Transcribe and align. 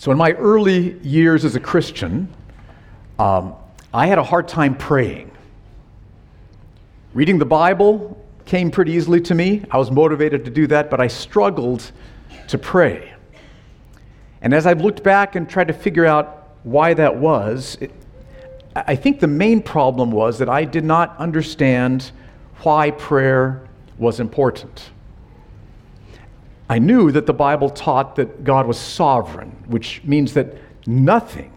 So, 0.00 0.10
in 0.10 0.16
my 0.16 0.32
early 0.32 0.98
years 1.00 1.44
as 1.44 1.56
a 1.56 1.60
Christian, 1.60 2.26
um, 3.18 3.54
I 3.92 4.06
had 4.06 4.16
a 4.16 4.22
hard 4.22 4.48
time 4.48 4.74
praying. 4.74 5.30
Reading 7.12 7.38
the 7.38 7.44
Bible 7.44 8.18
came 8.46 8.70
pretty 8.70 8.92
easily 8.92 9.20
to 9.20 9.34
me. 9.34 9.62
I 9.70 9.76
was 9.76 9.90
motivated 9.90 10.46
to 10.46 10.50
do 10.50 10.66
that, 10.68 10.88
but 10.88 11.02
I 11.02 11.06
struggled 11.06 11.92
to 12.48 12.56
pray. 12.56 13.12
And 14.40 14.54
as 14.54 14.66
I've 14.66 14.80
looked 14.80 15.02
back 15.02 15.36
and 15.36 15.46
tried 15.46 15.68
to 15.68 15.74
figure 15.74 16.06
out 16.06 16.48
why 16.62 16.94
that 16.94 17.14
was, 17.14 17.76
it, 17.82 17.92
I 18.74 18.96
think 18.96 19.20
the 19.20 19.26
main 19.26 19.60
problem 19.60 20.12
was 20.12 20.38
that 20.38 20.48
I 20.48 20.64
did 20.64 20.82
not 20.82 21.14
understand 21.18 22.10
why 22.62 22.92
prayer 22.92 23.68
was 23.98 24.18
important. 24.18 24.92
I 26.70 26.78
knew 26.78 27.10
that 27.10 27.26
the 27.26 27.34
Bible 27.34 27.68
taught 27.68 28.14
that 28.14 28.44
God 28.44 28.64
was 28.64 28.78
sovereign, 28.78 29.50
which 29.66 30.04
means 30.04 30.34
that 30.34 30.54
nothing, 30.86 31.52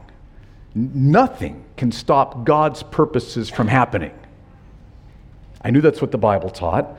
nothing 0.73 1.63
can 1.77 1.91
stop 1.91 2.45
God's 2.45 2.81
purposes 2.81 3.47
from 3.47 3.67
happening. 3.67 4.11
I 5.61 5.69
knew 5.69 5.81
that's 5.81 6.01
what 6.01 6.09
the 6.09 6.17
Bible 6.17 6.49
taught. 6.49 6.97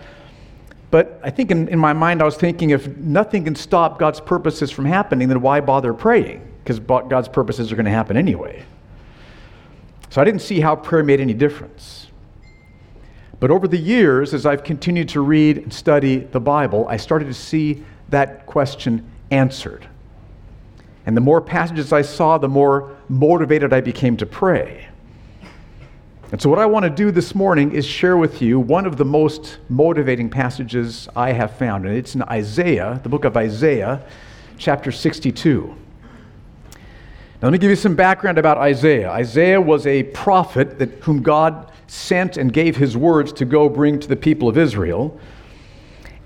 But 0.92 1.18
I 1.24 1.30
think 1.30 1.50
in, 1.50 1.66
in 1.66 1.78
my 1.80 1.92
mind, 1.92 2.22
I 2.22 2.24
was 2.24 2.36
thinking 2.36 2.70
if 2.70 2.86
nothing 2.98 3.46
can 3.46 3.56
stop 3.56 3.98
God's 3.98 4.20
purposes 4.20 4.70
from 4.70 4.84
happening, 4.84 5.26
then 5.26 5.40
why 5.40 5.60
bother 5.60 5.92
praying? 5.92 6.48
Because 6.62 6.78
God's 6.78 7.28
purposes 7.28 7.72
are 7.72 7.74
going 7.74 7.84
to 7.84 7.90
happen 7.90 8.16
anyway. 8.16 8.64
So 10.10 10.20
I 10.20 10.24
didn't 10.24 10.42
see 10.42 10.60
how 10.60 10.76
prayer 10.76 11.02
made 11.02 11.18
any 11.18 11.34
difference. 11.34 12.06
But 13.40 13.50
over 13.50 13.66
the 13.66 13.76
years, 13.76 14.32
as 14.32 14.46
I've 14.46 14.62
continued 14.62 15.08
to 15.10 15.20
read 15.20 15.58
and 15.58 15.72
study 15.72 16.18
the 16.18 16.38
Bible, 16.38 16.86
I 16.88 16.96
started 16.96 17.24
to 17.24 17.34
see 17.34 17.82
that 18.10 18.46
question 18.46 19.10
answered. 19.30 19.86
And 21.06 21.16
the 21.16 21.20
more 21.20 21.40
passages 21.40 21.92
I 21.92 22.02
saw, 22.02 22.38
the 22.38 22.48
more 22.48 22.96
motivated 23.08 23.72
I 23.72 23.80
became 23.80 24.16
to 24.18 24.26
pray. 24.26 24.88
And 26.32 26.40
so, 26.40 26.48
what 26.48 26.58
I 26.58 26.66
want 26.66 26.84
to 26.84 26.90
do 26.90 27.10
this 27.10 27.34
morning 27.34 27.72
is 27.72 27.86
share 27.86 28.16
with 28.16 28.40
you 28.42 28.58
one 28.58 28.86
of 28.86 28.96
the 28.96 29.04
most 29.04 29.58
motivating 29.68 30.30
passages 30.30 31.08
I 31.14 31.32
have 31.32 31.56
found. 31.56 31.86
And 31.86 31.96
it's 31.96 32.14
in 32.14 32.22
Isaiah, 32.22 32.98
the 33.02 33.08
book 33.08 33.24
of 33.24 33.36
Isaiah, 33.36 34.04
chapter 34.58 34.90
62. 34.90 35.76
Now, 37.44 37.48
let 37.48 37.52
me 37.52 37.58
give 37.58 37.70
you 37.70 37.76
some 37.76 37.94
background 37.94 38.38
about 38.38 38.56
Isaiah. 38.58 39.10
Isaiah 39.10 39.60
was 39.60 39.86
a 39.86 40.04
prophet 40.04 40.78
that, 40.78 40.90
whom 41.04 41.22
God 41.22 41.70
sent 41.86 42.36
and 42.36 42.52
gave 42.52 42.76
his 42.76 42.96
words 42.96 43.32
to 43.34 43.44
go 43.44 43.68
bring 43.68 44.00
to 44.00 44.08
the 44.08 44.16
people 44.16 44.48
of 44.48 44.56
Israel. 44.56 45.20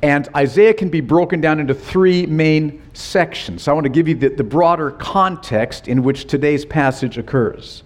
And 0.03 0.29
Isaiah 0.37 0.75
can 0.75 0.91
be 0.91 1.01
broken 1.01 1.41
down 1.41 1.59
into 1.59 1.75
three 1.75 2.25
main 2.27 2.83
sections. 2.95 3.63
So 3.63 3.73
I 3.73 3.75
want 3.75 3.85
to 3.85 3.91
give 3.91 4.07
you 4.07 4.15
the, 4.15 4.29
the, 4.29 4.45
broader 4.45 4.93
context 4.93 5.89
in 5.89 6.05
which 6.05 6.27
today's 6.27 6.65
passage 6.65 7.19
occurs. 7.19 7.83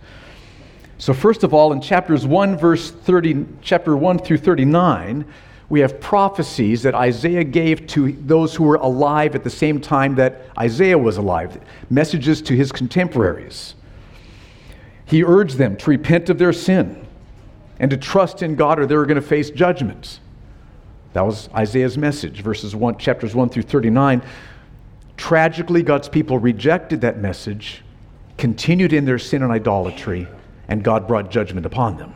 So, 0.99 1.15
first 1.15 1.43
of 1.43 1.55
all, 1.55 1.73
in 1.73 1.81
chapters 1.81 2.27
1, 2.27 2.57
verse 2.59 2.91
30, 2.91 3.47
chapter 3.63 3.97
1 3.97 4.19
through 4.19 4.39
39, 4.39 5.25
we 5.69 5.81
have 5.81 6.01
prophecies 6.01 6.83
that 6.83 6.95
Isaiah 6.95 7.45
gave 7.45 7.87
to 7.89 8.13
those 8.13 8.55
who 8.55 8.65
were 8.65 8.77
alive 8.77 9.35
at 9.35 9.43
the 9.43 9.51
same 9.51 9.81
time 9.81 10.15
that 10.17 10.43
Isaiah 10.59 10.99
was 10.99 11.17
alive, 11.17 11.59
messages 11.89 12.43
to 12.43 12.55
his 12.55 12.71
contemporaries. 12.71 13.75
He 15.07 15.25
urged 15.25 15.57
them 15.57 15.77
to 15.79 15.91
repent 15.91 16.29
of 16.29 16.39
their 16.39 16.53
sin 16.53 17.07
and 17.79 17.91
to 17.91 17.97
trust 17.97 18.43
in 18.43 18.55
God 18.55 18.79
or 18.79 18.87
they 18.87 18.97
were 18.97 19.07
going 19.07 19.21
to 19.21 19.27
face 19.27 19.51
judgment. 19.51 20.21
That 21.13 21.27
was 21.27 21.49
Isaiah's 21.55 21.99
message, 21.99 22.43
verses 22.43 22.75
1, 22.75 22.99
chapters 22.99 23.35
1 23.35 23.51
through 23.51 23.65
39. 23.65 24.23
Tragically, 25.17 25.83
God's 25.83 26.09
people 26.09 26.39
rejected 26.39 27.03
that 27.03 27.19
message, 27.19 27.83
continued 28.39 28.93
in 28.93 29.05
their 29.05 29.19
sin 29.19 29.43
and 29.43 29.53
idolatry, 29.53 30.27
and 30.69 30.83
God 30.83 31.07
brought 31.07 31.31
judgment 31.31 31.67
upon 31.67 31.99
them. 31.99 32.15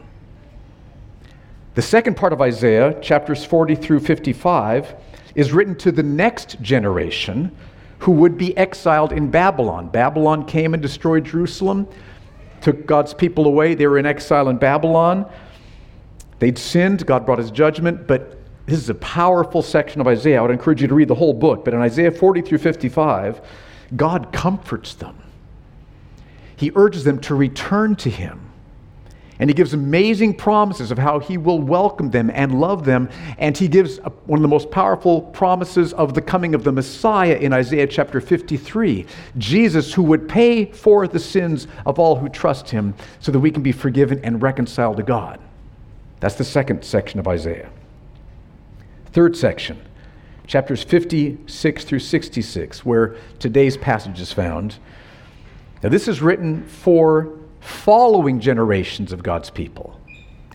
The 1.74 1.82
second 1.82 2.16
part 2.16 2.32
of 2.32 2.40
Isaiah, 2.40 2.98
chapters 3.02 3.44
40 3.44 3.74
through 3.74 4.00
55, 4.00 4.94
is 5.34 5.52
written 5.52 5.76
to 5.76 5.92
the 5.92 6.02
next 6.02 6.60
generation 6.62 7.54
who 7.98 8.12
would 8.12 8.38
be 8.38 8.56
exiled 8.56 9.12
in 9.12 9.30
Babylon. 9.30 9.88
Babylon 9.88 10.46
came 10.46 10.72
and 10.72 10.82
destroyed 10.82 11.26
Jerusalem, 11.26 11.86
took 12.62 12.86
God's 12.86 13.12
people 13.12 13.46
away. 13.46 13.74
They 13.74 13.86
were 13.86 13.98
in 13.98 14.06
exile 14.06 14.48
in 14.48 14.56
Babylon. 14.56 15.30
They'd 16.38 16.56
sinned, 16.56 17.06
God 17.06 17.26
brought 17.26 17.38
his 17.38 17.50
judgment, 17.50 18.06
but 18.06 18.38
this 18.66 18.80
is 18.80 18.90
a 18.90 18.94
powerful 18.94 19.62
section 19.62 20.00
of 20.00 20.08
Isaiah. 20.08 20.38
I 20.38 20.42
would 20.42 20.50
encourage 20.50 20.82
you 20.82 20.88
to 20.88 20.94
read 20.94 21.08
the 21.08 21.14
whole 21.14 21.32
book. 21.32 21.64
But 21.64 21.72
in 21.72 21.80
Isaiah 21.80 22.10
40 22.10 22.42
through 22.42 22.58
55, 22.58 23.40
God 23.94 24.32
comforts 24.32 24.94
them. 24.94 25.16
He 26.56 26.72
urges 26.74 27.04
them 27.04 27.20
to 27.20 27.34
return 27.36 27.94
to 27.96 28.10
Him. 28.10 28.40
And 29.38 29.48
He 29.48 29.54
gives 29.54 29.72
amazing 29.72 30.34
promises 30.34 30.90
of 30.90 30.98
how 30.98 31.20
He 31.20 31.38
will 31.38 31.60
welcome 31.60 32.10
them 32.10 32.28
and 32.34 32.58
love 32.58 32.84
them. 32.84 33.08
And 33.38 33.56
He 33.56 33.68
gives 33.68 33.98
one 34.24 34.38
of 34.38 34.42
the 34.42 34.48
most 34.48 34.72
powerful 34.72 35.20
promises 35.20 35.92
of 35.92 36.14
the 36.14 36.22
coming 36.22 36.54
of 36.54 36.64
the 36.64 36.72
Messiah 36.72 37.36
in 37.36 37.52
Isaiah 37.52 37.86
chapter 37.86 38.20
53 38.20 39.06
Jesus, 39.38 39.92
who 39.92 40.02
would 40.02 40.28
pay 40.28 40.64
for 40.64 41.06
the 41.06 41.20
sins 41.20 41.68
of 41.84 42.00
all 42.00 42.16
who 42.16 42.28
trust 42.28 42.70
Him 42.70 42.94
so 43.20 43.30
that 43.30 43.38
we 43.38 43.52
can 43.52 43.62
be 43.62 43.72
forgiven 43.72 44.18
and 44.24 44.42
reconciled 44.42 44.96
to 44.96 45.04
God. 45.04 45.38
That's 46.18 46.34
the 46.34 46.44
second 46.44 46.82
section 46.82 47.20
of 47.20 47.28
Isaiah. 47.28 47.70
Third 49.16 49.34
section, 49.34 49.80
chapters 50.46 50.82
56 50.82 51.84
through 51.84 52.00
66, 52.00 52.84
where 52.84 53.16
today's 53.38 53.78
passage 53.78 54.20
is 54.20 54.30
found. 54.30 54.76
Now, 55.82 55.88
this 55.88 56.06
is 56.06 56.20
written 56.20 56.66
for 56.66 57.32
following 57.60 58.40
generations 58.40 59.14
of 59.14 59.22
God's 59.22 59.48
people 59.48 59.98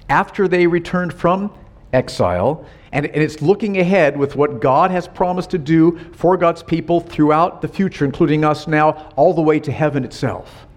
after 0.09 0.47
they 0.47 0.67
returned 0.67 1.11
from 1.11 1.51
exile. 1.91 2.63
And 2.91 3.07
it's 3.07 3.41
looking 3.41 3.79
ahead 3.79 4.15
with 4.15 4.35
what 4.35 4.61
God 4.61 4.91
has 4.91 5.07
promised 5.07 5.49
to 5.49 5.57
do 5.57 5.97
for 6.13 6.37
God's 6.37 6.61
people 6.61 6.99
throughout 6.99 7.63
the 7.63 7.67
future, 7.67 8.05
including 8.05 8.45
us 8.45 8.67
now, 8.67 9.11
all 9.15 9.33
the 9.33 9.41
way 9.41 9.59
to 9.59 9.71
heaven 9.71 10.05
itself. 10.05 10.67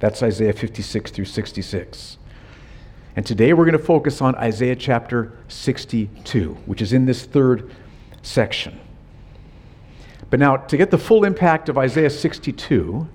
That's 0.00 0.22
Isaiah 0.22 0.54
56 0.54 1.10
through 1.10 1.26
66. 1.26 2.15
And 3.16 3.24
today 3.24 3.54
we're 3.54 3.64
going 3.64 3.78
to 3.78 3.84
focus 3.84 4.20
on 4.20 4.34
Isaiah 4.34 4.76
chapter 4.76 5.32
62, 5.48 6.52
which 6.66 6.82
is 6.82 6.92
in 6.92 7.06
this 7.06 7.24
third 7.24 7.74
section. 8.20 8.78
But 10.28 10.38
now, 10.38 10.56
to 10.58 10.76
get 10.76 10.90
the 10.90 10.98
full 10.98 11.24
impact 11.24 11.70
of 11.70 11.78
Isaiah 11.78 12.10
62, 12.10 13.08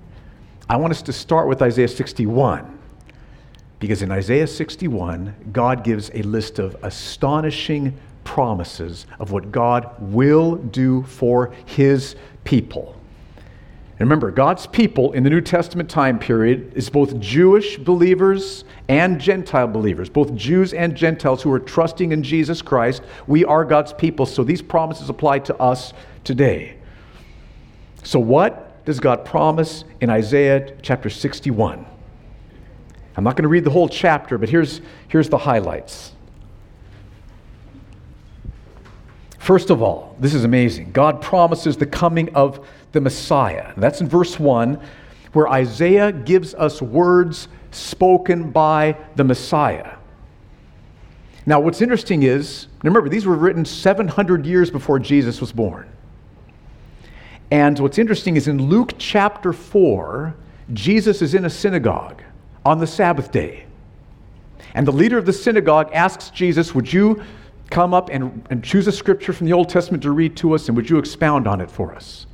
I 0.68 0.76
want 0.76 0.90
us 0.90 1.02
to 1.02 1.12
start 1.12 1.46
with 1.46 1.62
Isaiah 1.62 1.86
61. 1.86 2.78
Because 3.78 4.02
in 4.02 4.10
Isaiah 4.10 4.46
61, 4.46 5.34
God 5.52 5.84
gives 5.84 6.10
a 6.14 6.22
list 6.22 6.58
of 6.58 6.76
astonishing 6.82 7.96
promises 8.24 9.06
of 9.20 9.30
what 9.30 9.52
God 9.52 9.88
will 10.00 10.56
do 10.56 11.02
for 11.04 11.54
his 11.66 12.16
people. 12.42 12.96
And 14.02 14.10
remember, 14.10 14.32
God's 14.32 14.66
people 14.66 15.12
in 15.12 15.22
the 15.22 15.30
New 15.30 15.40
Testament 15.40 15.88
time 15.88 16.18
period 16.18 16.72
is 16.74 16.90
both 16.90 17.20
Jewish 17.20 17.78
believers 17.78 18.64
and 18.88 19.20
Gentile 19.20 19.68
believers, 19.68 20.08
both 20.08 20.34
Jews 20.34 20.74
and 20.74 20.96
Gentiles 20.96 21.40
who 21.40 21.52
are 21.52 21.60
trusting 21.60 22.10
in 22.10 22.24
Jesus 22.24 22.62
Christ. 22.62 23.02
We 23.28 23.44
are 23.44 23.64
God's 23.64 23.92
people, 23.92 24.26
so 24.26 24.42
these 24.42 24.60
promises 24.60 25.08
apply 25.08 25.38
to 25.38 25.56
us 25.58 25.92
today. 26.24 26.78
So, 28.02 28.18
what 28.18 28.84
does 28.84 28.98
God 28.98 29.24
promise 29.24 29.84
in 30.00 30.10
Isaiah 30.10 30.76
chapter 30.82 31.08
61? 31.08 31.86
I'm 33.16 33.22
not 33.22 33.36
going 33.36 33.44
to 33.44 33.48
read 33.48 33.62
the 33.62 33.70
whole 33.70 33.88
chapter, 33.88 34.36
but 34.36 34.48
here's, 34.48 34.80
here's 35.06 35.28
the 35.28 35.38
highlights. 35.38 36.11
First 39.42 39.70
of 39.70 39.82
all, 39.82 40.14
this 40.20 40.34
is 40.34 40.44
amazing. 40.44 40.92
God 40.92 41.20
promises 41.20 41.76
the 41.76 41.84
coming 41.84 42.32
of 42.32 42.64
the 42.92 43.00
Messiah. 43.00 43.72
That's 43.76 44.00
in 44.00 44.08
verse 44.08 44.38
1, 44.38 44.80
where 45.32 45.48
Isaiah 45.48 46.12
gives 46.12 46.54
us 46.54 46.80
words 46.80 47.48
spoken 47.72 48.52
by 48.52 48.96
the 49.16 49.24
Messiah. 49.24 49.96
Now, 51.44 51.58
what's 51.58 51.82
interesting 51.82 52.22
is, 52.22 52.68
remember, 52.84 53.08
these 53.08 53.26
were 53.26 53.34
written 53.34 53.64
700 53.64 54.46
years 54.46 54.70
before 54.70 55.00
Jesus 55.00 55.40
was 55.40 55.50
born. 55.50 55.90
And 57.50 57.76
what's 57.80 57.98
interesting 57.98 58.36
is 58.36 58.46
in 58.46 58.68
Luke 58.68 58.92
chapter 58.96 59.52
4, 59.52 60.36
Jesus 60.72 61.20
is 61.20 61.34
in 61.34 61.46
a 61.46 61.50
synagogue 61.50 62.22
on 62.64 62.78
the 62.78 62.86
Sabbath 62.86 63.32
day. 63.32 63.66
And 64.74 64.86
the 64.86 64.92
leader 64.92 65.18
of 65.18 65.26
the 65.26 65.32
synagogue 65.32 65.90
asks 65.92 66.30
Jesus, 66.30 66.76
Would 66.76 66.92
you 66.92 67.24
come 67.72 67.94
up 67.94 68.10
and, 68.10 68.46
and 68.50 68.62
choose 68.62 68.86
a 68.86 68.92
scripture 68.92 69.32
from 69.32 69.46
the 69.46 69.52
Old 69.54 69.68
Testament 69.68 70.02
to 70.02 70.12
read 70.12 70.36
to 70.36 70.54
us, 70.54 70.68
and 70.68 70.76
would 70.76 70.88
you 70.88 70.98
expound 70.98 71.48
on 71.48 71.60
it 71.60 71.70
for 71.70 71.94
us? 71.94 72.26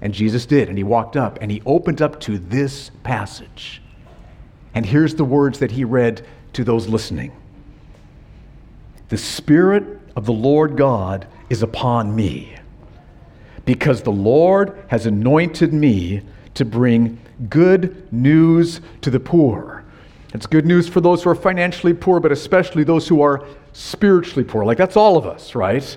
And 0.00 0.12
Jesus 0.12 0.46
did, 0.46 0.68
and 0.68 0.76
he 0.76 0.82
walked 0.82 1.16
up 1.16 1.38
and 1.40 1.50
he 1.50 1.62
opened 1.64 2.02
up 2.02 2.18
to 2.20 2.38
this 2.38 2.90
passage. 3.04 3.82
And 4.74 4.84
here's 4.84 5.14
the 5.14 5.24
words 5.24 5.58
that 5.60 5.70
he 5.70 5.84
read 5.84 6.26
to 6.54 6.64
those 6.64 6.88
listening 6.88 7.32
The 9.10 9.18
Spirit 9.18 9.84
of 10.16 10.24
the 10.24 10.32
Lord 10.32 10.76
God 10.76 11.26
is 11.50 11.62
upon 11.62 12.16
me, 12.16 12.56
because 13.66 14.02
the 14.02 14.10
Lord 14.10 14.82
has 14.88 15.04
anointed 15.04 15.72
me 15.72 16.22
to 16.54 16.64
bring 16.64 17.20
good 17.50 18.10
news 18.12 18.80
to 19.02 19.10
the 19.10 19.20
poor. 19.20 19.84
It's 20.34 20.46
good 20.46 20.64
news 20.64 20.88
for 20.88 21.02
those 21.02 21.22
who 21.22 21.30
are 21.30 21.34
financially 21.34 21.92
poor, 21.92 22.18
but 22.18 22.32
especially 22.32 22.84
those 22.84 23.06
who 23.06 23.20
are 23.20 23.44
spiritually 23.72 24.44
poor. 24.44 24.64
Like 24.64 24.78
that's 24.78 24.96
all 24.96 25.16
of 25.16 25.26
us, 25.26 25.54
right? 25.54 25.96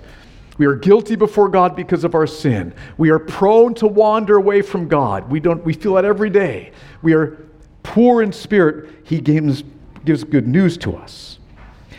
We 0.58 0.66
are 0.66 0.76
guilty 0.76 1.16
before 1.16 1.50
God 1.50 1.76
because 1.76 2.04
of 2.04 2.16
our 2.16 2.28
sin. 2.28 2.74
We 2.98 3.10
are 3.10 3.20
prone 3.20 3.74
to 3.76 3.88
wander 3.88 4.38
away 4.38 4.62
from 4.62 4.88
God. 4.88 5.30
We 5.30 5.40
don't 5.40 5.64
we 5.66 5.74
feel 5.74 5.96
that 5.96 6.06
every 6.06 6.30
day. 6.30 6.72
We 7.02 7.14
are 7.14 7.38
poor 7.84 8.22
in 8.22 8.32
spirit. 8.32 8.90
He 9.04 9.20
gives, 9.20 9.64
gives 10.06 10.24
good 10.24 10.48
news 10.48 10.78
to 10.80 10.96
us. 10.96 11.40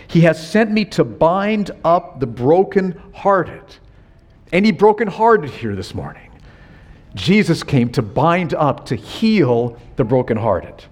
He 0.08 0.22
has 0.22 0.50
sent 0.50 0.70
me 0.70 0.84
to 0.86 1.04
bind 1.04 1.70
up 1.84 2.20
the 2.20 2.26
brokenhearted. 2.26 3.76
Any 4.52 4.70
brokenhearted 4.70 5.50
here 5.50 5.74
this 5.74 5.94
morning? 5.94 6.30
Jesus 7.14 7.62
came 7.62 7.90
to 7.90 8.02
bind 8.02 8.54
up, 8.54 8.86
to 8.86 8.94
heal 8.94 9.76
the 9.96 10.04
brokenhearted 10.04 10.84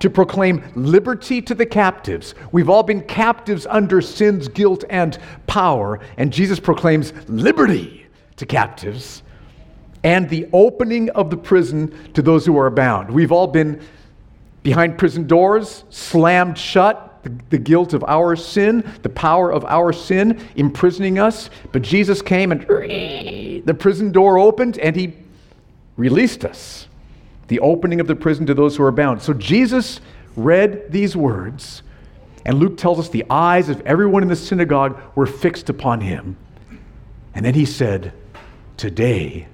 to 0.00 0.10
proclaim 0.10 0.62
liberty 0.74 1.40
to 1.42 1.54
the 1.54 1.66
captives. 1.66 2.34
We've 2.52 2.68
all 2.68 2.82
been 2.82 3.02
captives 3.02 3.66
under 3.66 4.00
sin's 4.00 4.48
guilt 4.48 4.84
and 4.90 5.18
power, 5.46 6.00
and 6.16 6.32
Jesus 6.32 6.60
proclaims 6.60 7.12
liberty 7.28 8.06
to 8.36 8.46
captives 8.46 9.22
and 10.02 10.28
the 10.28 10.46
opening 10.52 11.08
of 11.10 11.30
the 11.30 11.36
prison 11.36 12.12
to 12.12 12.22
those 12.22 12.44
who 12.44 12.58
are 12.58 12.70
bound. 12.70 13.10
We've 13.10 13.32
all 13.32 13.46
been 13.46 13.80
behind 14.62 14.98
prison 14.98 15.26
doors, 15.26 15.84
slammed 15.90 16.58
shut, 16.58 17.10
the, 17.48 17.58
guilt 17.58 17.94
of 17.94 18.04
our 18.04 18.36
sin, 18.36 18.84
the 19.02 19.08
power 19.08 19.50
of 19.50 19.64
our 19.64 19.94
sin 19.94 20.46
imprisoning 20.56 21.18
us. 21.18 21.48
But 21.72 21.80
Jesus 21.80 22.20
came 22.20 22.52
and 22.52 22.62
the 22.62 23.74
prison 23.78 24.12
door 24.12 24.38
opened 24.38 24.78
and 24.78 24.94
he 24.94 25.14
released 25.96 26.44
us 26.44 26.86
the 27.48 27.60
opening 27.60 28.00
of 28.00 28.06
the 28.06 28.16
prison 28.16 28.46
to 28.46 28.54
those 28.54 28.76
who 28.76 28.82
are 28.84 28.92
bound. 28.92 29.22
So 29.22 29.32
Jesus 29.32 30.00
read 30.36 30.90
these 30.90 31.16
words, 31.16 31.82
and 32.44 32.58
Luke 32.58 32.76
tells 32.76 32.98
us 32.98 33.08
the 33.08 33.24
eyes 33.30 33.68
of 33.68 33.80
everyone 33.82 34.22
in 34.22 34.28
the 34.28 34.36
synagogue 34.36 35.00
were 35.14 35.26
fixed 35.26 35.68
upon 35.68 36.00
him. 36.00 36.36
And 37.34 37.44
then 37.44 37.54
he 37.54 37.64
said, 37.64 38.12
Today, 38.76 39.48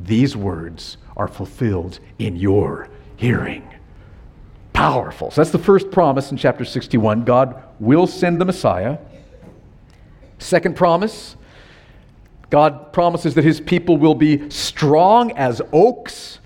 these 0.00 0.36
words 0.36 0.98
are 1.16 1.28
fulfilled 1.28 1.98
in 2.18 2.36
your 2.36 2.88
hearing. 3.16 3.68
Powerful. 4.72 5.30
So 5.30 5.40
that's 5.40 5.50
the 5.50 5.58
first 5.58 5.90
promise 5.90 6.30
in 6.30 6.36
chapter 6.36 6.64
61. 6.64 7.24
God 7.24 7.62
will 7.80 8.06
send 8.06 8.40
the 8.40 8.44
Messiah. 8.44 8.98
Second 10.38 10.76
promise 10.76 11.36
God 12.50 12.92
promises 12.92 13.34
that 13.34 13.44
his 13.44 13.60
people 13.60 13.98
will 13.98 14.14
be 14.14 14.48
strong 14.48 15.32
as 15.32 15.60
oaks 15.72 16.38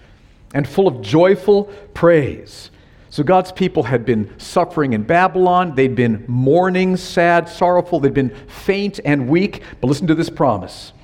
and 0.54 0.66
full 0.69 0.88
of 0.88 1.02
joyful 1.02 1.64
praise. 1.94 2.70
So 3.12 3.22
God's 3.22 3.52
people 3.52 3.82
had 3.82 4.06
been 4.06 4.32
suffering 4.38 4.94
in 4.94 5.02
Babylon. 5.02 5.75
They'd 5.75 5.94
been 5.94 6.25
mourning, 6.26 6.96
sad, 6.96 7.46
sorrowful. 7.46 8.00
They'd 8.00 8.14
been 8.14 8.34
faint 8.46 9.00
and 9.04 9.28
weak. 9.28 9.62
But 9.81 9.88
listen 9.88 10.06
to 10.06 10.14
this 10.14 10.31
promise 10.31 10.94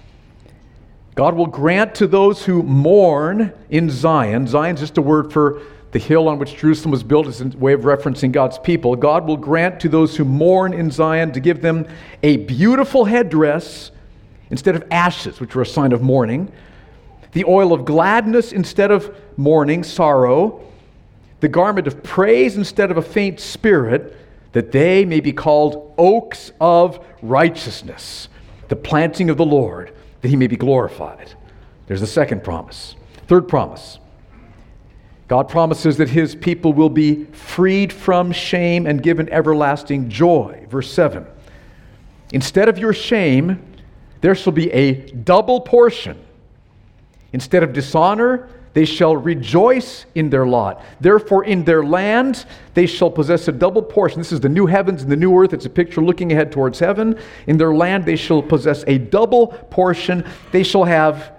God 1.15 1.35
will 1.35 1.47
grant 1.47 1.95
to 1.97 2.07
those 2.07 2.45
who 2.45 2.63
mourn 2.63 3.53
in 3.69 3.91
Zion, 3.91 4.47
Zion's 4.47 4.81
just 4.81 4.97
a 4.97 5.03
word 5.03 5.33
for 5.33 5.61
the 5.91 5.99
hill 5.99 6.29
on 6.29 6.39
which 6.39 6.57
Jerusalem 6.57 6.93
was 6.93 7.03
built, 7.03 7.27
as 7.27 7.41
a 7.41 7.49
way 7.49 7.73
of 7.73 7.81
referencing 7.81 8.31
God's 8.31 8.59
people. 8.59 8.95
God 8.95 9.27
will 9.27 9.37
grant 9.37 9.81
to 9.81 9.89
those 9.89 10.17
who 10.17 10.25
mourn 10.25 10.73
in 10.73 10.91
Zion 10.91 11.33
to 11.33 11.41
give 11.41 11.61
them 11.61 11.87
a 12.23 12.39
beautiful 12.39 13.05
headdress 13.05 13.91
instead 14.51 14.77
of 14.77 14.85
ashes, 14.91 15.41
which 15.41 15.55
were 15.55 15.63
a 15.63 15.67
sign 15.67 15.93
of 15.93 16.03
mourning 16.03 16.53
the 17.33 17.45
oil 17.45 17.73
of 17.73 17.85
gladness 17.85 18.53
instead 18.53 18.91
of 18.91 19.15
mourning, 19.37 19.85
sorrow, 19.85 20.61
the 21.41 21.49
garment 21.49 21.87
of 21.87 22.03
praise 22.03 22.57
instead 22.57 22.91
of 22.91 22.97
a 22.97 23.03
faint 23.03 23.39
spirit, 23.41 24.17
that 24.53 24.73
they 24.73 25.05
may 25.05 25.21
be 25.21 25.33
called 25.33 25.95
oaks 25.99 26.53
of 26.61 27.05
righteousness, 27.23 28.29
the 28.69 28.77
planting 28.77 29.31
of 29.31 29.37
the 29.37 29.45
Lord, 29.45 29.95
that 30.23 30.29
he 30.29 30.37
may 30.37 30.47
be 30.47 30.57
glorified. 30.57 31.33
There's 31.87 32.01
the 32.01 32.07
second 32.07 32.43
promise. 32.43 32.97
Third 33.27 33.47
promise 33.49 33.99
God 35.29 35.51
promises 35.51 35.99
that 35.99 36.09
his 36.09 36.35
people 36.35 36.73
will 36.73 36.89
be 36.89 37.27
freed 37.27 37.93
from 37.93 38.33
shame 38.33 38.87
and 38.87 39.03
given 39.03 39.29
everlasting 39.29 40.09
joy. 40.09 40.67
Verse 40.71 40.91
7 40.91 41.27
Instead 42.33 42.69
of 42.69 42.79
your 42.79 42.95
shame, 42.95 43.63
there 44.23 44.35
shall 44.35 44.53
be 44.53 44.71
a 44.73 45.11
double 45.11 45.61
portion 45.61 46.19
Instead 47.33 47.63
of 47.63 47.73
dishonor, 47.73 48.49
they 48.75 48.85
shall 48.85 49.17
rejoice 49.17 50.07
in 50.15 50.31
their 50.31 50.47
lot. 50.47 50.83
Therefore, 51.01 51.45
in 51.45 51.65
their 51.65 51.83
land, 51.83 52.47
they 52.75 52.87
shall 52.87 53.11
possess 53.11 53.49
a 53.49 53.53
double 53.53 53.83
portion. 53.83 54.21
This 54.21 54.33
is 54.33 54.41
the 54.41 54.49
new 54.49 54.67
heavens 54.67 55.03
and 55.03 55.11
the 55.11 55.17
new 55.17 55.37
earth. 55.37 55.53
It's 55.53 55.67
a 55.67 55.71
picture 55.71 56.01
looking 56.01 56.33
ahead 56.33 56.53
towards 56.53 56.79
heaven. 56.79 57.19
In 57.47 57.57
their 57.57 57.75
land, 57.75 58.05
they 58.05 58.17
shall 58.17 58.43
possess 58.43 58.85
a 58.87 58.99
double 58.99 59.49
portion. 59.49 60.25
They 60.53 60.63
shall 60.63 60.85
have 60.85 61.33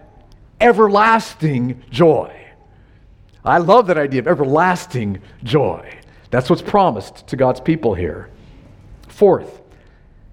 everlasting 0.60 1.82
joy. 1.90 2.36
I 3.46 3.60
love 3.60 3.88
that 3.88 3.98
idea 3.98 4.20
of 4.20 4.28
everlasting 4.28 5.22
joy. 5.44 5.98
That's 6.32 6.50
what's 6.50 6.62
promised 6.62 7.28
to 7.28 7.38
God's 7.38 7.62
people 7.62 7.94
here. 7.94 8.30
Fourth, 9.08 9.62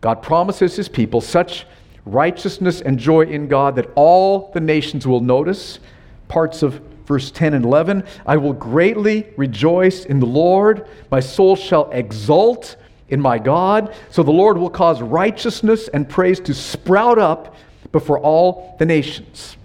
God 0.00 0.22
promises 0.22 0.76
his 0.76 0.88
people 0.88 1.20
such 1.20 1.66
righteousness 2.06 2.80
and 2.80 2.98
joy 2.98 3.22
in 3.22 3.48
God 3.48 3.76
that 3.76 3.90
all 3.96 4.50
the 4.54 4.60
nations 4.60 5.06
will 5.06 5.20
notice. 5.20 5.80
Parts 6.28 6.62
of 6.62 6.80
verse 7.04 7.30
10 7.30 7.54
and 7.54 7.64
11 7.64 8.04
I 8.24 8.36
will 8.36 8.52
greatly 8.52 9.26
rejoice 9.36 10.04
in 10.04 10.20
the 10.20 10.26
Lord, 10.26 10.88
my 11.10 11.20
soul 11.20 11.56
shall 11.56 11.90
exult 11.90 12.76
in 13.08 13.20
my 13.20 13.38
God. 13.38 13.94
So 14.10 14.22
the 14.22 14.32
Lord 14.32 14.58
will 14.58 14.70
cause 14.70 15.02
righteousness 15.02 15.88
and 15.88 16.08
praise 16.08 16.40
to 16.40 16.54
sprout 16.54 17.18
up 17.18 17.54
before 17.92 18.18
all 18.18 18.76
the 18.78 18.86
nations. 18.86 19.56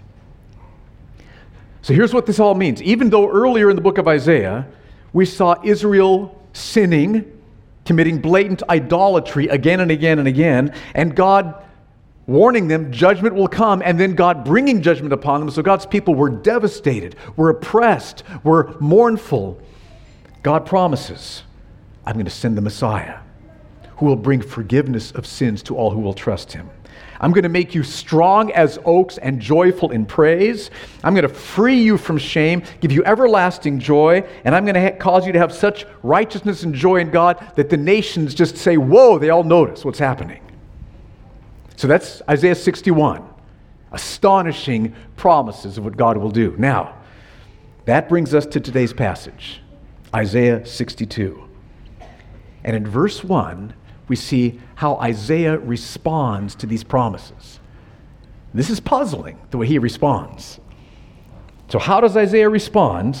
So 1.82 1.92
here's 1.92 2.14
what 2.14 2.26
this 2.26 2.38
all 2.38 2.54
means. 2.54 2.80
Even 2.82 3.10
though 3.10 3.28
earlier 3.28 3.68
in 3.68 3.74
the 3.74 3.82
book 3.82 3.98
of 3.98 4.06
Isaiah, 4.06 4.66
we 5.12 5.26
saw 5.26 5.56
Israel 5.64 6.40
sinning, 6.52 7.40
committing 7.84 8.20
blatant 8.20 8.62
idolatry 8.68 9.48
again 9.48 9.80
and 9.80 9.90
again 9.90 10.20
and 10.20 10.28
again, 10.28 10.72
and 10.94 11.16
God 11.16 11.64
warning 12.26 12.68
them 12.68 12.92
judgment 12.92 13.34
will 13.34 13.48
come, 13.48 13.82
and 13.84 13.98
then 13.98 14.14
God 14.14 14.44
bringing 14.44 14.82
judgment 14.82 15.12
upon 15.12 15.40
them. 15.40 15.50
So 15.50 15.62
God's 15.62 15.86
people 15.86 16.14
were 16.14 16.30
devastated, 16.30 17.16
were 17.36 17.50
oppressed, 17.50 18.22
were 18.44 18.76
mournful. 18.80 19.60
God 20.42 20.66
promises, 20.66 21.42
I'm 22.04 22.14
going 22.14 22.24
to 22.24 22.30
send 22.30 22.56
the 22.56 22.62
Messiah 22.62 23.18
who 23.96 24.06
will 24.06 24.16
bring 24.16 24.40
forgiveness 24.40 25.12
of 25.12 25.26
sins 25.26 25.62
to 25.62 25.76
all 25.76 25.90
who 25.90 26.00
will 26.00 26.14
trust 26.14 26.52
him. 26.52 26.68
I'm 27.20 27.30
going 27.30 27.44
to 27.44 27.48
make 27.48 27.72
you 27.72 27.84
strong 27.84 28.50
as 28.50 28.80
oaks 28.84 29.16
and 29.18 29.40
joyful 29.40 29.92
in 29.92 30.06
praise. 30.06 30.72
I'm 31.04 31.14
going 31.14 31.26
to 31.26 31.32
free 31.32 31.80
you 31.80 31.96
from 31.96 32.18
shame, 32.18 32.64
give 32.80 32.90
you 32.90 33.04
everlasting 33.04 33.78
joy, 33.78 34.28
and 34.44 34.56
I'm 34.56 34.64
going 34.64 34.74
to 34.74 34.82
ha- 34.82 34.96
cause 34.98 35.24
you 35.24 35.32
to 35.32 35.38
have 35.38 35.52
such 35.52 35.86
righteousness 36.02 36.64
and 36.64 36.74
joy 36.74 36.96
in 36.96 37.12
God 37.12 37.52
that 37.54 37.70
the 37.70 37.76
nations 37.76 38.34
just 38.34 38.56
say, 38.56 38.76
Whoa, 38.76 39.18
they 39.18 39.30
all 39.30 39.44
notice 39.44 39.84
what's 39.84 40.00
happening. 40.00 40.40
So 41.82 41.88
that's 41.88 42.22
Isaiah 42.30 42.54
61. 42.54 43.28
Astonishing 43.90 44.94
promises 45.16 45.78
of 45.78 45.84
what 45.84 45.96
God 45.96 46.16
will 46.16 46.30
do. 46.30 46.54
Now, 46.56 46.94
that 47.86 48.08
brings 48.08 48.36
us 48.36 48.46
to 48.46 48.60
today's 48.60 48.92
passage, 48.92 49.60
Isaiah 50.14 50.64
62. 50.64 51.42
And 52.62 52.76
in 52.76 52.86
verse 52.86 53.24
1, 53.24 53.74
we 54.06 54.14
see 54.14 54.60
how 54.76 54.94
Isaiah 54.98 55.58
responds 55.58 56.54
to 56.54 56.66
these 56.66 56.84
promises. 56.84 57.58
This 58.54 58.70
is 58.70 58.78
puzzling, 58.78 59.40
the 59.50 59.58
way 59.58 59.66
he 59.66 59.80
responds. 59.80 60.60
So, 61.66 61.80
how 61.80 62.00
does 62.00 62.16
Isaiah 62.16 62.48
respond? 62.48 63.20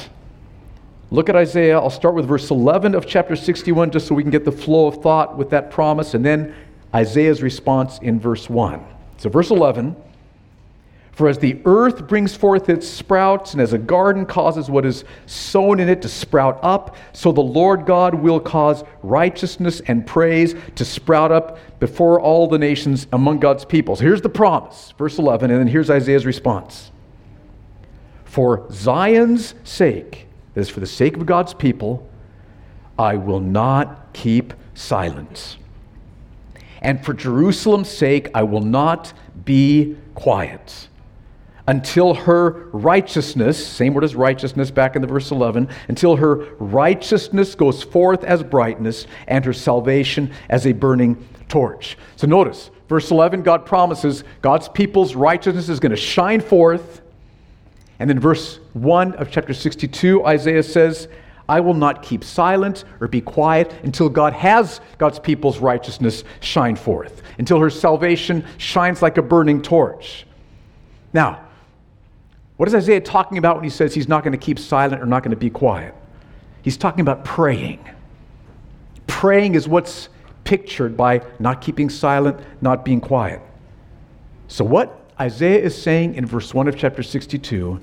Look 1.10 1.28
at 1.28 1.34
Isaiah. 1.34 1.80
I'll 1.80 1.90
start 1.90 2.14
with 2.14 2.28
verse 2.28 2.48
11 2.48 2.94
of 2.94 3.08
chapter 3.08 3.34
61 3.34 3.90
just 3.90 4.06
so 4.06 4.14
we 4.14 4.22
can 4.22 4.30
get 4.30 4.44
the 4.44 4.52
flow 4.52 4.86
of 4.86 5.02
thought 5.02 5.36
with 5.36 5.50
that 5.50 5.72
promise, 5.72 6.14
and 6.14 6.24
then 6.24 6.54
Isaiah's 6.94 7.42
response 7.42 7.98
in 7.98 8.20
verse 8.20 8.50
1. 8.50 8.84
So, 9.16 9.30
verse 9.30 9.50
11 9.50 9.96
For 11.12 11.28
as 11.28 11.38
the 11.38 11.60
earth 11.64 12.06
brings 12.06 12.34
forth 12.34 12.68
its 12.68 12.86
sprouts, 12.86 13.52
and 13.52 13.62
as 13.62 13.72
a 13.72 13.78
garden 13.78 14.26
causes 14.26 14.68
what 14.68 14.84
is 14.84 15.04
sown 15.26 15.80
in 15.80 15.88
it 15.88 16.02
to 16.02 16.08
sprout 16.08 16.58
up, 16.62 16.96
so 17.12 17.32
the 17.32 17.40
Lord 17.40 17.86
God 17.86 18.14
will 18.14 18.40
cause 18.40 18.84
righteousness 19.02 19.80
and 19.86 20.06
praise 20.06 20.54
to 20.74 20.84
sprout 20.84 21.32
up 21.32 21.58
before 21.80 22.20
all 22.20 22.46
the 22.46 22.58
nations 22.58 23.06
among 23.12 23.40
God's 23.40 23.64
people. 23.64 23.96
So, 23.96 24.04
here's 24.04 24.22
the 24.22 24.28
promise, 24.28 24.92
verse 24.98 25.18
11, 25.18 25.50
and 25.50 25.60
then 25.60 25.68
here's 25.68 25.88
Isaiah's 25.88 26.26
response. 26.26 26.90
For 28.24 28.66
Zion's 28.70 29.54
sake, 29.64 30.26
that 30.54 30.60
is, 30.62 30.68
for 30.68 30.80
the 30.80 30.86
sake 30.86 31.16
of 31.16 31.26
God's 31.26 31.54
people, 31.54 32.08
I 32.98 33.16
will 33.16 33.40
not 33.40 34.12
keep 34.12 34.52
silence 34.74 35.56
and 36.82 37.04
for 37.04 37.14
Jerusalem's 37.14 37.88
sake 37.88 38.28
I 38.34 38.42
will 38.42 38.60
not 38.60 39.12
be 39.44 39.96
quiet 40.14 40.88
until 41.68 42.14
her 42.14 42.68
righteousness, 42.72 43.64
same 43.64 43.94
word 43.94 44.04
as 44.04 44.16
righteousness 44.16 44.70
back 44.70 44.96
in 44.96 45.02
the 45.02 45.08
verse 45.08 45.30
11, 45.30 45.68
until 45.88 46.16
her 46.16 46.54
righteousness 46.58 47.54
goes 47.54 47.82
forth 47.82 48.24
as 48.24 48.42
brightness 48.42 49.06
and 49.28 49.44
her 49.44 49.52
salvation 49.52 50.30
as 50.48 50.66
a 50.66 50.72
burning 50.72 51.26
torch. 51.48 51.96
So 52.16 52.26
notice, 52.26 52.70
verse 52.88 53.10
11, 53.10 53.42
God 53.42 53.64
promises 53.64 54.24
God's 54.40 54.68
people's 54.68 55.14
righteousness 55.14 55.68
is 55.68 55.78
going 55.78 55.90
to 55.90 55.96
shine 55.96 56.40
forth. 56.40 57.00
And 58.00 58.10
then 58.10 58.18
verse 58.18 58.58
1 58.72 59.14
of 59.14 59.30
chapter 59.30 59.54
62, 59.54 60.26
Isaiah 60.26 60.64
says, 60.64 61.06
I 61.52 61.60
will 61.60 61.74
not 61.74 62.02
keep 62.02 62.24
silent 62.24 62.84
or 62.98 63.08
be 63.08 63.20
quiet 63.20 63.74
until 63.82 64.08
God 64.08 64.32
has 64.32 64.80
God's 64.96 65.18
people's 65.18 65.58
righteousness 65.58 66.24
shine 66.40 66.76
forth, 66.76 67.20
until 67.36 67.60
her 67.60 67.68
salvation 67.68 68.46
shines 68.56 69.02
like 69.02 69.18
a 69.18 69.22
burning 69.22 69.60
torch. 69.60 70.26
Now, 71.12 71.44
what 72.56 72.70
is 72.70 72.74
Isaiah 72.74 73.02
talking 73.02 73.36
about 73.36 73.56
when 73.56 73.64
he 73.64 73.70
says 73.70 73.92
he's 73.92 74.08
not 74.08 74.24
going 74.24 74.32
to 74.32 74.38
keep 74.38 74.58
silent 74.58 75.02
or 75.02 75.04
not 75.04 75.22
going 75.22 75.32
to 75.32 75.36
be 75.36 75.50
quiet? 75.50 75.94
He's 76.62 76.78
talking 76.78 77.02
about 77.02 77.22
praying. 77.22 77.86
Praying 79.06 79.54
is 79.54 79.68
what's 79.68 80.08
pictured 80.44 80.96
by 80.96 81.20
not 81.38 81.60
keeping 81.60 81.90
silent, 81.90 82.40
not 82.62 82.82
being 82.82 83.02
quiet. 83.02 83.42
So, 84.48 84.64
what 84.64 85.04
Isaiah 85.20 85.60
is 85.60 85.80
saying 85.80 86.14
in 86.14 86.24
verse 86.24 86.54
1 86.54 86.66
of 86.66 86.78
chapter 86.78 87.02
62, 87.02 87.78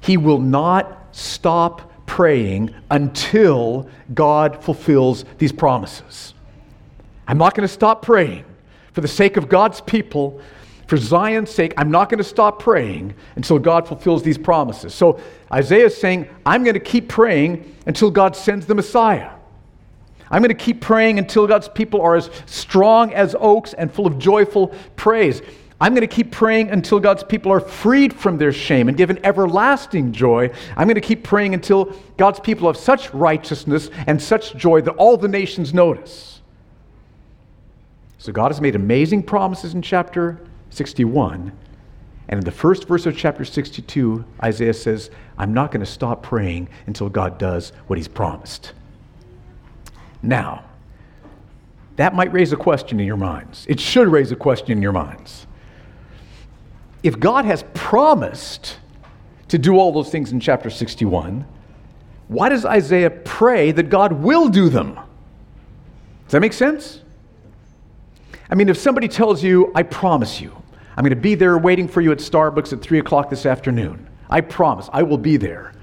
he 0.00 0.16
will 0.16 0.38
not 0.38 1.08
stop 1.10 1.90
praying 2.06 2.74
until 2.90 3.88
God 4.12 4.62
fulfills 4.62 5.24
these 5.38 5.52
promises. 5.52 6.34
I'm 7.26 7.38
not 7.38 7.54
going 7.54 7.66
to 7.66 7.72
stop 7.72 8.02
praying 8.02 8.44
for 8.92 9.00
the 9.00 9.08
sake 9.08 9.36
of 9.36 9.48
God's 9.48 9.80
people 9.80 10.40
for 10.86 10.96
Zion's 10.96 11.50
sake, 11.50 11.72
I'm 11.76 11.90
not 11.90 12.10
going 12.10 12.18
to 12.18 12.24
stop 12.24 12.58
praying 12.58 13.14
until 13.36 13.58
God 13.58 13.88
fulfills 13.88 14.22
these 14.22 14.36
promises. 14.36 14.94
So 14.94 15.18
Isaiah 15.52 15.86
is 15.86 15.96
saying, 15.96 16.28
I'm 16.44 16.62
going 16.62 16.74
to 16.74 16.80
keep 16.80 17.08
praying 17.08 17.74
until 17.86 18.10
God 18.10 18.36
sends 18.36 18.66
the 18.66 18.74
Messiah. 18.74 19.30
I'm 20.30 20.42
going 20.42 20.56
to 20.56 20.64
keep 20.64 20.80
praying 20.80 21.18
until 21.18 21.46
God's 21.46 21.68
people 21.68 22.00
are 22.00 22.16
as 22.16 22.30
strong 22.46 23.12
as 23.14 23.34
oaks 23.38 23.72
and 23.72 23.92
full 23.92 24.06
of 24.06 24.18
joyful 24.18 24.74
praise. 24.96 25.42
I'm 25.84 25.92
going 25.92 26.00
to 26.00 26.06
keep 26.06 26.30
praying 26.30 26.70
until 26.70 26.98
God's 26.98 27.22
people 27.22 27.52
are 27.52 27.60
freed 27.60 28.14
from 28.14 28.38
their 28.38 28.54
shame 28.54 28.88
and 28.88 28.96
given 28.96 29.22
everlasting 29.22 30.12
joy. 30.12 30.50
I'm 30.78 30.88
going 30.88 30.94
to 30.94 31.02
keep 31.02 31.22
praying 31.22 31.52
until 31.52 31.94
God's 32.16 32.40
people 32.40 32.68
have 32.68 32.78
such 32.78 33.12
righteousness 33.12 33.90
and 34.06 34.20
such 34.22 34.56
joy 34.56 34.80
that 34.80 34.92
all 34.92 35.18
the 35.18 35.28
nations 35.28 35.74
notice. 35.74 36.40
So 38.16 38.32
God 38.32 38.50
has 38.50 38.62
made 38.62 38.74
amazing 38.74 39.24
promises 39.24 39.74
in 39.74 39.82
chapter 39.82 40.40
61. 40.70 41.52
And 42.28 42.38
in 42.38 42.44
the 42.46 42.50
first 42.50 42.88
verse 42.88 43.04
of 43.04 43.14
chapter 43.14 43.44
62, 43.44 44.24
Isaiah 44.42 44.72
says, 44.72 45.10
I'm 45.36 45.52
not 45.52 45.70
going 45.70 45.84
to 45.84 45.92
stop 45.92 46.22
praying 46.22 46.70
until 46.86 47.10
God 47.10 47.36
does 47.36 47.74
what 47.88 47.98
he's 47.98 48.08
promised. 48.08 48.72
Now, 50.22 50.64
that 51.96 52.14
might 52.14 52.32
raise 52.32 52.54
a 52.54 52.56
question 52.56 53.00
in 53.00 53.06
your 53.06 53.18
minds. 53.18 53.66
It 53.68 53.78
should 53.78 54.08
raise 54.08 54.32
a 54.32 54.36
question 54.36 54.72
in 54.72 54.80
your 54.80 54.92
minds. 54.92 55.46
If 57.04 57.20
God 57.20 57.44
has 57.44 57.64
promised 57.74 58.78
to 59.48 59.58
do 59.58 59.78
all 59.78 59.92
those 59.92 60.10
things 60.10 60.32
in 60.32 60.40
chapter 60.40 60.70
61, 60.70 61.44
why 62.28 62.48
does 62.48 62.64
Isaiah 62.64 63.10
pray 63.10 63.72
that 63.72 63.90
God 63.90 64.14
will 64.14 64.48
do 64.48 64.70
them? 64.70 64.94
Does 64.94 66.32
that 66.32 66.40
make 66.40 66.54
sense? 66.54 67.02
I 68.50 68.54
mean, 68.54 68.70
if 68.70 68.78
somebody 68.78 69.06
tells 69.06 69.42
you, 69.42 69.70
I 69.74 69.82
promise 69.82 70.40
you, 70.40 70.56
I'm 70.96 71.02
going 71.02 71.10
to 71.10 71.16
be 71.16 71.34
there 71.34 71.58
waiting 71.58 71.86
for 71.86 72.00
you 72.00 72.10
at 72.10 72.18
Starbucks 72.18 72.72
at 72.72 72.80
3 72.80 73.00
o'clock 73.00 73.28
this 73.28 73.44
afternoon. 73.44 74.08
I 74.30 74.40
promise, 74.40 74.88
I 74.90 75.02
will 75.02 75.18
be 75.18 75.36
there. 75.36 75.74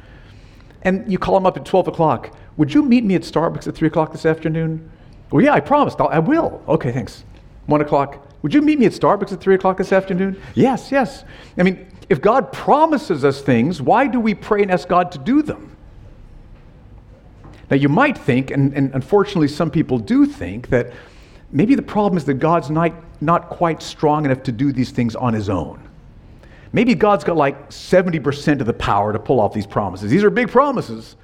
And 0.82 1.10
you 1.12 1.20
call 1.20 1.36
them 1.36 1.46
up 1.46 1.56
at 1.56 1.66
12 1.66 1.90
o'clock. 1.90 2.36
Would 2.58 2.74
you 2.74 2.82
meet 2.82 3.04
me 3.04 3.14
at 3.14 3.22
Starbucks 3.22 3.68
at 3.68 3.76
3 3.76 3.88
o'clock 3.88 4.12
this 4.12 4.26
afternoon? 4.26 4.90
Well, 5.30 5.44
yeah, 5.44 5.54
I 5.54 5.60
promised. 5.60 6.02
I'll, 6.02 6.08
I 6.08 6.18
will. 6.18 6.64
Okay, 6.68 6.92
thanks. 6.92 7.26
1 7.68 7.82
o'clock. 7.82 8.28
Would 8.42 8.54
you 8.54 8.62
meet 8.62 8.80
me 8.80 8.86
at 8.86 8.92
Starbucks 8.94 9.32
at 9.32 9.40
3 9.40 9.56
o'clock 9.56 9.78
this 9.78 9.92
afternoon? 9.92 10.42
Yes, 10.56 10.92
yes. 10.92 11.24
I 11.58 11.64
mean, 11.64 11.88
if 12.10 12.22
God 12.22 12.52
promises 12.52 13.24
us 13.24 13.42
things, 13.42 13.82
why 13.82 14.08
do 14.08 14.20
we 14.20 14.34
pray 14.34 14.62
and 14.62 14.72
ask 14.72 14.88
God 14.88 15.12
to 15.14 15.18
do 15.18 15.42
them? 15.42 15.76
Now, 17.70 17.78
you 17.78 17.88
might 17.88 18.18
think, 18.18 18.52
and, 18.52 18.74
and 18.74 18.94
unfortunately 18.94 19.48
some 19.48 19.72
people 19.72 19.98
do 19.98 20.26
think, 20.26 20.70
that 20.70 20.92
maybe 21.52 21.76
the 21.76 21.82
problem 21.82 22.18
is 22.18 22.26
that 22.26 22.36
God's 22.36 22.70
not, 22.70 22.92
not 23.22 23.48
quite 23.50 23.82
strong 23.82 24.26
enough 24.26 24.44
to 24.44 24.52
do 24.52 24.74
these 24.74 24.92
things 24.92 25.16
on 25.16 25.34
his 25.34 25.50
own. 25.50 25.88
Maybe 26.74 26.96
God's 26.96 27.24
got 27.24 27.38
like 27.38 27.70
70% 27.70 28.60
of 28.60 28.66
the 28.66 28.74
power 28.74 29.14
to 29.14 29.20
pull 29.20 29.40
off 29.40 29.54
these 29.54 29.68
promises. 29.68 30.12
These 30.12 30.24
are 30.24 30.30
big 30.30 30.50
promises. 30.50 31.16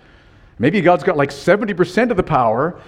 Maybe 0.60 0.82
God's 0.82 1.04
got 1.04 1.18
like 1.18 1.32
70% 1.32 2.12
of 2.12 2.18
the 2.18 2.24
power, 2.24 2.80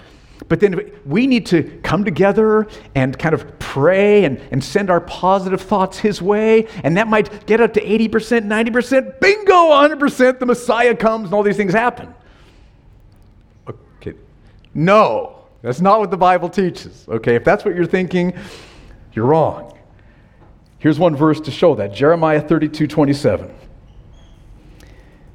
but 0.48 0.60
then 0.60 0.90
we 1.04 1.26
need 1.26 1.46
to 1.46 1.62
come 1.82 2.04
together 2.04 2.66
and 2.94 3.18
kind 3.18 3.34
of 3.34 3.58
pray 3.70 4.24
and, 4.24 4.40
and 4.50 4.62
send 4.64 4.90
our 4.90 5.00
positive 5.00 5.60
thoughts 5.60 5.98
His 5.98 6.20
way, 6.20 6.66
and 6.82 6.96
that 6.96 7.06
might 7.06 7.46
get 7.46 7.60
up 7.60 7.72
to 7.74 7.80
80%, 7.80 8.08
90%. 8.08 9.20
Bingo, 9.20 9.52
100%, 9.52 10.40
the 10.40 10.46
Messiah 10.46 10.96
comes 10.96 11.26
and 11.26 11.34
all 11.34 11.44
these 11.44 11.56
things 11.56 11.72
happen. 11.72 12.12
Okay. 13.68 14.14
No. 14.74 15.36
That's 15.62 15.80
not 15.80 16.00
what 16.00 16.10
the 16.10 16.16
Bible 16.16 16.48
teaches. 16.48 17.06
Okay, 17.08 17.36
if 17.36 17.44
that's 17.44 17.64
what 17.64 17.76
you're 17.76 17.86
thinking, 17.86 18.34
you're 19.12 19.26
wrong. 19.26 19.78
Here's 20.78 20.98
one 20.98 21.14
verse 21.14 21.40
to 21.42 21.50
show 21.50 21.76
that 21.76 21.94
Jeremiah 21.94 22.40
32 22.40 22.88
27. 22.88 23.54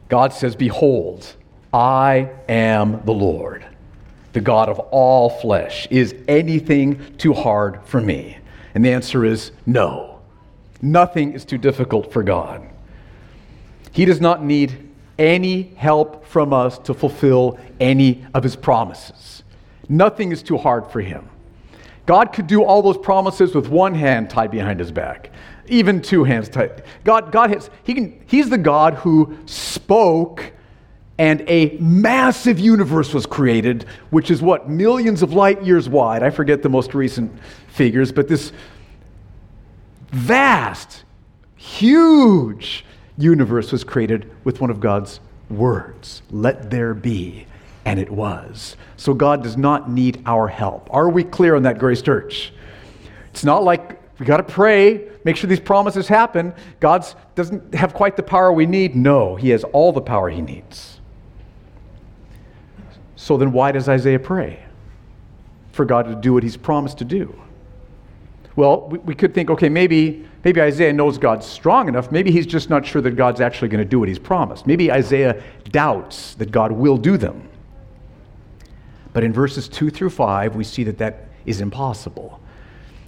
God 0.10 0.34
says, 0.34 0.56
Behold, 0.56 1.36
I 1.74 2.32
am 2.50 3.02
the 3.06 3.14
Lord, 3.14 3.66
the 4.36 4.42
God 4.42 4.70
of 4.70 4.78
all 4.92 5.30
flesh. 5.30 5.88
Is 5.90 6.14
anything 6.28 7.18
too 7.18 7.34
hard 7.34 7.80
for 7.86 8.02
me? 8.02 8.38
And 8.76 8.84
the 8.86 8.92
answer 8.92 9.26
is 9.26 9.52
no. 9.66 10.20
Nothing 10.82 11.32
is 11.32 11.46
too 11.46 11.58
difficult 11.58 12.12
for 12.12 12.22
God. 12.22 12.62
He 13.94 14.04
does 14.04 14.20
not 14.20 14.44
need 14.44 14.78
any 15.18 15.74
help 15.78 16.26
from 16.26 16.52
us 16.52 16.78
to 16.80 16.94
fulfill 16.94 17.58
any 17.80 18.26
of 18.34 18.44
his 18.44 18.58
promises. 18.58 19.44
Nothing 19.88 20.34
is 20.34 20.44
too 20.44 20.58
hard 20.58 20.86
for 20.92 21.00
him. 21.00 21.30
God 22.06 22.34
could 22.34 22.48
do 22.48 22.62
all 22.62 22.82
those 22.82 22.98
promises 22.98 23.56
with 23.56 23.70
one 23.70 23.96
hand 23.96 24.30
tied 24.30 24.52
behind 24.52 24.82
his 24.82 24.92
back, 24.92 25.32
even 25.68 26.02
two 26.02 26.26
hands 26.26 26.50
tied. 26.50 26.84
God, 27.06 27.32
God 27.32 27.52
has, 27.52 27.70
he 27.84 27.94
can, 27.94 28.22
he's 28.28 28.50
the 28.50 28.58
God 28.58 28.96
who 28.96 29.38
spoke 29.46 30.52
and 31.18 31.42
a 31.48 31.78
massive 31.80 32.60
universe 32.60 33.14
was 33.14 33.26
created, 33.26 33.86
which 34.10 34.30
is 34.30 34.42
what, 34.42 34.70
millions 34.70 35.22
of 35.22 35.34
light 35.34 35.64
years 35.64 35.88
wide. 35.88 36.24
I 36.24 36.30
forget 36.30 36.62
the 36.62 36.70
most 36.70 36.94
recent 36.94 37.32
figures, 37.68 38.12
but 38.12 38.28
this 38.28 38.52
vast, 40.12 41.06
huge 41.56 42.86
universe 43.18 43.72
was 43.72 43.84
created 43.84 44.30
with 44.44 44.60
one 44.60 44.70
of 44.70 44.80
God's 44.80 45.20
words 45.50 46.22
let 46.32 46.70
there 46.70 46.94
be 46.94 47.46
and 47.86 48.00
it 48.00 48.10
was. 48.10 48.76
So 48.98 49.14
God 49.14 49.44
does 49.44 49.58
not 49.58 49.90
need 49.90 50.22
our 50.26 50.48
help. 50.48 50.92
Are 50.92 51.08
we 51.08 51.24
clear 51.24 51.56
on 51.56 51.64
that, 51.64 51.78
Grace 51.78 52.02
Church? 52.02 52.52
It's 53.30 53.44
not 53.44 53.64
like 53.64 54.02
we 54.20 54.26
got 54.26 54.38
to 54.38 54.44
pray, 54.44 55.08
make 55.24 55.36
sure 55.36 55.48
these 55.48 55.60
promises 55.60 56.08
happen. 56.08 56.54
God 56.80 57.06
doesn't 57.36 57.76
have 57.76 57.94
quite 57.94 58.18
the 58.18 58.24
power 58.24 58.52
we 58.52 58.66
need. 58.66 58.96
No, 58.96 59.36
He 59.36 59.50
has 59.50 59.64
all 59.66 59.92
the 59.92 60.02
power 60.02 60.30
He 60.30 60.42
needs. 60.42 61.00
So 63.16 63.38
then, 63.38 63.52
why 63.52 63.72
does 63.72 63.88
Isaiah 63.88 64.20
pray? 64.20 64.64
For 65.72 65.86
God 65.86 66.08
to 66.08 66.16
do 66.16 66.34
what 66.34 66.44
He's 66.44 66.58
promised 66.58 66.98
to 67.00 67.06
do. 67.06 67.40
Well, 68.56 68.88
we, 68.88 69.16
could 69.16 69.34
think, 69.34 69.50
okay, 69.50 69.68
maybe, 69.68 70.26
maybe 70.46 70.62
Isaiah 70.62 70.94
knows 70.94 71.18
God's 71.18 71.46
strong 71.46 71.90
enough. 71.90 72.10
Maybe 72.12 72.32
he's 72.32 72.46
just 72.46 72.70
not 72.70 72.86
sure 72.86 73.02
that 73.02 73.12
God's 73.12 73.42
actually 73.42 73.68
going 73.68 73.84
to 73.84 73.90
do 73.90 74.00
what 74.00 74.08
He's 74.08 74.20
promised. 74.20 74.66
Maybe 74.66 74.92
Isaiah 74.92 75.44
doubts 75.72 76.36
that 76.36 76.52
God 76.52 76.72
will 76.72 76.98
do 76.98 77.18
them. 77.18 77.50
But 79.12 79.24
in 79.24 79.34
verses 79.34 79.68
2 79.68 79.90
through 79.90 80.10
5, 80.10 80.56
we 80.56 80.64
see 80.64 80.84
that 80.86 80.98
that 81.00 81.30
is 81.46 81.62
impossible. 81.62 82.40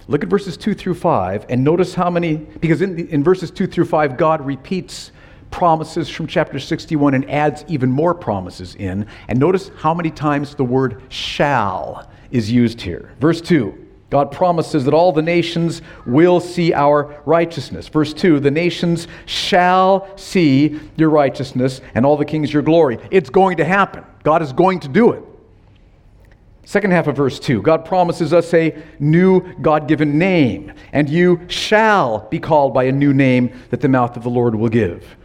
Look 0.06 0.22
at 0.22 0.30
verses 0.30 0.56
2 0.56 0.72
through 0.74 0.94
5 0.94 1.46
and 1.50 1.62
notice 1.62 1.94
how 1.94 2.08
many, 2.08 2.36
because 2.36 2.80
in, 2.80 3.08
in 3.08 3.22
verses 3.22 3.50
2 3.50 3.66
through 3.66 3.84
5, 3.84 4.16
God 4.16 4.44
repeats 4.44 5.12
promises 5.50 6.08
from 6.08 6.26
chapter 6.26 6.58
61 6.58 7.14
and 7.14 7.30
adds 7.30 7.64
even 7.68 7.90
more 7.90 8.14
promises 8.14 8.74
in. 8.74 9.06
And 9.28 9.38
notice 9.38 9.70
how 9.78 9.94
many 9.94 10.10
times 10.10 10.54
the 10.54 10.64
word 10.64 11.02
shall 11.08 12.10
is 12.30 12.50
used 12.50 12.80
here. 12.80 13.12
Verse 13.20 13.40
2. 13.40 13.86
God 14.10 14.32
promises 14.32 14.86
that 14.86 14.94
all 14.94 15.12
the 15.12 15.20
nations 15.20 15.82
will 16.06 16.40
see 16.40 16.72
our 16.72 17.20
righteousness. 17.26 17.88
Verse 17.88 18.14
2 18.14 18.40
The 18.40 18.50
nations 18.50 19.06
shall 19.26 20.08
see 20.16 20.80
your 20.96 21.10
righteousness, 21.10 21.82
and 21.94 22.06
all 22.06 22.16
the 22.16 22.24
kings 22.24 22.52
your 22.52 22.62
glory. 22.62 22.98
It's 23.10 23.28
going 23.28 23.58
to 23.58 23.66
happen. 23.66 24.04
God 24.22 24.40
is 24.40 24.52
going 24.52 24.80
to 24.80 24.88
do 24.88 25.12
it. 25.12 25.22
Second 26.64 26.90
half 26.90 27.06
of 27.06 27.16
verse 27.16 27.38
2 27.38 27.62
God 27.62 27.84
promises 27.84 28.32
us 28.32 28.52
a 28.54 28.82
new 28.98 29.54
God 29.60 29.88
given 29.88 30.18
name, 30.18 30.72
and 30.92 31.08
you 31.08 31.40
shall 31.48 32.28
be 32.30 32.38
called 32.38 32.72
by 32.72 32.84
a 32.84 32.92
new 32.92 33.12
name 33.12 33.52
that 33.70 33.80
the 33.80 33.88
mouth 33.88 34.16
of 34.16 34.22
the 34.22 34.30
Lord 34.30 34.54
will 34.54 34.68
give. 34.68 35.16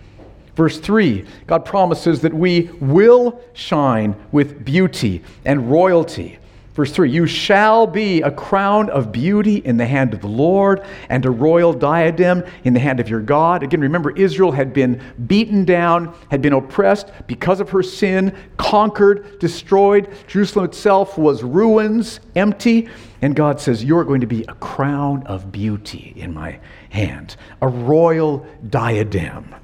Verse 0.56 0.80
3 0.80 1.26
God 1.48 1.66
promises 1.66 2.22
that 2.22 2.34
we 2.34 2.70
will 2.80 3.42
shine 3.54 4.16
with 4.32 4.64
beauty 4.64 5.24
and 5.46 5.70
royalty. 5.72 6.40
Verse 6.74 6.92
3 6.92 7.10
You 7.10 7.28
shall 7.28 7.86
be 7.86 8.22
a 8.22 8.32
crown 8.32 8.90
of 8.90 9.12
beauty 9.12 9.58
in 9.58 9.78
the 9.78 9.86
hand 9.86 10.14
of 10.14 10.22
the 10.22 10.28
Lord, 10.28 10.84
and 11.10 11.26
a 11.26 11.30
royal 11.32 11.74
diadem 11.74 12.44
in 12.64 12.74
the 12.74 12.80
hand 12.80 13.00
of 13.00 13.10
your 13.10 13.22
God. 13.22 13.64
Again, 13.64 13.82
remember, 13.82 14.12
Israel 14.12 14.52
had 14.52 14.74
been 14.74 15.02
beaten 15.28 15.66
down, 15.66 16.16
had 16.30 16.42
been 16.42 16.54
oppressed 16.54 17.12
because 17.28 17.60
of 17.60 17.70
her 17.70 17.84
sin, 17.84 18.36
conquered, 18.58 19.40
destroyed. 19.40 20.08
Jerusalem 20.28 20.66
itself 20.66 21.18
was 21.18 21.44
ruins, 21.44 22.20
empty. 22.36 22.90
And 23.22 23.36
God 23.36 23.60
says, 23.60 23.84
You're 23.84 24.04
going 24.04 24.22
to 24.22 24.28
be 24.28 24.44
a 24.44 24.56
crown 24.56 25.24
of 25.24 25.52
beauty 25.52 26.14
in 26.16 26.34
my 26.34 26.60
hand, 26.90 27.38
a 27.62 27.68
royal 27.68 28.46
diadem 28.70 29.56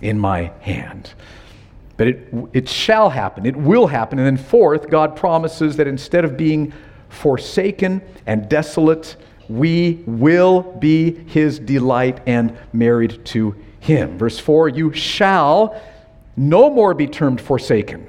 in 0.00 0.18
my 0.18 0.52
hand. 0.60 1.14
But 1.96 2.08
it, 2.08 2.34
it 2.52 2.68
shall 2.68 3.10
happen, 3.10 3.46
it 3.46 3.56
will 3.56 3.86
happen. 3.86 4.18
And 4.18 4.26
then, 4.26 4.36
fourth, 4.36 4.90
God 4.90 5.16
promises 5.16 5.76
that 5.76 5.86
instead 5.86 6.24
of 6.24 6.36
being 6.36 6.72
forsaken 7.08 8.02
and 8.26 8.48
desolate, 8.48 9.16
we 9.48 10.02
will 10.06 10.62
be 10.62 11.12
his 11.12 11.58
delight 11.58 12.20
and 12.26 12.56
married 12.72 13.24
to 13.26 13.54
him. 13.80 14.18
Verse 14.18 14.38
4 14.38 14.70
You 14.70 14.92
shall 14.92 15.80
no 16.36 16.70
more 16.70 16.94
be 16.94 17.06
termed 17.06 17.40
forsaken, 17.40 18.06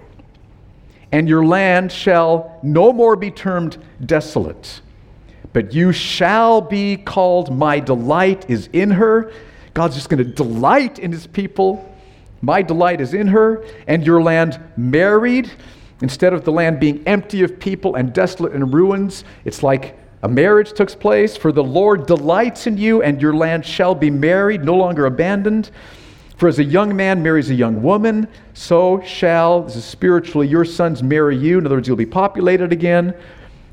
and 1.12 1.30
your 1.30 1.46
land 1.46 1.92
shall 1.92 2.60
no 2.64 2.92
more 2.92 3.16
be 3.16 3.30
termed 3.30 3.78
desolate. 4.04 4.82
But 5.54 5.74
you 5.74 5.94
shall 5.94 6.60
be 6.60 6.98
called, 6.98 7.56
My 7.56 7.80
delight 7.80 8.50
is 8.50 8.68
in 8.74 8.92
her. 8.92 9.32
God's 9.76 9.94
just 9.94 10.10
going 10.10 10.24
to 10.24 10.30
delight 10.30 10.98
in 10.98 11.12
his 11.12 11.28
people 11.28 11.96
my 12.46 12.62
delight 12.62 13.02
is 13.02 13.16
in 13.16 13.28
her, 13.30 13.66
and 13.88 14.06
your 14.06 14.22
land 14.22 14.60
married. 14.78 15.52
Instead 16.02 16.32
of 16.32 16.44
the 16.44 16.52
land 16.52 16.80
being 16.80 17.02
empty 17.08 17.42
of 17.42 17.60
people 17.60 17.96
and 17.96 18.14
desolate 18.14 18.54
in 18.54 18.70
ruins, 18.70 19.24
it's 19.46 19.64
like 19.64 19.98
a 20.22 20.30
marriage 20.30 20.74
took 20.74 20.90
place. 21.00 21.36
For 21.36 21.52
the 21.52 21.64
Lord 21.64 22.06
delights 22.06 22.68
in 22.68 22.78
you, 22.78 23.02
and 23.02 23.20
your 23.20 23.34
land 23.34 23.66
shall 23.66 23.96
be 23.96 24.12
married, 24.12 24.64
no 24.64 24.76
longer 24.76 25.08
abandoned. 25.08 25.72
For 26.38 26.48
as 26.48 26.60
a 26.60 26.64
young 26.64 26.96
man 26.96 27.24
marries 27.24 27.50
a 27.50 27.56
young 27.56 27.82
woman, 27.82 28.28
so 28.54 29.02
shall, 29.02 29.64
this 29.64 29.78
is 29.78 29.86
spiritually, 29.86 30.48
your 30.48 30.66
sons 30.66 31.02
marry 31.02 31.36
you. 31.36 31.58
In 31.58 31.66
other 31.66 31.78
words, 31.78 31.88
you'll 31.88 31.98
be 31.98 32.06
populated 32.06 32.72
again. 32.72 33.16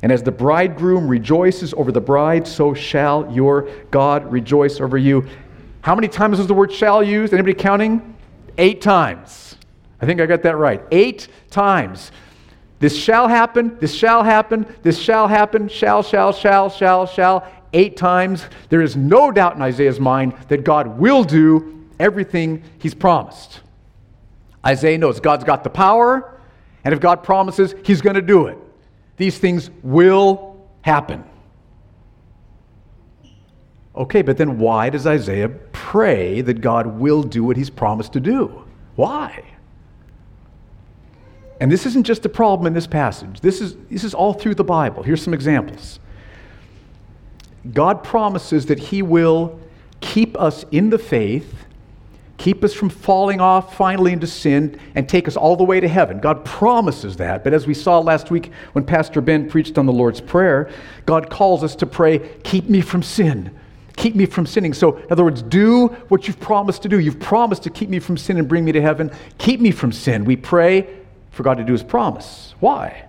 And 0.02 0.10
as 0.10 0.22
the 0.22 0.32
bridegroom 0.32 1.08
rejoices 1.08 1.74
over 1.74 1.92
the 1.92 2.00
bride, 2.00 2.46
so 2.46 2.72
shall 2.72 3.30
your 3.32 3.68
God 3.90 4.32
rejoice 4.32 4.80
over 4.80 4.96
you. 4.96 5.28
How 5.82 5.94
many 5.94 6.08
times 6.08 6.38
was 6.38 6.46
the 6.46 6.54
word 6.54 6.72
shall 6.72 7.02
used? 7.02 7.34
Anybody 7.34 7.54
counting? 7.54 8.16
Eight 8.56 8.80
times. 8.80 9.56
I 10.00 10.06
think 10.06 10.20
I 10.20 10.26
got 10.26 10.42
that 10.42 10.56
right. 10.56 10.82
Eight 10.90 11.28
times. 11.50 12.12
This 12.78 12.96
shall 12.96 13.28
happen, 13.28 13.78
this 13.78 13.94
shall 13.94 14.24
happen, 14.24 14.66
this 14.82 14.98
shall 14.98 15.28
happen, 15.28 15.68
shall, 15.68 16.02
shall, 16.02 16.32
shall, 16.32 16.68
shall, 16.68 17.06
shall. 17.06 17.46
Eight 17.72 17.96
times. 17.96 18.44
There 18.68 18.82
is 18.82 18.96
no 18.96 19.30
doubt 19.30 19.56
in 19.56 19.62
Isaiah's 19.62 20.00
mind 20.00 20.34
that 20.48 20.64
God 20.64 20.98
will 20.98 21.24
do 21.24 21.86
everything 21.98 22.62
he's 22.78 22.94
promised. 22.94 23.60
Isaiah 24.64 24.98
knows 24.98 25.20
God's 25.20 25.44
got 25.44 25.64
the 25.64 25.70
power, 25.70 26.40
and 26.84 26.92
if 26.92 27.00
God 27.00 27.22
promises, 27.22 27.74
he's 27.84 28.00
going 28.00 28.16
to 28.16 28.22
do 28.22 28.46
it. 28.46 28.58
These 29.16 29.38
things 29.38 29.70
will 29.82 30.68
happen. 30.82 31.24
Okay, 33.94 34.22
but 34.22 34.38
then 34.38 34.58
why 34.58 34.88
does 34.88 35.06
Isaiah 35.06 35.50
pray 35.72 36.40
that 36.40 36.60
God 36.60 36.86
will 36.86 37.22
do 37.22 37.44
what 37.44 37.56
he's 37.56 37.70
promised 37.70 38.14
to 38.14 38.20
do? 38.20 38.64
Why? 38.96 39.44
And 41.60 41.70
this 41.70 41.86
isn't 41.86 42.04
just 42.04 42.24
a 42.24 42.28
problem 42.28 42.66
in 42.66 42.72
this 42.72 42.86
passage. 42.86 43.40
This 43.40 43.60
is, 43.60 43.76
this 43.90 44.02
is 44.02 44.14
all 44.14 44.32
through 44.32 44.54
the 44.54 44.64
Bible. 44.64 45.02
Here's 45.02 45.22
some 45.22 45.34
examples. 45.34 46.00
God 47.72 48.02
promises 48.02 48.66
that 48.66 48.78
he 48.78 49.02
will 49.02 49.60
keep 50.00 50.36
us 50.40 50.64
in 50.72 50.90
the 50.90 50.98
faith, 50.98 51.66
keep 52.36 52.64
us 52.64 52.74
from 52.74 52.88
falling 52.88 53.40
off 53.40 53.76
finally 53.76 54.12
into 54.12 54.26
sin, 54.26 54.80
and 54.94 55.08
take 55.08 55.28
us 55.28 55.36
all 55.36 55.54
the 55.54 55.62
way 55.62 55.78
to 55.78 55.86
heaven. 55.86 56.18
God 56.18 56.44
promises 56.44 57.18
that. 57.18 57.44
But 57.44 57.52
as 57.52 57.66
we 57.66 57.74
saw 57.74 58.00
last 58.00 58.30
week 58.30 58.50
when 58.72 58.84
Pastor 58.84 59.20
Ben 59.20 59.48
preached 59.48 59.78
on 59.78 59.86
the 59.86 59.92
Lord's 59.92 60.20
Prayer, 60.20 60.68
God 61.06 61.30
calls 61.30 61.62
us 61.62 61.76
to 61.76 61.86
pray, 61.86 62.18
Keep 62.42 62.68
me 62.68 62.80
from 62.80 63.02
sin. 63.02 63.56
Keep 63.96 64.14
me 64.14 64.26
from 64.26 64.46
sinning. 64.46 64.72
So, 64.72 64.96
in 64.96 65.12
other 65.12 65.24
words, 65.24 65.42
do 65.42 65.88
what 66.08 66.26
you've 66.26 66.40
promised 66.40 66.82
to 66.82 66.88
do. 66.88 66.98
You've 66.98 67.20
promised 67.20 67.62
to 67.64 67.70
keep 67.70 67.88
me 67.88 67.98
from 67.98 68.16
sin 68.16 68.38
and 68.38 68.48
bring 68.48 68.64
me 68.64 68.72
to 68.72 68.80
heaven. 68.80 69.10
Keep 69.38 69.60
me 69.60 69.70
from 69.70 69.92
sin. 69.92 70.24
We 70.24 70.36
pray 70.36 70.88
for 71.30 71.42
God 71.42 71.58
to 71.58 71.64
do 71.64 71.72
his 71.72 71.82
promise. 71.82 72.54
Why? 72.60 73.08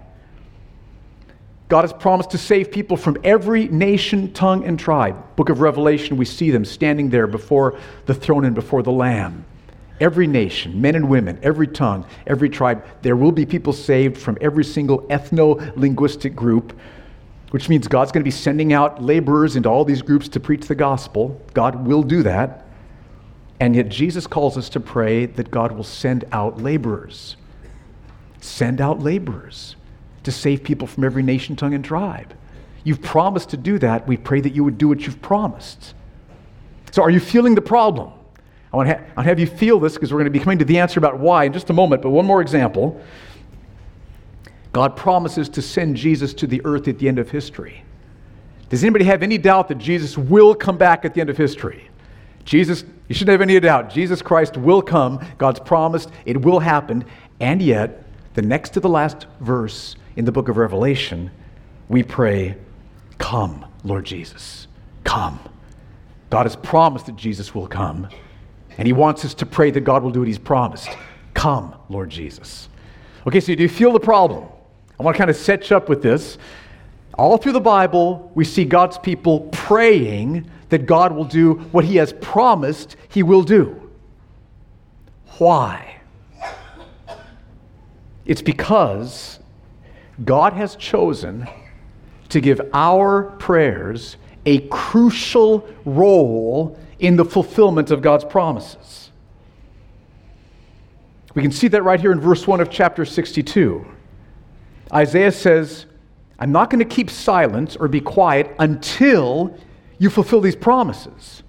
God 1.69 1.82
has 1.82 1.93
promised 1.93 2.32
to 2.32 2.38
save 2.38 2.72
people 2.72 2.98
from 2.98 3.17
every 3.24 3.67
nation, 3.67 4.32
tongue, 4.34 4.65
and 4.65 4.80
tribe. 4.80 5.36
Book 5.36 5.50
of 5.50 5.62
Revelation, 5.62 6.17
we 6.17 6.26
see 6.26 6.52
them 6.52 6.65
standing 6.65 7.10
there 7.10 7.26
before 7.26 7.80
the 8.06 8.13
throne 8.13 8.46
and 8.46 8.54
before 8.54 8.84
the 8.84 8.91
Lamb. 8.91 9.46
Every 10.00 10.28
nation, 10.28 10.82
men 10.82 10.96
and 10.96 11.10
women, 11.10 11.39
every 11.41 11.67
tongue, 11.67 12.06
every 12.28 12.50
tribe, 12.50 12.86
there 13.02 13.15
will 13.15 13.32
be 13.32 13.46
people 13.46 13.74
saved 13.74 14.17
from 14.17 14.38
every 14.41 14.65
single 14.65 15.04
ethno 15.04 15.76
linguistic 15.76 16.36
group 16.36 16.78
which 17.54 17.70
means 17.70 17.88
God's 17.88 18.12
going 18.12 18.22
to 18.22 18.26
be 18.28 18.32
sending 18.32 18.74
out 18.74 19.00
laborers 19.00 19.56
into 19.56 19.70
all 19.70 19.86
these 19.86 20.02
groups 20.02 20.28
to 20.30 20.39
preach 20.39 20.66
the 20.66 20.74
gospel. 20.74 21.39
God 21.54 21.86
will 21.86 22.02
do 22.02 22.24
that. 22.24 22.66
And 23.60 23.76
yet, 23.76 23.89
Jesus 23.89 24.26
calls 24.26 24.58
us 24.58 24.70
to 24.70 24.80
pray 24.80 25.28
that 25.28 25.52
God 25.52 25.72
will 25.72 25.84
send 25.84 26.26
out 26.32 26.63
laborers. 26.63 27.38
Send 28.42 28.82
out 28.82 29.02
laborers 29.02 29.76
to 30.24 30.32
save 30.32 30.63
people 30.63 30.88
from 30.88 31.04
every 31.04 31.22
nation, 31.22 31.56
tongue, 31.56 31.76
and 31.76 31.86
tribe. 31.86 32.34
You've 32.84 33.04
promised 33.04 33.50
to 33.50 33.58
do 33.58 33.78
that. 33.78 34.08
We 34.08 34.18
pray 34.18 34.42
that 34.42 34.56
you 34.56 34.63
would 34.63 34.80
do 34.80 34.88
what 34.88 35.02
you've 35.02 35.22
promised. 35.22 35.94
So, 36.89 37.04
are 37.04 37.12
you 37.12 37.20
feeling 37.20 37.54
the 37.54 37.62
problem? 37.62 38.13
I 38.74 38.78
want 38.78 38.89
to, 38.89 38.98
ha- 38.98 39.22
have 39.22 39.39
you 39.39 39.46
feel 39.46 39.80
this 39.80 39.94
because 39.94 40.12
we're 40.12 40.22
going 40.22 40.34
to 40.34 40.39
be 40.39 40.44
coming 40.44 40.58
to 40.58 40.66
the 40.66 40.80
answer 40.80 41.00
about 41.00 41.20
why 41.20 41.44
in 41.44 41.54
just 41.54 41.70
a 41.70 41.74
moment. 41.74 42.02
But 42.02 42.10
one 42.10 42.26
more 42.26 42.42
example. 42.42 43.00
God 44.74 44.98
promises 44.98 45.48
to 45.50 45.62
send 45.62 45.96
Jesus 45.96 46.34
to 46.34 46.48
the 46.48 46.62
earth 46.66 46.88
at 46.88 46.98
the 46.98 47.08
end 47.08 47.20
of 47.20 47.30
history. 47.30 47.84
Does 48.70 48.84
anybody 48.84 49.06
have 49.06 49.22
any 49.22 49.38
doubt 49.38 49.68
that 49.68 49.78
Jesus 49.78 50.18
will 50.18 50.56
come 50.56 50.78
back 50.78 51.06
at 51.06 51.14
the 51.14 51.22
end 51.22 51.30
of 51.30 51.38
history? 51.38 51.90
Jesus, 52.44 52.84
you 53.08 53.16
shouldn't 53.16 53.34
have 53.34 53.42
any 53.42 53.60
doubt. 53.60 53.92
Jesus 53.92 54.22
Christ 54.22 54.58
will 54.58 54.82
come. 54.82 55.24
God's 55.38 55.60
promised 55.60 56.10
it 56.26 56.42
will 56.42 56.60
happen. 56.60 57.06
And 57.40 57.62
yet, 57.62 58.04
the 58.34 58.42
next 58.42 58.72
to 58.72 58.80
the 58.80 58.90
last 58.90 59.28
verse 59.40 59.96
in 60.16 60.26
the 60.26 60.32
book 60.32 60.50
of 60.50 60.58
Revelation, 60.58 61.30
we 61.88 62.02
pray, 62.02 62.58
Come, 63.20 63.66
Lord 63.84 64.06
Jesus, 64.06 64.68
come. 65.04 65.40
God 66.32 66.48
has 66.48 66.56
promised 66.56 67.06
that 67.06 67.16
Jesus 67.16 67.54
will 67.54 67.68
come, 67.68 68.10
and 68.78 68.88
He 68.88 68.94
wants 68.94 69.24
us 69.24 69.36
to 69.36 69.46
pray 69.46 69.70
that 69.70 69.82
God 69.82 70.02
will 70.02 70.10
do 70.10 70.20
what 70.20 70.28
He's 70.28 70.40
promised. 70.40 70.90
Come, 71.36 71.76
Lord 71.90 72.10
Jesus. 72.10 72.70
Okay, 73.28 73.40
so 73.40 73.54
do 73.54 73.62
you 73.62 73.70
feel 73.70 73.94
the 73.94 74.00
problem? 74.00 74.48
I 75.04 75.06
want 75.06 75.18
to 75.18 75.18
kind 75.18 75.30
of 75.30 75.36
set 75.36 75.70
you 75.70 75.76
up 75.76 75.89
with 75.89 76.02
this. 76.02 76.38
All 77.16 77.38
through 77.38 77.52
the 77.52 77.60
Bible, 77.60 78.32
we 78.36 78.46
see 78.46 78.63
God's 78.63 78.98
people 78.98 79.42
praying 79.52 80.50
that 80.70 80.86
God 80.86 81.12
will 81.12 81.26
do 81.26 81.56
what 81.74 81.84
He 81.84 81.98
has 81.98 82.13
promised 82.13 82.96
He 83.10 83.22
will 83.22 83.44
do. 83.44 83.92
Why? 85.39 85.98
It's 88.26 88.42
because 88.42 89.39
God 90.24 90.54
has 90.54 90.78
chosen 90.78 91.50
to 92.30 92.39
give 92.39 92.62
our 92.72 93.24
prayers 93.39 94.16
a 94.46 94.60
crucial 94.70 95.68
role 95.84 96.80
in 97.00 97.18
the 97.18 97.26
fulfillment 97.26 97.92
of 97.92 98.02
God's 98.02 98.24
promises. 98.24 99.12
We 101.36 101.42
can 101.42 101.52
see 101.52 101.68
that 101.68 101.84
right 101.84 102.00
here 102.00 102.13
in 102.13 102.22
verse 102.22 102.48
1 102.48 102.62
of 102.62 102.70
chapter 102.70 103.04
62. 103.04 103.92
Isaiah 104.93 105.32
says, 105.32 105.86
I'm 106.39 106.51
not 106.51 106.69
going 106.69 106.79
to 106.79 106.95
keep 106.95 107.10
silence 107.10 107.75
or 107.75 107.88
be 107.88 108.01
quiet 108.01 108.53
until 108.60 109.58
you 109.97 110.10
fulfill 110.10 110.41
these 110.41 110.56
promises. 110.56 111.43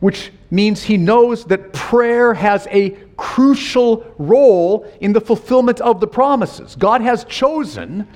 Which 0.00 0.32
means 0.50 0.82
he 0.82 0.96
knows 0.96 1.44
that 1.46 1.72
prayer 1.72 2.34
has 2.34 2.66
a 2.70 2.90
crucial 3.16 4.12
role 4.18 4.90
in 5.00 5.12
the 5.12 5.20
fulfillment 5.20 5.80
of 5.80 6.00
the 6.00 6.06
promises. 6.06 6.74
God 6.76 7.00
has 7.02 7.24
chosen 7.24 8.08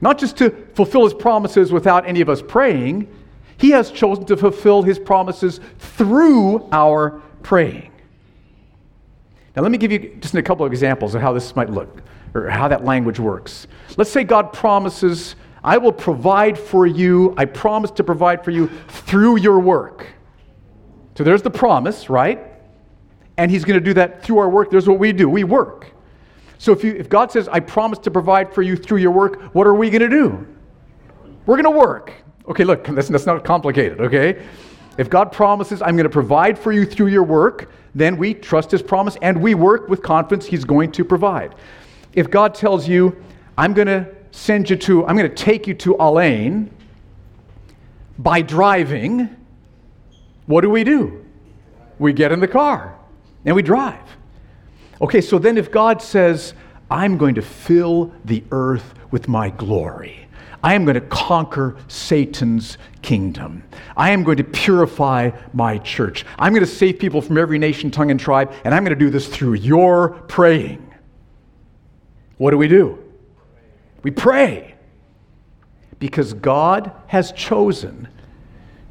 not 0.00 0.18
just 0.18 0.36
to 0.38 0.50
fulfill 0.74 1.04
his 1.04 1.14
promises 1.14 1.72
without 1.72 2.06
any 2.06 2.20
of 2.20 2.28
us 2.28 2.42
praying, 2.42 3.08
he 3.56 3.70
has 3.70 3.90
chosen 3.90 4.24
to 4.26 4.36
fulfill 4.36 4.82
his 4.82 4.98
promises 4.98 5.60
through 5.78 6.68
our 6.72 7.22
praying. 7.42 7.90
Now, 9.54 9.62
let 9.62 9.70
me 9.70 9.78
give 9.78 9.92
you 9.92 10.16
just 10.20 10.34
a 10.34 10.42
couple 10.42 10.66
of 10.66 10.72
examples 10.72 11.14
of 11.14 11.22
how 11.22 11.32
this 11.32 11.54
might 11.54 11.70
look. 11.70 12.02
Or 12.34 12.48
how 12.48 12.68
that 12.68 12.84
language 12.84 13.18
works. 13.18 13.66
Let's 13.96 14.10
say 14.10 14.24
God 14.24 14.52
promises, 14.52 15.36
I 15.64 15.78
will 15.78 15.92
provide 15.92 16.58
for 16.58 16.86
you, 16.86 17.34
I 17.36 17.44
promise 17.44 17.90
to 17.92 18.04
provide 18.04 18.44
for 18.44 18.50
you 18.50 18.68
through 18.88 19.38
your 19.38 19.60
work. 19.60 20.06
So 21.16 21.24
there's 21.24 21.42
the 21.42 21.50
promise, 21.50 22.08
right? 22.08 22.40
And 23.36 23.50
He's 23.50 23.64
going 23.64 23.78
to 23.78 23.84
do 23.84 23.94
that 23.94 24.22
through 24.22 24.38
our 24.38 24.48
work. 24.48 24.70
There's 24.70 24.88
what 24.88 24.98
we 24.98 25.12
do 25.12 25.28
we 25.28 25.44
work. 25.44 25.92
So 26.58 26.72
if, 26.72 26.84
you, 26.84 26.92
if 26.92 27.08
God 27.08 27.32
says, 27.32 27.48
I 27.48 27.60
promise 27.60 27.98
to 28.00 28.10
provide 28.10 28.54
for 28.54 28.62
you 28.62 28.76
through 28.76 28.98
your 28.98 29.10
work, 29.10 29.52
what 29.52 29.66
are 29.66 29.74
we 29.74 29.90
going 29.90 30.02
to 30.02 30.08
do? 30.08 30.46
We're 31.44 31.60
going 31.60 31.64
to 31.64 31.78
work. 31.78 32.12
Okay, 32.48 32.64
look, 32.64 32.84
that's, 32.86 33.08
that's 33.08 33.26
not 33.26 33.44
complicated, 33.44 34.00
okay? 34.00 34.44
If 34.98 35.10
God 35.10 35.32
promises, 35.32 35.82
I'm 35.82 35.96
going 35.96 36.04
to 36.04 36.10
provide 36.10 36.58
for 36.58 36.70
you 36.70 36.84
through 36.84 37.08
your 37.08 37.24
work, 37.24 37.70
then 37.94 38.16
we 38.16 38.34
trust 38.34 38.70
His 38.70 38.82
promise 38.82 39.16
and 39.22 39.40
we 39.40 39.54
work 39.54 39.88
with 39.88 40.02
confidence 40.02 40.46
He's 40.46 40.64
going 40.64 40.92
to 40.92 41.04
provide. 41.04 41.54
If 42.14 42.30
God 42.30 42.54
tells 42.54 42.88
you, 42.88 43.16
I'm 43.56 43.72
going 43.72 43.88
to 43.88 44.08
send 44.30 44.70
you 44.70 44.76
to, 44.76 45.06
I'm 45.06 45.16
going 45.16 45.28
to 45.28 45.36
take 45.36 45.66
you 45.66 45.74
to 45.74 45.98
Al 45.98 46.20
Ain 46.20 46.70
by 48.18 48.42
driving, 48.42 49.34
what 50.46 50.62
do 50.62 50.70
we 50.70 50.84
do? 50.84 51.24
We 51.98 52.12
get 52.12 52.32
in 52.32 52.40
the 52.40 52.48
car 52.48 52.98
and 53.44 53.54
we 53.54 53.62
drive. 53.62 54.00
Okay, 55.00 55.20
so 55.20 55.38
then 55.38 55.58
if 55.58 55.70
God 55.70 56.00
says, 56.00 56.54
I'm 56.90 57.16
going 57.16 57.34
to 57.36 57.42
fill 57.42 58.12
the 58.24 58.44
earth 58.50 58.94
with 59.10 59.28
my 59.28 59.50
glory, 59.50 60.28
I 60.62 60.74
am 60.74 60.84
going 60.84 60.94
to 60.94 61.00
conquer 61.00 61.76
Satan's 61.88 62.78
kingdom. 63.02 63.64
I 63.96 64.10
am 64.10 64.22
going 64.22 64.36
to 64.36 64.44
purify 64.44 65.30
my 65.52 65.78
church. 65.78 66.24
I'm 66.38 66.52
going 66.52 66.64
to 66.64 66.70
save 66.70 67.00
people 67.00 67.20
from 67.20 67.36
every 67.36 67.58
nation, 67.58 67.90
tongue, 67.90 68.12
and 68.12 68.20
tribe, 68.20 68.52
and 68.64 68.72
I'm 68.72 68.84
going 68.84 68.96
to 68.96 69.04
do 69.04 69.10
this 69.10 69.26
through 69.26 69.54
your 69.54 70.10
praying. 70.28 70.91
What 72.42 72.50
do 72.50 72.58
we 72.58 72.66
do? 72.66 72.98
We 74.02 74.10
pray. 74.10 74.74
Because 76.00 76.34
God 76.34 76.90
has 77.06 77.30
chosen 77.30 78.08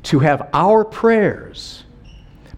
to 0.04 0.20
have 0.20 0.50
our 0.54 0.86
prayers 0.86 1.84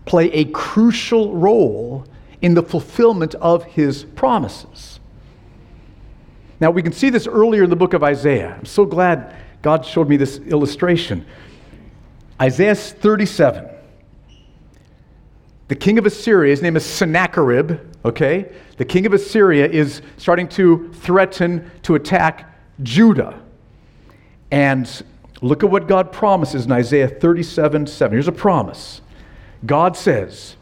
play 0.05 0.31
a 0.33 0.45
crucial 0.45 1.33
role 1.33 2.05
in 2.43 2.53
the 2.53 2.61
fulfillment 2.61 3.33
of 3.33 3.63
his 3.63 4.03
promises. 4.03 4.99
Now, 6.59 6.69
we 6.69 6.83
can 6.83 6.93
see 6.93 7.09
this 7.09 7.25
earlier 7.25 7.63
in 7.63 7.71
the 7.71 7.75
book 7.75 7.95
of 7.95 8.03
Isaiah. 8.03 8.55
I'm 8.59 8.65
so 8.65 8.85
glad 8.85 9.35
God 9.63 9.87
showed 9.87 10.07
me 10.07 10.15
this 10.15 10.37
illustration. 10.37 11.25
Isaiah 12.39 12.75
37. 12.75 13.67
The 15.69 15.75
king 15.75 15.97
of 15.97 16.05
Assyria, 16.05 16.51
his 16.51 16.61
name 16.61 16.77
is 16.77 16.85
Sennacherib, 16.85 17.79
okay? 18.05 18.51
The 18.77 18.85
king 18.85 19.05
of 19.05 19.13
Assyria 19.13 19.67
is 19.67 20.01
starting 20.17 20.47
to 20.49 20.91
threaten 20.93 21.69
to 21.83 21.95
attack 21.95 22.53
Judah. 22.81 23.41
And 24.51 25.03
look 25.41 25.63
at 25.63 25.69
what 25.69 25.87
God 25.87 26.11
promises 26.11 26.65
in 26.65 26.71
Isaiah 26.71 27.07
37 27.07 27.87
7. 27.87 28.15
Here's 28.15 28.27
a 28.27 28.31
promise 28.31 29.01
God 29.65 29.97
says, 29.97 30.55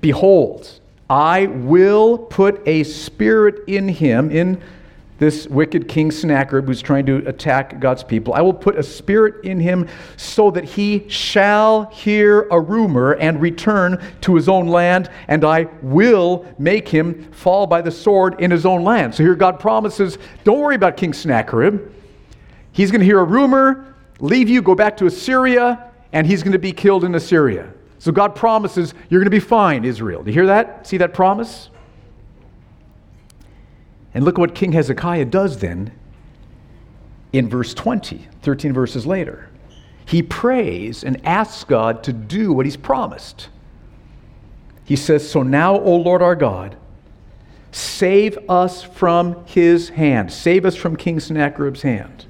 Behold, 0.00 0.80
I 1.08 1.46
will 1.46 2.18
put 2.18 2.66
a 2.66 2.82
spirit 2.82 3.64
in 3.66 3.88
him, 3.88 4.30
in 4.30 4.60
this 5.18 5.46
wicked 5.48 5.88
king 5.88 6.10
Sennacherib 6.10 6.66
who's 6.66 6.82
trying 6.82 7.06
to 7.06 7.16
attack 7.26 7.80
God's 7.80 8.04
people. 8.04 8.34
I 8.34 8.40
will 8.40 8.54
put 8.54 8.76
a 8.76 8.82
spirit 8.82 9.44
in 9.44 9.58
him 9.58 9.88
so 10.16 10.50
that 10.50 10.64
he 10.64 11.08
shall 11.08 11.86
hear 11.86 12.42
a 12.50 12.60
rumor 12.60 13.12
and 13.14 13.40
return 13.40 14.02
to 14.22 14.34
his 14.34 14.48
own 14.48 14.66
land, 14.68 15.10
and 15.28 15.44
I 15.44 15.64
will 15.82 16.46
make 16.58 16.88
him 16.88 17.30
fall 17.32 17.66
by 17.66 17.80
the 17.80 17.90
sword 17.90 18.40
in 18.40 18.50
his 18.50 18.66
own 18.66 18.84
land. 18.84 19.14
So 19.14 19.22
here 19.22 19.34
God 19.34 19.58
promises 19.58 20.18
don't 20.44 20.60
worry 20.60 20.74
about 20.74 20.96
King 20.96 21.12
Sennacherib. 21.12 21.92
He's 22.72 22.90
going 22.90 23.00
to 23.00 23.06
hear 23.06 23.20
a 23.20 23.24
rumor, 23.24 23.94
leave 24.20 24.48
you, 24.50 24.60
go 24.60 24.74
back 24.74 24.98
to 24.98 25.06
Assyria, 25.06 25.90
and 26.12 26.26
he's 26.26 26.42
going 26.42 26.52
to 26.52 26.58
be 26.58 26.72
killed 26.72 27.04
in 27.04 27.14
Assyria. 27.14 27.72
So 27.98 28.12
God 28.12 28.34
promises 28.34 28.92
you're 29.08 29.20
going 29.20 29.26
to 29.26 29.30
be 29.30 29.40
fine, 29.40 29.84
Israel. 29.84 30.22
Do 30.22 30.30
you 30.30 30.34
hear 30.34 30.46
that? 30.46 30.86
See 30.86 30.98
that 30.98 31.14
promise? 31.14 31.70
And 34.16 34.24
look 34.24 34.38
what 34.38 34.54
King 34.54 34.72
Hezekiah 34.72 35.26
does 35.26 35.58
then 35.58 35.92
in 37.34 37.50
verse 37.50 37.74
20, 37.74 38.26
13 38.40 38.72
verses 38.72 39.04
later. 39.04 39.50
He 40.06 40.22
prays 40.22 41.04
and 41.04 41.20
asks 41.26 41.64
God 41.64 42.02
to 42.04 42.14
do 42.14 42.50
what 42.50 42.64
he's 42.64 42.78
promised. 42.78 43.50
He 44.86 44.96
says, 44.96 45.30
So 45.30 45.42
now, 45.42 45.78
O 45.78 45.96
Lord 45.96 46.22
our 46.22 46.34
God, 46.34 46.78
save 47.72 48.38
us 48.48 48.82
from 48.82 49.44
his 49.44 49.90
hand. 49.90 50.32
Save 50.32 50.64
us 50.64 50.76
from 50.76 50.96
King 50.96 51.20
Sennacherib's 51.20 51.82
hand. 51.82 52.24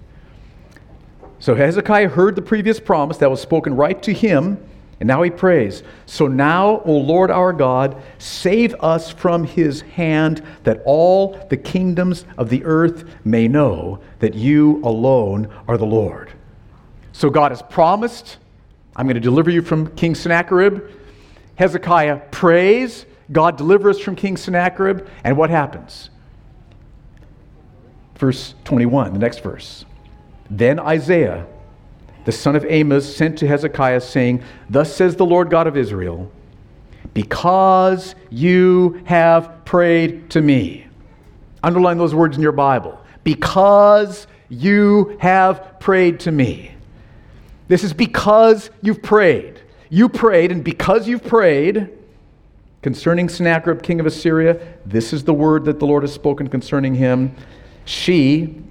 So 1.38 1.54
Hezekiah 1.54 2.08
heard 2.08 2.34
the 2.34 2.42
previous 2.42 2.80
promise 2.80 3.18
that 3.18 3.30
was 3.30 3.40
spoken 3.40 3.76
right 3.76 4.02
to 4.02 4.12
him 4.12 4.58
and 4.98 5.06
now 5.06 5.22
he 5.22 5.30
prays, 5.30 5.82
So 6.06 6.26
now, 6.26 6.80
O 6.84 6.92
Lord 6.92 7.30
our 7.30 7.52
God, 7.52 8.02
save 8.18 8.74
us 8.80 9.10
from 9.10 9.44
his 9.44 9.82
hand, 9.82 10.42
that 10.64 10.82
all 10.86 11.38
the 11.50 11.56
kingdoms 11.56 12.24
of 12.38 12.48
the 12.48 12.64
earth 12.64 13.04
may 13.24 13.46
know 13.46 14.00
that 14.20 14.34
you 14.34 14.80
alone 14.84 15.48
are 15.68 15.76
the 15.76 15.84
Lord. 15.86 16.32
So 17.12 17.28
God 17.28 17.52
has 17.52 17.62
promised, 17.62 18.38
I'm 18.94 19.06
going 19.06 19.14
to 19.16 19.20
deliver 19.20 19.50
you 19.50 19.60
from 19.60 19.94
King 19.96 20.14
Sennacherib. 20.14 20.82
Hezekiah 21.56 22.20
prays, 22.30 23.04
God 23.32 23.58
delivers 23.58 23.96
us 23.96 24.02
from 24.02 24.16
King 24.16 24.36
Sennacherib, 24.36 25.06
and 25.24 25.36
what 25.36 25.50
happens? 25.50 26.10
Verse 28.16 28.54
21, 28.64 29.12
the 29.12 29.18
next 29.18 29.40
verse. 29.40 29.84
Then 30.48 30.78
Isaiah 30.78 31.46
the 32.26 32.32
son 32.32 32.56
of 32.56 32.66
Amos, 32.68 33.16
sent 33.16 33.38
to 33.38 33.46
Hezekiah, 33.46 34.00
saying, 34.00 34.42
Thus 34.68 34.94
says 34.94 35.14
the 35.14 35.24
Lord 35.24 35.48
God 35.48 35.68
of 35.68 35.76
Israel, 35.76 36.30
because 37.14 38.16
you 38.30 39.00
have 39.04 39.64
prayed 39.64 40.28
to 40.30 40.42
me. 40.42 40.88
Underline 41.62 41.98
those 41.98 42.16
words 42.16 42.36
in 42.36 42.42
your 42.42 42.52
Bible. 42.52 43.00
Because 43.22 44.26
you 44.48 45.16
have 45.20 45.78
prayed 45.78 46.18
to 46.20 46.32
me. 46.32 46.72
This 47.68 47.84
is 47.84 47.92
because 47.92 48.70
you've 48.82 49.02
prayed. 49.02 49.60
You 49.88 50.08
prayed, 50.08 50.50
and 50.50 50.64
because 50.64 51.06
you've 51.06 51.24
prayed 51.24 51.90
concerning 52.82 53.28
Sennacherib, 53.28 53.82
king 53.82 54.00
of 54.00 54.06
Assyria, 54.06 54.60
this 54.84 55.12
is 55.12 55.22
the 55.22 55.34
word 55.34 55.64
that 55.66 55.78
the 55.78 55.86
Lord 55.86 56.02
has 56.02 56.12
spoken 56.12 56.48
concerning 56.48 56.96
him. 56.96 57.36
She, 57.84 58.62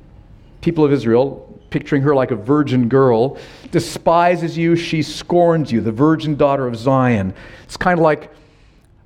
people 0.60 0.84
of 0.84 0.91
Israel, 0.91 1.44
picturing 1.76 2.02
her 2.02 2.16
like 2.16 2.32
a 2.32 2.38
virgin 2.38 2.88
girl, 2.88 3.38
despises 3.70 4.58
you, 4.58 4.78
she 4.78 5.02
scorns 5.02 5.74
you, 5.74 5.82
the 5.82 5.92
virgin 5.92 6.34
daughter 6.34 6.66
of 6.66 6.78
Zion. 6.78 7.34
It's 7.66 7.76
kind 7.76 8.00
of 8.00 8.04
like 8.04 8.32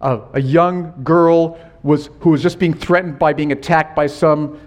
a, 0.02 0.22
a 0.34 0.40
young 0.40 0.94
girl 1.04 1.58
was, 1.82 2.12
who 2.20 2.30
was 2.30 2.44
just 2.44 2.60
being 2.60 2.76
threatened 2.76 3.18
by 3.18 3.34
being 3.34 3.52
attacked 3.52 3.96
by 3.96 4.06
some 4.06 4.60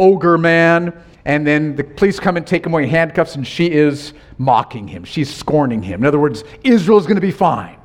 ogre 0.00 0.36
man, 0.36 0.92
and 1.24 1.46
then 1.46 1.76
the 1.76 1.84
police 1.84 2.18
come 2.18 2.36
and 2.36 2.44
take 2.44 2.66
him 2.66 2.72
away 2.72 2.82
in 2.82 2.88
handcuffs, 2.88 3.36
and 3.36 3.46
she 3.46 3.70
is 3.70 4.14
mocking 4.36 4.88
him. 4.88 5.04
She's 5.04 5.32
scorning 5.32 5.80
him. 5.80 6.00
In 6.00 6.06
other 6.06 6.18
words, 6.18 6.42
Israel's 6.64 7.06
going 7.06 7.14
to 7.14 7.20
be 7.20 7.30
fine. 7.30 7.78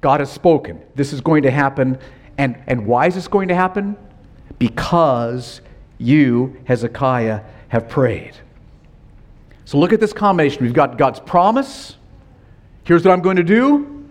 God 0.00 0.20
has 0.20 0.32
spoken. 0.32 0.80
This 0.94 1.12
is 1.12 1.20
going 1.20 1.42
to 1.42 1.50
happen. 1.50 1.98
And, 2.38 2.56
and 2.66 2.86
why 2.86 3.08
is 3.08 3.14
this 3.14 3.28
going 3.28 3.48
to 3.48 3.54
happen? 3.54 3.94
Because 4.58 5.60
you, 5.98 6.56
Hezekiah, 6.64 7.42
have 7.72 7.88
prayed. 7.88 8.34
So 9.64 9.78
look 9.78 9.94
at 9.94 9.98
this 9.98 10.12
combination. 10.12 10.62
We've 10.62 10.74
got 10.74 10.98
God's 10.98 11.20
promise. 11.20 11.96
Here's 12.84 13.02
what 13.02 13.12
I'm 13.12 13.22
going 13.22 13.38
to 13.38 13.42
do. 13.42 14.06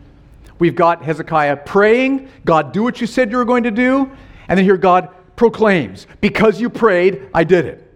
We've 0.58 0.74
got 0.74 1.04
Hezekiah 1.04 1.58
praying. 1.58 2.28
God, 2.44 2.74
do 2.74 2.82
what 2.82 3.00
you 3.00 3.06
said 3.06 3.30
you 3.30 3.38
were 3.38 3.46
going 3.46 3.62
to 3.62 3.72
do. 3.72 4.10
And 4.48 4.58
then 4.58 4.66
here 4.66 4.78
God 4.78 5.10
proclaims, 5.36 6.08
Because 6.22 6.60
you 6.60 6.72
prayed, 6.72 7.30
I 7.36 7.44
did 7.44 7.66
it. 7.66 7.88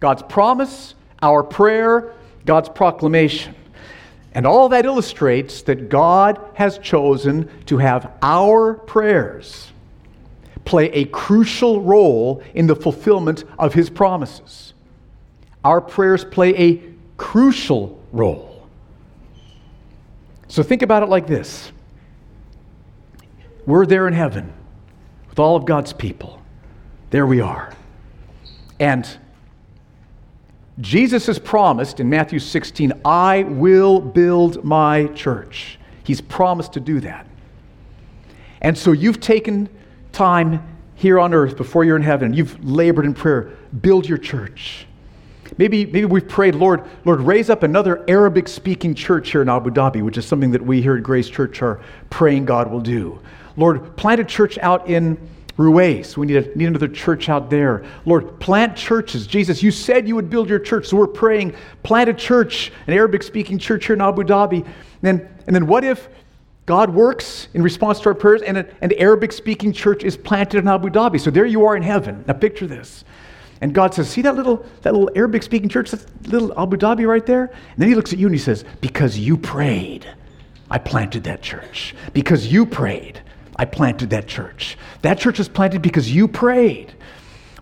God's 0.00 0.22
promise, 0.22 0.94
our 1.22 1.42
prayer, 1.42 2.12
God's 2.44 2.68
proclamation. 2.68 3.54
And 4.34 4.46
all 4.46 4.68
that 4.68 4.84
illustrates 4.84 5.62
that 5.62 5.88
God 5.88 6.38
has 6.52 6.76
chosen 6.76 7.48
to 7.64 7.78
have 7.78 8.12
our 8.20 8.74
prayers 8.74 9.72
play 10.66 10.90
a 10.90 11.06
crucial 11.06 11.80
role 11.80 12.42
in 12.52 12.66
the 12.66 12.76
fulfillment 12.76 13.44
of 13.58 13.72
His 13.72 13.88
promises 13.88 14.74
our 15.66 15.80
prayers 15.80 16.24
play 16.24 16.54
a 16.56 16.80
crucial 17.16 18.00
role. 18.12 18.68
So 20.46 20.62
think 20.62 20.82
about 20.82 21.02
it 21.02 21.08
like 21.08 21.26
this 21.26 21.72
We're 23.66 23.84
there 23.84 24.06
in 24.06 24.14
heaven 24.14 24.52
with 25.28 25.40
all 25.40 25.56
of 25.56 25.64
God's 25.64 25.92
people. 25.92 26.40
There 27.10 27.26
we 27.26 27.40
are. 27.40 27.74
And 28.78 29.08
Jesus 30.78 31.26
has 31.26 31.38
promised 31.38 31.98
in 31.98 32.08
Matthew 32.08 32.38
16, 32.38 32.92
I 33.04 33.42
will 33.44 34.00
build 34.00 34.62
my 34.64 35.06
church. 35.08 35.80
He's 36.04 36.20
promised 36.20 36.74
to 36.74 36.80
do 36.80 37.00
that. 37.00 37.26
And 38.60 38.78
so 38.78 38.92
you've 38.92 39.20
taken 39.20 39.68
time 40.12 40.76
here 40.94 41.18
on 41.18 41.34
earth 41.34 41.56
before 41.56 41.84
you're 41.84 41.96
in 41.96 42.02
heaven. 42.02 42.34
You've 42.34 42.62
labored 42.64 43.04
in 43.04 43.14
prayer. 43.14 43.56
Build 43.80 44.08
your 44.08 44.18
church. 44.18 44.86
Maybe, 45.58 45.86
maybe 45.86 46.04
we've 46.04 46.28
prayed, 46.28 46.54
Lord, 46.54 46.84
Lord, 47.04 47.20
raise 47.20 47.50
up 47.50 47.62
another 47.62 48.04
Arabic 48.08 48.48
speaking 48.48 48.94
church 48.94 49.30
here 49.30 49.42
in 49.42 49.48
Abu 49.48 49.70
Dhabi, 49.70 50.02
which 50.02 50.18
is 50.18 50.26
something 50.26 50.50
that 50.50 50.62
we 50.62 50.82
here 50.82 50.96
at 50.96 51.02
Grace 51.02 51.28
Church 51.28 51.62
are 51.62 51.80
praying 52.10 52.44
God 52.44 52.70
will 52.70 52.80
do. 52.80 53.18
Lord, 53.56 53.96
plant 53.96 54.20
a 54.20 54.24
church 54.24 54.58
out 54.58 54.88
in 54.88 55.16
Ruwais. 55.56 56.16
We 56.16 56.26
need, 56.26 56.36
a, 56.36 56.58
need 56.58 56.66
another 56.66 56.88
church 56.88 57.28
out 57.28 57.48
there. 57.48 57.84
Lord, 58.04 58.38
plant 58.40 58.76
churches. 58.76 59.26
Jesus, 59.26 59.62
you 59.62 59.70
said 59.70 60.06
you 60.06 60.14
would 60.14 60.28
build 60.28 60.50
your 60.50 60.58
church, 60.58 60.86
so 60.86 60.96
we're 60.98 61.06
praying, 61.06 61.54
plant 61.82 62.10
a 62.10 62.14
church, 62.14 62.72
an 62.86 62.92
Arabic 62.92 63.22
speaking 63.22 63.58
church 63.58 63.86
here 63.86 63.94
in 63.94 64.02
Abu 64.02 64.22
Dhabi. 64.22 64.64
And 64.64 64.74
then, 65.02 65.28
and 65.46 65.56
then 65.56 65.66
what 65.66 65.84
if 65.84 66.08
God 66.66 66.90
works 66.90 67.48
in 67.54 67.62
response 67.62 68.00
to 68.00 68.10
our 68.10 68.14
prayers 68.14 68.42
and 68.42 68.58
an 68.58 68.92
Arabic 68.98 69.32
speaking 69.32 69.72
church 69.72 70.04
is 70.04 70.16
planted 70.16 70.58
in 70.58 70.68
Abu 70.68 70.90
Dhabi? 70.90 71.18
So 71.18 71.30
there 71.30 71.46
you 71.46 71.64
are 71.64 71.76
in 71.76 71.82
heaven. 71.82 72.24
Now 72.26 72.34
picture 72.34 72.66
this. 72.66 73.04
And 73.60 73.74
God 73.74 73.94
says, 73.94 74.08
See 74.08 74.22
that 74.22 74.34
little, 74.34 74.64
that 74.82 74.92
little 74.92 75.10
Arabic 75.14 75.42
speaking 75.42 75.68
church, 75.68 75.90
that 75.90 76.28
little 76.28 76.52
Abu 76.60 76.76
Dhabi 76.76 77.06
right 77.06 77.24
there? 77.24 77.44
And 77.44 77.78
then 77.78 77.88
he 77.88 77.94
looks 77.94 78.12
at 78.12 78.18
you 78.18 78.26
and 78.26 78.34
he 78.34 78.40
says, 78.40 78.64
Because 78.80 79.18
you 79.18 79.36
prayed, 79.36 80.06
I 80.70 80.78
planted 80.78 81.24
that 81.24 81.42
church. 81.42 81.94
Because 82.12 82.52
you 82.52 82.66
prayed, 82.66 83.20
I 83.56 83.64
planted 83.64 84.10
that 84.10 84.26
church. 84.26 84.76
That 85.02 85.18
church 85.18 85.38
was 85.38 85.48
planted 85.48 85.82
because 85.82 86.12
you 86.12 86.28
prayed. 86.28 86.92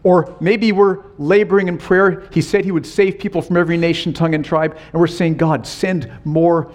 Or 0.03 0.37
maybe 0.39 0.71
we're 0.73 1.03
laboring 1.17 1.69
in 1.69 1.79
prayer. 1.79 2.29
He 2.31 2.43
said 2.43 2.65
he 2.65 2.73
would 2.73 2.87
save 2.87 3.19
people 3.19 3.41
from 3.41 3.57
every 3.57 3.79
nation, 3.79 4.13
tongue, 4.13 4.35
and 4.35 4.45
tribe. 4.45 4.77
And 4.93 5.01
we're 5.01 5.07
saying, 5.07 5.37
God, 5.37 5.67
send 5.67 6.11
more 6.25 6.71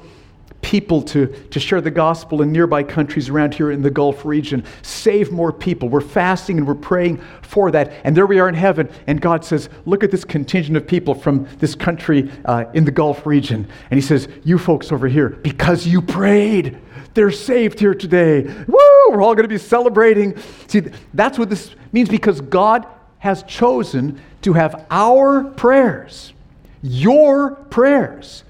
people 0.61 1.01
to, 1.01 1.27
to 1.27 1.59
share 1.59 1.81
the 1.81 1.91
gospel 1.91 2.41
in 2.41 2.51
nearby 2.51 2.83
countries 2.83 3.29
around 3.29 3.53
here 3.53 3.71
in 3.71 3.81
the 3.81 3.89
Gulf 3.89 4.25
region. 4.25 4.63
Save 4.81 5.31
more 5.31 5.51
people. 5.51 5.89
We're 5.89 6.01
fasting 6.01 6.57
and 6.57 6.67
we're 6.67 6.75
praying 6.75 7.21
for 7.41 7.71
that. 7.71 7.93
And 8.03 8.15
there 8.15 8.25
we 8.25 8.39
are 8.39 8.49
in 8.49 8.55
heaven. 8.55 8.89
And 9.07 9.21
God 9.21 9.45
says, 9.45 9.69
Look 9.85 10.03
at 10.03 10.11
this 10.11 10.25
contingent 10.25 10.77
of 10.77 10.85
people 10.85 11.15
from 11.15 11.47
this 11.59 11.75
country 11.75 12.31
uh, 12.45 12.65
in 12.73 12.85
the 12.85 12.91
Gulf 12.91 13.25
region. 13.25 13.67
And 13.89 13.97
He 13.97 14.05
says, 14.05 14.27
You 14.43 14.57
folks 14.57 14.91
over 14.91 15.07
here, 15.07 15.29
because 15.29 15.87
you 15.87 16.01
prayed, 16.01 16.77
they're 17.13 17.31
saved 17.31 17.79
here 17.79 17.95
today. 17.95 18.41
Woo! 18.41 18.77
We're 19.09 19.21
all 19.21 19.35
going 19.35 19.43
to 19.43 19.47
be 19.47 19.57
celebrating. 19.57 20.37
See, 20.67 20.81
that's 21.13 21.39
what 21.39 21.49
this 21.49 21.73
means 21.91 22.09
because 22.09 22.41
God 22.41 22.85
has 23.19 23.43
chosen 23.43 24.21
to 24.41 24.53
have 24.53 24.85
our 24.89 25.43
prayers, 25.43 26.33
your 26.81 27.55
prayers, 27.55 28.43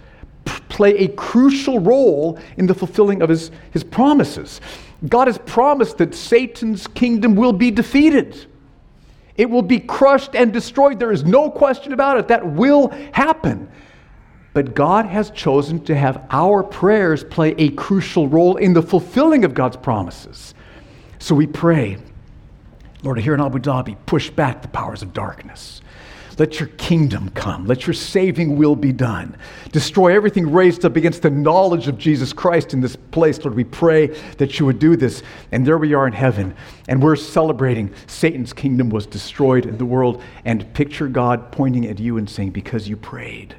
play 0.69 0.97
a 0.97 1.07
crucial 1.09 1.79
role 1.79 2.39
in 2.57 2.67
the 2.67 2.73
fulfilling 2.73 3.21
of 3.21 3.29
his, 3.29 3.51
his 3.71 3.83
promises. 3.83 4.61
God 5.07 5.27
has 5.27 5.37
promised 5.37 5.97
that 5.99 6.13
Satan's 6.13 6.87
kingdom 6.87 7.35
will 7.35 7.53
be 7.53 7.71
defeated. 7.71 8.45
It 9.37 9.49
will 9.49 9.61
be 9.61 9.79
crushed 9.79 10.35
and 10.35 10.51
destroyed. 10.51 10.99
There 10.99 11.11
is 11.11 11.23
no 11.23 11.49
question 11.49 11.93
about 11.93 12.17
it. 12.17 12.27
That 12.27 12.45
will 12.45 12.89
happen. 13.13 13.71
But 14.53 14.75
God 14.75 15.05
has 15.05 15.31
chosen 15.31 15.83
to 15.85 15.95
have 15.95 16.25
our 16.31 16.63
prayers 16.63 17.23
play 17.23 17.51
a 17.57 17.69
crucial 17.69 18.27
role 18.27 18.57
in 18.57 18.73
the 18.73 18.81
fulfilling 18.81 19.45
of 19.45 19.53
God's 19.53 19.77
promises. 19.77 20.53
So 21.19 21.35
we 21.35 21.47
pray, 21.47 21.97
Lord, 23.03 23.19
here 23.19 23.33
in 23.33 23.39
Abu 23.39 23.59
Dhabi, 23.59 23.95
push 24.05 24.29
back 24.29 24.61
the 24.61 24.67
powers 24.67 25.01
of 25.01 25.13
darkness. 25.13 25.81
Let 26.39 26.57
your 26.57 26.69
kingdom 26.77 27.29
come. 27.31 27.65
Let 27.65 27.85
your 27.85 27.93
saving 27.93 28.55
will 28.55 28.77
be 28.77 28.93
done. 28.93 29.35
Destroy 29.73 30.15
everything 30.15 30.49
raised 30.49 30.85
up 30.85 30.95
against 30.95 31.21
the 31.21 31.29
knowledge 31.29 31.89
of 31.89 31.97
Jesus 31.97 32.31
Christ 32.31 32.73
in 32.73 32.79
this 32.79 32.95
place. 32.95 33.43
Lord, 33.43 33.55
we 33.55 33.65
pray 33.65 34.07
that 34.37 34.57
you 34.57 34.65
would 34.65 34.79
do 34.79 34.95
this. 34.95 35.21
And 35.51 35.67
there 35.67 35.77
we 35.77 35.93
are 35.93 36.07
in 36.07 36.13
heaven. 36.13 36.55
And 36.87 37.03
we're 37.03 37.17
celebrating 37.17 37.93
Satan's 38.07 38.53
kingdom 38.53 38.89
was 38.89 39.05
destroyed 39.05 39.65
in 39.65 39.77
the 39.77 39.85
world. 39.85 40.23
And 40.45 40.73
picture 40.73 41.09
God 41.09 41.51
pointing 41.51 41.85
at 41.87 41.99
you 41.99 42.17
and 42.17 42.29
saying, 42.29 42.51
Because 42.51 42.87
you 42.87 42.95
prayed, 42.95 43.57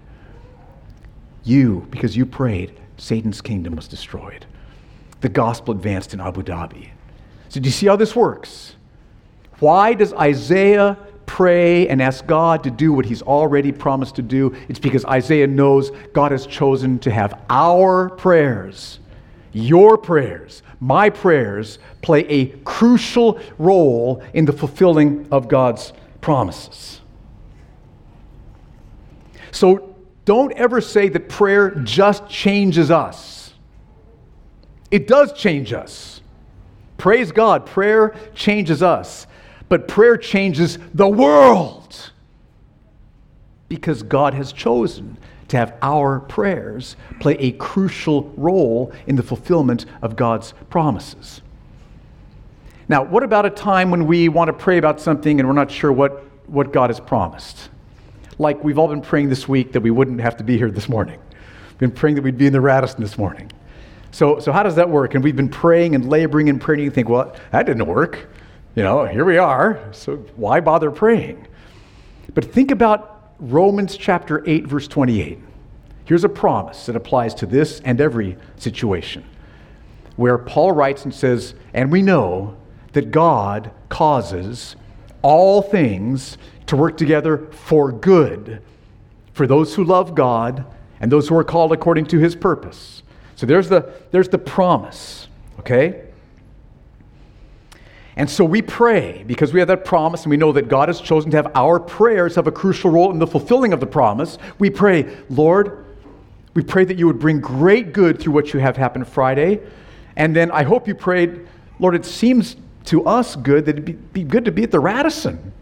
you, 1.44 1.86
because 1.90 2.16
you 2.16 2.24
prayed, 2.24 2.72
Satan's 2.96 3.42
kingdom 3.42 3.76
was 3.76 3.88
destroyed. 3.88 4.46
The 5.20 5.28
gospel 5.28 5.74
advanced 5.74 6.14
in 6.14 6.20
Abu 6.20 6.42
Dhabi. 6.42 6.88
So, 7.50 7.60
do 7.60 7.66
you 7.66 7.72
see 7.72 7.88
how 7.88 7.96
this 7.96 8.16
works? 8.16 8.74
Why 9.58 9.92
does 9.92 10.14
Isaiah 10.14 10.96
pray 11.30 11.86
and 11.86 12.02
ask 12.02 12.26
God 12.26 12.64
to 12.64 12.72
do 12.72 12.92
what 12.92 13.06
he's 13.06 13.22
already 13.22 13.70
promised 13.70 14.16
to 14.16 14.22
do, 14.22 14.52
it's 14.68 14.80
because 14.80 15.04
Isaiah 15.04 15.46
knows 15.46 15.92
God 16.12 16.32
has 16.32 16.44
chosen 16.44 16.98
to 16.98 17.10
have 17.12 17.40
our 17.48 18.10
prayers, 18.10 18.98
your 19.52 19.96
prayers, 19.96 20.64
my 20.80 21.08
prayers, 21.08 21.78
play 22.02 22.26
a 22.26 22.46
crucial 22.64 23.38
role 23.58 24.24
in 24.34 24.44
the 24.44 24.52
fulfilling 24.52 25.28
of 25.30 25.46
God's 25.46 25.92
promises. 26.20 27.00
So 29.52 29.94
don't 30.24 30.52
ever 30.54 30.80
say 30.80 31.08
that 31.10 31.28
prayer 31.28 31.70
just 31.84 32.28
changes 32.28 32.90
us. 32.90 33.54
It 34.90 35.06
does 35.06 35.32
change 35.34 35.72
us. 35.72 36.22
Praise 36.98 37.30
God, 37.30 37.66
prayer 37.66 38.16
changes 38.34 38.82
us 38.82 39.28
but 39.70 39.86
prayer 39.86 40.16
changes 40.16 40.78
the 40.92 41.08
world 41.08 42.10
because 43.68 44.02
God 44.02 44.34
has 44.34 44.52
chosen 44.52 45.16
to 45.46 45.56
have 45.56 45.74
our 45.80 46.20
prayers 46.20 46.96
play 47.20 47.34
a 47.34 47.52
crucial 47.52 48.24
role 48.36 48.92
in 49.06 49.14
the 49.14 49.22
fulfillment 49.22 49.86
of 50.02 50.16
God's 50.16 50.54
promises. 50.70 51.40
Now, 52.88 53.04
what 53.04 53.22
about 53.22 53.46
a 53.46 53.50
time 53.50 53.92
when 53.92 54.06
we 54.06 54.28
want 54.28 54.48
to 54.48 54.52
pray 54.52 54.76
about 54.76 55.00
something 55.00 55.38
and 55.38 55.48
we're 55.48 55.54
not 55.54 55.70
sure 55.70 55.92
what, 55.92 56.24
what 56.48 56.72
God 56.72 56.90
has 56.90 56.98
promised? 56.98 57.70
Like 58.38 58.64
we've 58.64 58.78
all 58.78 58.88
been 58.88 59.00
praying 59.00 59.28
this 59.28 59.46
week 59.46 59.70
that 59.72 59.80
we 59.80 59.92
wouldn't 59.92 60.20
have 60.20 60.36
to 60.38 60.44
be 60.44 60.58
here 60.58 60.72
this 60.72 60.88
morning. 60.88 61.20
We've 61.68 61.78
been 61.78 61.92
praying 61.92 62.16
that 62.16 62.22
we'd 62.22 62.38
be 62.38 62.46
in 62.46 62.52
the 62.52 62.60
Radisson 62.60 63.00
this 63.00 63.16
morning. 63.16 63.52
So, 64.10 64.40
so 64.40 64.50
how 64.50 64.64
does 64.64 64.74
that 64.74 64.90
work? 64.90 65.14
And 65.14 65.22
we've 65.22 65.36
been 65.36 65.48
praying 65.48 65.94
and 65.94 66.08
laboring 66.08 66.48
and 66.48 66.60
praying, 66.60 66.80
and 66.80 66.84
you 66.86 66.90
think, 66.90 67.08
well, 67.08 67.36
that 67.52 67.66
didn't 67.66 67.86
work. 67.86 68.28
You 68.76 68.84
know, 68.84 69.04
here 69.04 69.24
we 69.24 69.36
are, 69.36 69.88
so 69.90 70.18
why 70.36 70.60
bother 70.60 70.92
praying? 70.92 71.48
But 72.34 72.44
think 72.44 72.70
about 72.70 73.32
Romans 73.40 73.96
chapter 73.96 74.48
8, 74.48 74.64
verse 74.68 74.86
28. 74.86 75.40
Here's 76.04 76.22
a 76.22 76.28
promise 76.28 76.86
that 76.86 76.94
applies 76.94 77.34
to 77.36 77.46
this 77.46 77.80
and 77.80 78.00
every 78.00 78.36
situation, 78.56 79.24
where 80.14 80.38
Paul 80.38 80.70
writes 80.70 81.04
and 81.04 81.12
says, 81.12 81.54
And 81.74 81.90
we 81.90 82.00
know 82.00 82.56
that 82.92 83.10
God 83.10 83.72
causes 83.88 84.76
all 85.22 85.62
things 85.62 86.38
to 86.66 86.76
work 86.76 86.96
together 86.96 87.48
for 87.50 87.90
good 87.90 88.62
for 89.32 89.48
those 89.48 89.74
who 89.74 89.82
love 89.82 90.14
God 90.14 90.64
and 91.00 91.10
those 91.10 91.26
who 91.26 91.36
are 91.36 91.44
called 91.44 91.72
according 91.72 92.06
to 92.06 92.18
his 92.18 92.36
purpose. 92.36 93.02
So 93.34 93.46
there's 93.46 93.68
the, 93.68 93.92
there's 94.12 94.28
the 94.28 94.38
promise, 94.38 95.26
okay? 95.58 96.09
And 98.16 98.28
so 98.28 98.44
we 98.44 98.60
pray 98.60 99.24
because 99.26 99.52
we 99.52 99.60
have 99.60 99.68
that 99.68 99.84
promise 99.84 100.24
and 100.24 100.30
we 100.30 100.36
know 100.36 100.52
that 100.52 100.68
God 100.68 100.88
has 100.88 101.00
chosen 101.00 101.30
to 101.30 101.36
have 101.36 101.52
our 101.54 101.78
prayers 101.78 102.34
have 102.34 102.46
a 102.46 102.52
crucial 102.52 102.90
role 102.90 103.10
in 103.10 103.18
the 103.18 103.26
fulfilling 103.26 103.72
of 103.72 103.80
the 103.80 103.86
promise. 103.86 104.36
We 104.58 104.68
pray, 104.70 105.16
Lord, 105.28 105.86
we 106.54 106.62
pray 106.62 106.84
that 106.84 106.98
you 106.98 107.06
would 107.06 107.18
bring 107.18 107.40
great 107.40 107.92
good 107.92 108.20
through 108.20 108.32
what 108.32 108.52
you 108.52 108.60
have 108.60 108.76
happened 108.76 109.06
Friday. 109.06 109.60
And 110.16 110.34
then 110.34 110.50
I 110.50 110.64
hope 110.64 110.88
you 110.88 110.94
prayed, 110.94 111.46
Lord, 111.78 111.94
it 111.94 112.04
seems 112.04 112.56
to 112.86 113.06
us 113.06 113.36
good 113.36 113.66
that 113.66 113.72
it'd 113.72 113.84
be, 113.84 113.92
be 113.92 114.24
good 114.24 114.44
to 114.44 114.52
be 114.52 114.64
at 114.64 114.70
the 114.70 114.80
Radisson. 114.80 115.52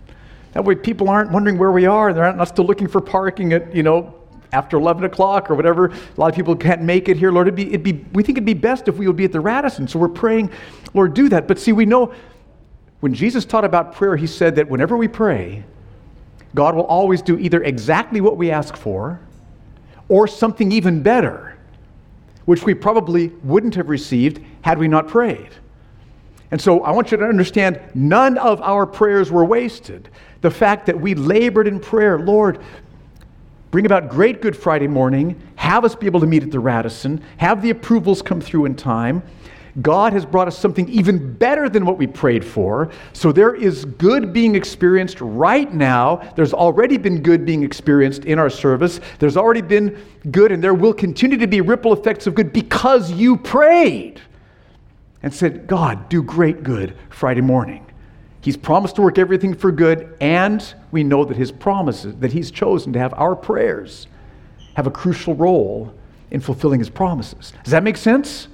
That 0.52 0.64
way 0.64 0.74
people 0.74 1.10
aren't 1.10 1.30
wondering 1.30 1.58
where 1.58 1.70
we 1.70 1.86
are 1.86 2.12
they're 2.12 2.32
not 2.32 2.48
still 2.48 2.64
looking 2.64 2.88
for 2.88 3.00
parking 3.00 3.52
at, 3.52 3.74
you 3.74 3.82
know, 3.82 4.14
after 4.52 4.78
11 4.78 5.04
o'clock 5.04 5.50
or 5.50 5.54
whatever. 5.54 5.86
A 5.86 5.94
lot 6.16 6.30
of 6.30 6.34
people 6.34 6.56
can't 6.56 6.82
make 6.82 7.08
it 7.08 7.18
here. 7.18 7.30
Lord, 7.30 7.48
it'd 7.48 7.56
be, 7.56 7.68
it'd 7.68 7.82
be, 7.82 8.04
we 8.12 8.22
think 8.22 8.38
it'd 8.38 8.46
be 8.46 8.54
best 8.54 8.88
if 8.88 8.96
we 8.96 9.06
would 9.06 9.16
be 9.16 9.24
at 9.24 9.32
the 9.32 9.40
Radisson. 9.40 9.86
So 9.86 9.98
we're 9.98 10.08
praying, 10.08 10.50
Lord, 10.94 11.12
do 11.14 11.28
that. 11.28 11.46
But 11.46 11.58
see, 11.58 11.72
we 11.72 11.84
know 11.84 12.14
when 13.00 13.14
Jesus 13.14 13.44
taught 13.44 13.64
about 13.64 13.94
prayer, 13.94 14.16
he 14.16 14.26
said 14.26 14.56
that 14.56 14.68
whenever 14.68 14.96
we 14.96 15.08
pray, 15.08 15.64
God 16.54 16.74
will 16.74 16.84
always 16.84 17.22
do 17.22 17.38
either 17.38 17.62
exactly 17.62 18.20
what 18.20 18.36
we 18.36 18.50
ask 18.50 18.76
for 18.76 19.20
or 20.08 20.26
something 20.26 20.72
even 20.72 21.02
better, 21.02 21.56
which 22.46 22.64
we 22.64 22.74
probably 22.74 23.28
wouldn't 23.44 23.74
have 23.74 23.88
received 23.88 24.40
had 24.62 24.78
we 24.78 24.88
not 24.88 25.06
prayed. 25.06 25.50
And 26.50 26.60
so 26.60 26.82
I 26.82 26.92
want 26.92 27.10
you 27.10 27.18
to 27.18 27.24
understand 27.24 27.78
none 27.94 28.38
of 28.38 28.60
our 28.62 28.86
prayers 28.86 29.30
were 29.30 29.44
wasted. 29.44 30.08
The 30.40 30.50
fact 30.50 30.86
that 30.86 30.98
we 30.98 31.14
labored 31.14 31.68
in 31.68 31.78
prayer, 31.78 32.18
Lord, 32.18 32.58
bring 33.70 33.84
about 33.84 34.08
great 34.08 34.40
Good 34.40 34.56
Friday 34.56 34.88
morning, 34.88 35.40
have 35.56 35.84
us 35.84 35.94
be 35.94 36.06
able 36.06 36.20
to 36.20 36.26
meet 36.26 36.42
at 36.42 36.50
the 36.50 36.60
Radisson, 36.60 37.22
have 37.36 37.60
the 37.60 37.68
approvals 37.70 38.22
come 38.22 38.40
through 38.40 38.64
in 38.64 38.74
time, 38.74 39.22
God 39.82 40.12
has 40.12 40.24
brought 40.24 40.48
us 40.48 40.58
something 40.58 40.88
even 40.88 41.34
better 41.34 41.68
than 41.68 41.86
what 41.86 41.98
we 41.98 42.06
prayed 42.06 42.44
for. 42.44 42.90
So 43.12 43.32
there 43.32 43.54
is 43.54 43.84
good 43.84 44.32
being 44.32 44.54
experienced 44.54 45.20
right 45.20 45.72
now. 45.72 46.16
There's 46.36 46.52
already 46.52 46.96
been 46.96 47.22
good 47.22 47.44
being 47.44 47.62
experienced 47.62 48.24
in 48.24 48.38
our 48.38 48.50
service. 48.50 49.00
There's 49.18 49.36
already 49.36 49.60
been 49.60 49.96
good, 50.30 50.52
and 50.52 50.62
there 50.62 50.74
will 50.74 50.94
continue 50.94 51.38
to 51.38 51.46
be 51.46 51.60
ripple 51.60 51.92
effects 51.92 52.26
of 52.26 52.34
good 52.34 52.52
because 52.52 53.12
you 53.12 53.36
prayed 53.36 54.20
and 55.22 55.32
said, 55.32 55.66
God, 55.66 56.08
do 56.08 56.22
great 56.22 56.62
good 56.62 56.96
Friday 57.10 57.40
morning. 57.40 57.84
He's 58.40 58.56
promised 58.56 58.96
to 58.96 59.02
work 59.02 59.18
everything 59.18 59.54
for 59.54 59.70
good, 59.70 60.16
and 60.20 60.74
we 60.90 61.04
know 61.04 61.24
that 61.24 61.36
His 61.36 61.52
promises, 61.52 62.16
that 62.16 62.32
He's 62.32 62.50
chosen 62.50 62.92
to 62.94 62.98
have 62.98 63.12
our 63.14 63.36
prayers 63.36 64.06
have 64.74 64.86
a 64.86 64.90
crucial 64.90 65.34
role 65.34 65.92
in 66.30 66.40
fulfilling 66.40 66.78
His 66.78 66.88
promises. 66.90 67.52
Does 67.64 67.72
that 67.72 67.82
make 67.82 67.96
sense? 67.96 68.48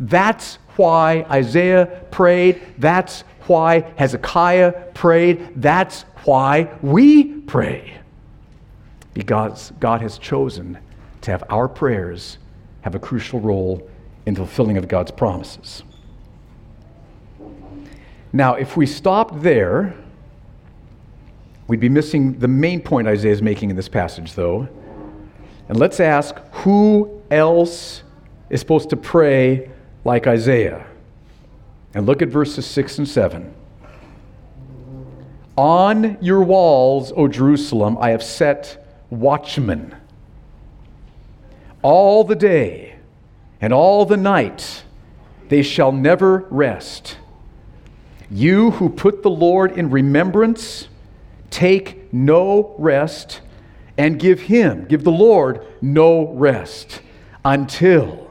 That's 0.00 0.58
why 0.76 1.26
Isaiah 1.30 2.04
prayed. 2.10 2.60
That's 2.78 3.22
why 3.46 3.80
Hezekiah 3.96 4.72
prayed. 4.94 5.60
That's 5.60 6.02
why 6.24 6.76
we 6.82 7.40
pray. 7.42 7.94
Because 9.14 9.72
God 9.80 10.00
has 10.00 10.18
chosen 10.18 10.78
to 11.22 11.30
have 11.30 11.42
our 11.48 11.68
prayers 11.68 12.38
have 12.82 12.94
a 12.94 12.98
crucial 12.98 13.40
role 13.40 13.88
in 14.26 14.34
the 14.34 14.40
fulfilling 14.40 14.76
of 14.76 14.86
God's 14.86 15.10
promises. 15.10 15.82
Now, 18.32 18.54
if 18.54 18.76
we 18.76 18.86
stopped 18.86 19.42
there, 19.42 19.94
we'd 21.66 21.80
be 21.80 21.88
missing 21.88 22.38
the 22.38 22.48
main 22.48 22.80
point 22.80 23.08
Isaiah 23.08 23.32
is 23.32 23.42
making 23.42 23.70
in 23.70 23.76
this 23.76 23.88
passage, 23.88 24.34
though. 24.34 24.68
And 25.68 25.78
let's 25.78 25.98
ask 25.98 26.36
who 26.52 27.22
else 27.30 28.02
is 28.50 28.60
supposed 28.60 28.90
to 28.90 28.96
pray 28.96 29.70
like 30.04 30.26
Isaiah? 30.26 30.86
And 31.94 32.06
look 32.06 32.22
at 32.22 32.28
verses 32.28 32.66
6 32.66 32.98
and 32.98 33.08
7. 33.08 33.54
On 35.56 36.16
your 36.20 36.42
walls, 36.42 37.12
O 37.16 37.26
Jerusalem, 37.26 37.98
I 38.00 38.10
have 38.10 38.22
set 38.22 38.86
watchmen. 39.10 39.96
All 41.82 42.24
the 42.24 42.36
day 42.36 42.96
and 43.60 43.72
all 43.72 44.04
the 44.04 44.16
night 44.16 44.84
they 45.48 45.62
shall 45.62 45.90
never 45.90 46.46
rest. 46.50 47.16
You 48.30 48.72
who 48.72 48.88
put 48.90 49.22
the 49.22 49.30
Lord 49.30 49.72
in 49.72 49.90
remembrance, 49.90 50.88
take 51.50 52.12
no 52.12 52.74
rest, 52.78 53.40
and 53.96 54.20
give 54.20 54.42
him, 54.42 54.84
give 54.84 55.02
the 55.02 55.10
Lord, 55.10 55.66
no 55.80 56.32
rest 56.34 57.00
until 57.44 58.27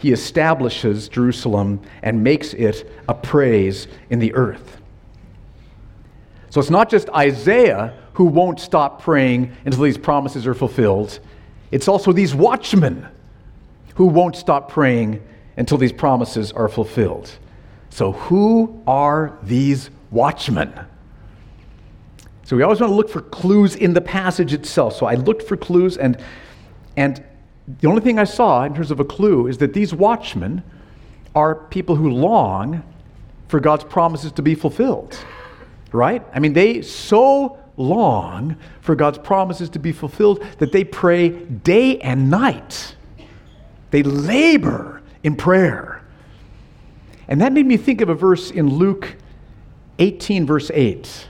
he 0.00 0.12
establishes 0.12 1.08
Jerusalem 1.08 1.80
and 2.02 2.24
makes 2.24 2.54
it 2.54 2.90
a 3.08 3.14
praise 3.14 3.86
in 4.08 4.18
the 4.18 4.34
earth. 4.34 4.80
So 6.48 6.60
it's 6.60 6.70
not 6.70 6.90
just 6.90 7.08
Isaiah 7.10 7.94
who 8.14 8.24
won't 8.24 8.58
stop 8.58 9.02
praying 9.02 9.54
until 9.64 9.82
these 9.82 9.98
promises 9.98 10.46
are 10.46 10.54
fulfilled, 10.54 11.20
it's 11.70 11.86
also 11.86 12.12
these 12.12 12.34
watchmen 12.34 13.06
who 13.94 14.06
won't 14.06 14.34
stop 14.34 14.70
praying 14.70 15.22
until 15.56 15.78
these 15.78 15.92
promises 15.92 16.52
are 16.52 16.68
fulfilled. 16.68 17.30
So, 17.90 18.12
who 18.12 18.82
are 18.86 19.36
these 19.42 19.90
watchmen? 20.10 20.72
So, 22.44 22.56
we 22.56 22.62
always 22.62 22.80
want 22.80 22.90
to 22.90 22.94
look 22.94 23.10
for 23.10 23.20
clues 23.20 23.76
in 23.76 23.92
the 23.92 24.00
passage 24.00 24.52
itself. 24.52 24.96
So, 24.96 25.06
I 25.06 25.14
looked 25.14 25.42
for 25.42 25.56
clues, 25.56 25.96
and, 25.96 26.16
and 26.96 27.22
the 27.78 27.88
only 27.88 28.00
thing 28.00 28.18
I 28.18 28.24
saw 28.24 28.64
in 28.64 28.74
terms 28.74 28.90
of 28.90 29.00
a 29.00 29.04
clue 29.04 29.46
is 29.46 29.58
that 29.58 29.74
these 29.74 29.94
watchmen 29.94 30.62
are 31.34 31.54
people 31.54 31.96
who 31.96 32.10
long 32.10 32.82
for 33.48 33.60
God's 33.60 33.84
promises 33.84 34.32
to 34.32 34.42
be 34.42 34.54
fulfilled. 34.54 35.16
Right? 35.92 36.24
I 36.32 36.38
mean, 36.38 36.52
they 36.52 36.82
so 36.82 37.58
long 37.76 38.56
for 38.80 38.94
God's 38.94 39.18
promises 39.18 39.68
to 39.70 39.78
be 39.78 39.92
fulfilled 39.92 40.44
that 40.58 40.72
they 40.72 40.84
pray 40.84 41.30
day 41.30 41.98
and 41.98 42.30
night. 42.30 42.94
They 43.90 44.02
labor 44.02 45.02
in 45.22 45.36
prayer. 45.36 46.02
And 47.28 47.40
that 47.40 47.52
made 47.52 47.66
me 47.66 47.76
think 47.76 48.00
of 48.00 48.08
a 48.08 48.14
verse 48.14 48.50
in 48.50 48.68
Luke 48.68 49.16
18, 49.98 50.46
verse 50.46 50.70
8, 50.72 51.28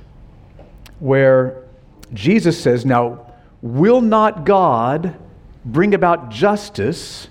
where 0.98 1.64
Jesus 2.12 2.60
says, 2.60 2.86
Now, 2.86 3.32
will 3.62 4.00
not 4.00 4.44
God 4.44 5.16
bring 5.64 5.94
about 5.94 6.30
justice 6.30 7.28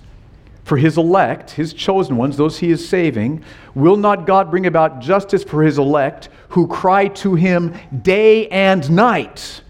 for 0.64 0.78
his 0.78 0.98
elect, 0.98 1.52
his 1.52 1.74
chosen 1.74 2.16
ones, 2.16 2.38
those 2.38 2.60
he 2.60 2.70
is 2.70 2.88
saving? 2.88 3.44
Will 3.74 3.98
not 3.98 4.28
God 4.28 4.52
bring 4.52 4.68
about 4.68 5.00
justice 5.00 5.44
for 5.44 5.64
his 5.64 5.80
elect 5.80 6.30
who 6.50 6.68
cry 6.68 7.08
to 7.08 7.36
him 7.36 7.76
day 8.02 8.48
and 8.50 8.90
night? 8.92 9.62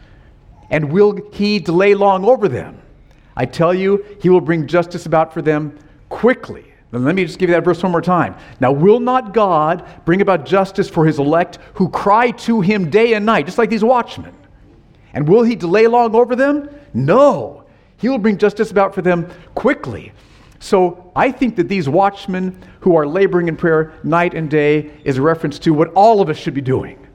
And 0.70 0.92
will 0.92 1.18
he 1.32 1.60
delay 1.60 1.96
long 1.96 2.26
over 2.26 2.48
them? 2.48 2.82
I 3.36 3.46
tell 3.46 3.74
you, 3.74 4.06
he 4.22 4.30
will 4.30 4.42
bring 4.42 4.68
justice 4.68 5.06
about 5.06 5.34
for 5.34 5.42
them 5.42 5.78
quickly. 6.10 6.66
Let 6.92 7.16
me 7.16 7.24
just 7.24 7.38
give 7.38 7.50
you 7.50 7.56
that 7.56 7.64
verse 7.64 7.82
one 7.84 7.92
more 7.92 8.02
time. 8.02 8.36
Now, 8.60 8.72
will 8.72 9.00
not 9.00 9.34
God 9.34 9.88
bring 10.06 10.22
about 10.22 10.46
justice 10.46 10.90
for 10.90 11.06
his 11.06 11.20
elect 11.20 11.60
who 11.76 11.88
cry 11.90 12.32
to 12.32 12.62
him 12.62 12.90
day 12.90 13.14
and 13.14 13.26
night, 13.26 13.46
just 13.46 13.58
like 13.58 13.70
these 13.70 13.84
watchmen? 13.84 14.36
And 15.14 15.28
will 15.28 15.44
he 15.44 15.56
delay 15.56 15.88
long 15.88 16.16
over 16.16 16.36
them? 16.36 16.70
No. 16.94 17.64
He 18.00 18.10
will 18.10 18.18
bring 18.18 18.38
justice 18.38 18.72
about 18.72 18.96
for 18.96 19.02
them 19.02 19.30
quickly. 19.56 20.14
So 20.60 21.12
I 21.16 21.32
think 21.32 21.56
that 21.58 21.70
these 21.70 21.88
watchmen 21.88 22.62
who 22.82 22.96
are 22.96 23.08
laboring 23.08 23.48
in 23.48 23.56
prayer 23.56 23.94
night 24.04 24.34
and 24.34 24.50
day 24.50 24.92
is 25.04 25.18
a 25.18 25.22
reference 25.22 25.60
to 25.60 25.74
what 25.74 25.92
all 25.94 26.22
of 26.22 26.30
us 26.30 26.38
should 26.38 26.54
be 26.54 26.62
doing. 26.62 27.08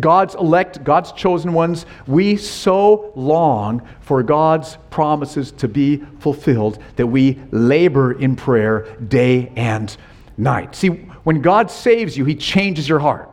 God's 0.00 0.34
elect, 0.36 0.82
God's 0.84 1.12
chosen 1.12 1.52
ones, 1.52 1.84
we 2.06 2.36
so 2.36 3.12
long 3.14 3.86
for 4.00 4.22
God's 4.22 4.78
promises 4.90 5.52
to 5.52 5.68
be 5.68 5.98
fulfilled 6.18 6.78
that 6.96 7.06
we 7.06 7.38
labor 7.50 8.12
in 8.18 8.36
prayer 8.36 8.96
day 9.08 9.52
and 9.54 9.94
night. 10.36 10.74
See, 10.74 10.88
when 11.24 11.42
God 11.42 11.70
saves 11.70 12.16
you, 12.16 12.24
He 12.24 12.34
changes 12.34 12.88
your 12.88 13.00
heart. 13.00 13.30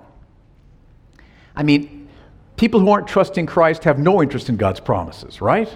I 1.56 1.64
mean, 1.64 2.10
people 2.58 2.80
who 2.80 2.90
aren't 2.90 3.08
trusting 3.08 3.46
Christ 3.46 3.86
have 3.86 4.00
no 4.00 4.22
interest 4.22 4.50
in 4.50 4.58
God's 4.58 4.80
promises, 4.80 5.42
right? 5.42 5.70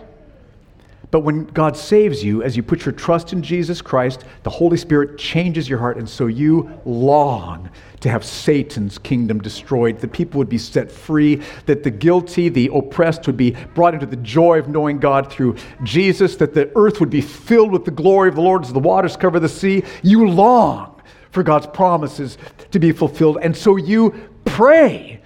But 1.13 1.19
when 1.19 1.45
God 1.45 1.77
saves 1.77 2.23
you, 2.23 2.41
as 2.41 2.57
you 2.57 2.63
put 2.63 2.87
your 2.87 2.91
trust 2.91 3.33
in 3.33 3.43
Jesus 3.43 3.83
Christ, 3.83 4.23
the 4.41 4.49
Holy 4.49 4.77
Spirit 4.77 5.19
changes 5.19 5.69
your 5.69 5.77
heart, 5.77 5.97
and 5.97 6.09
so 6.09 6.25
you 6.25 6.71
long 6.85 7.69
to 7.99 8.09
have 8.09 8.25
Satan's 8.25 8.97
kingdom 8.97 9.39
destroyed, 9.39 9.99
that 9.99 10.11
people 10.11 10.39
would 10.39 10.49
be 10.49 10.57
set 10.57 10.91
free, 10.91 11.39
that 11.67 11.83
the 11.83 11.91
guilty, 11.91 12.49
the 12.49 12.71
oppressed 12.73 13.27
would 13.27 13.37
be 13.37 13.51
brought 13.75 13.93
into 13.93 14.07
the 14.07 14.15
joy 14.15 14.57
of 14.57 14.69
knowing 14.69 14.97
God 14.97 15.31
through 15.31 15.55
Jesus, 15.83 16.35
that 16.37 16.55
the 16.55 16.71
earth 16.75 16.99
would 16.99 17.11
be 17.11 17.21
filled 17.21 17.71
with 17.71 17.85
the 17.85 17.91
glory 17.91 18.29
of 18.29 18.33
the 18.33 18.41
Lord 18.41 18.63
as 18.63 18.73
the 18.73 18.79
waters 18.79 19.15
cover 19.15 19.39
the 19.39 19.47
sea. 19.47 19.83
You 20.01 20.27
long 20.27 20.99
for 21.29 21.43
God's 21.43 21.67
promises 21.67 22.39
to 22.71 22.79
be 22.79 22.91
fulfilled, 22.91 23.37
and 23.39 23.55
so 23.55 23.75
you 23.75 24.15
pray 24.45 25.21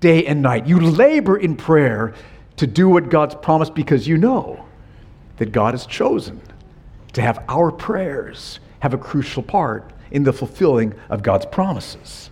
day 0.00 0.26
and 0.26 0.42
night. 0.42 0.66
You 0.66 0.80
labor 0.80 1.36
in 1.36 1.54
prayer 1.54 2.12
to 2.56 2.66
do 2.66 2.88
what 2.88 3.08
God's 3.08 3.36
promised 3.36 3.76
because 3.76 4.08
you 4.08 4.18
know 4.18 4.66
that 5.36 5.52
God 5.52 5.74
has 5.74 5.86
chosen 5.86 6.40
to 7.12 7.22
have 7.22 7.44
our 7.48 7.70
prayers 7.70 8.60
have 8.80 8.94
a 8.94 8.98
crucial 8.98 9.42
part 9.42 9.92
in 10.10 10.24
the 10.24 10.32
fulfilling 10.32 10.94
of 11.08 11.22
God's 11.22 11.46
promises. 11.46 12.30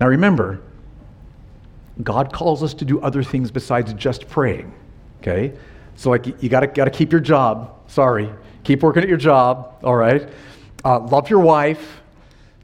Now 0.00 0.08
remember, 0.08 0.60
God 2.02 2.32
calls 2.32 2.62
us 2.62 2.74
to 2.74 2.84
do 2.84 3.00
other 3.00 3.22
things 3.22 3.50
besides 3.50 3.92
just 3.94 4.28
praying. 4.28 4.72
Okay? 5.20 5.52
So 5.96 6.10
like 6.10 6.26
you 6.42 6.48
gotta 6.48 6.66
gotta 6.66 6.90
keep 6.90 7.12
your 7.12 7.20
job. 7.20 7.74
Sorry. 7.86 8.30
Keep 8.64 8.82
working 8.82 9.02
at 9.02 9.08
your 9.08 9.18
job, 9.18 9.74
all 9.82 9.96
right? 9.96 10.28
Uh, 10.84 11.00
love 11.00 11.28
your 11.30 11.40
wife, 11.40 12.00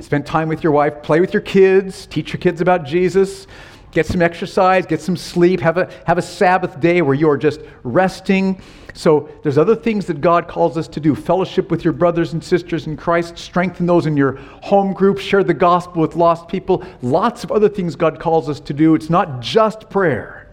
spend 0.01 0.27
time 0.27 0.49
with 0.49 0.63
your 0.63 0.73
wife, 0.73 1.03
play 1.03 1.21
with 1.21 1.33
your 1.33 1.41
kids, 1.41 2.07
teach 2.07 2.33
your 2.33 2.41
kids 2.41 2.61
about 2.61 2.85
Jesus 2.85 3.47
get 3.91 4.07
some 4.07 4.23
exercise, 4.23 4.87
get 4.87 5.01
some 5.01 5.17
sleep, 5.17 5.61
have 5.61 5.79
a, 5.79 5.91
have 6.07 6.19
a 6.19 6.23
Sabbath 6.23 6.79
day 6.81 7.03
where 7.03 7.15
you 7.15 7.29
are 7.29 7.39
just 7.39 7.61
resting. 7.83 8.61
So 8.95 9.29
there's 9.43 9.59
other 9.59 9.77
things 9.77 10.07
that 10.07 10.21
God 10.21 10.49
calls 10.49 10.77
us 10.77 10.89
to 10.89 11.01
do. 11.01 11.15
Fellowship 11.15 11.71
with 11.71 11.85
your 11.85 11.93
brothers 11.93 12.33
and 12.33 12.43
sisters 12.43 12.87
in 12.87 12.97
Christ, 12.97 13.39
strengthen 13.39 13.87
those 13.87 14.07
in 14.07 14.17
your 14.17 14.37
home 14.63 14.93
group, 14.93 15.19
share 15.19 15.45
the 15.45 15.55
gospel 15.55 16.03
with 16.03 16.17
lost 16.17 16.49
people. 16.49 16.85
Lots 17.01 17.45
of 17.45 17.53
other 17.53 17.69
things 17.69 17.97
God 17.97 18.21
calls 18.21 18.49
us 18.49 18.61
to 18.61 18.75
do. 18.75 18.95
It's 18.95 19.11
not 19.11 19.41
just 19.41 19.89
prayer. 19.89 20.49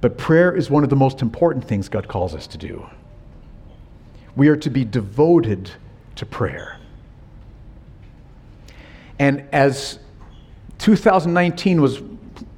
But 0.00 0.16
prayer 0.16 0.54
is 0.54 0.70
one 0.70 0.84
of 0.84 0.90
the 0.90 0.96
most 0.96 1.22
important 1.22 1.64
things 1.64 1.88
God 1.88 2.06
calls 2.06 2.34
us 2.34 2.46
to 2.48 2.58
do. 2.58 2.86
We 4.36 4.48
are 4.48 4.56
to 4.56 4.70
be 4.70 4.84
devoted 4.84 5.70
to 6.16 6.26
prayer. 6.26 6.78
And 9.18 9.44
as 9.52 9.98
2019 10.78 11.80
was 11.80 12.00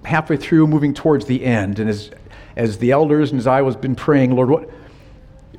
halfway 0.04 0.36
through, 0.36 0.66
moving 0.66 0.94
towards 0.94 1.26
the 1.26 1.44
end, 1.44 1.78
and 1.78 1.88
as, 1.88 2.10
as 2.56 2.78
the 2.78 2.90
elders 2.90 3.30
and 3.30 3.38
as 3.38 3.46
I 3.46 3.62
was 3.62 3.76
been 3.76 3.94
praying, 3.94 4.34
Lord, 4.34 4.50
what, 4.50 4.70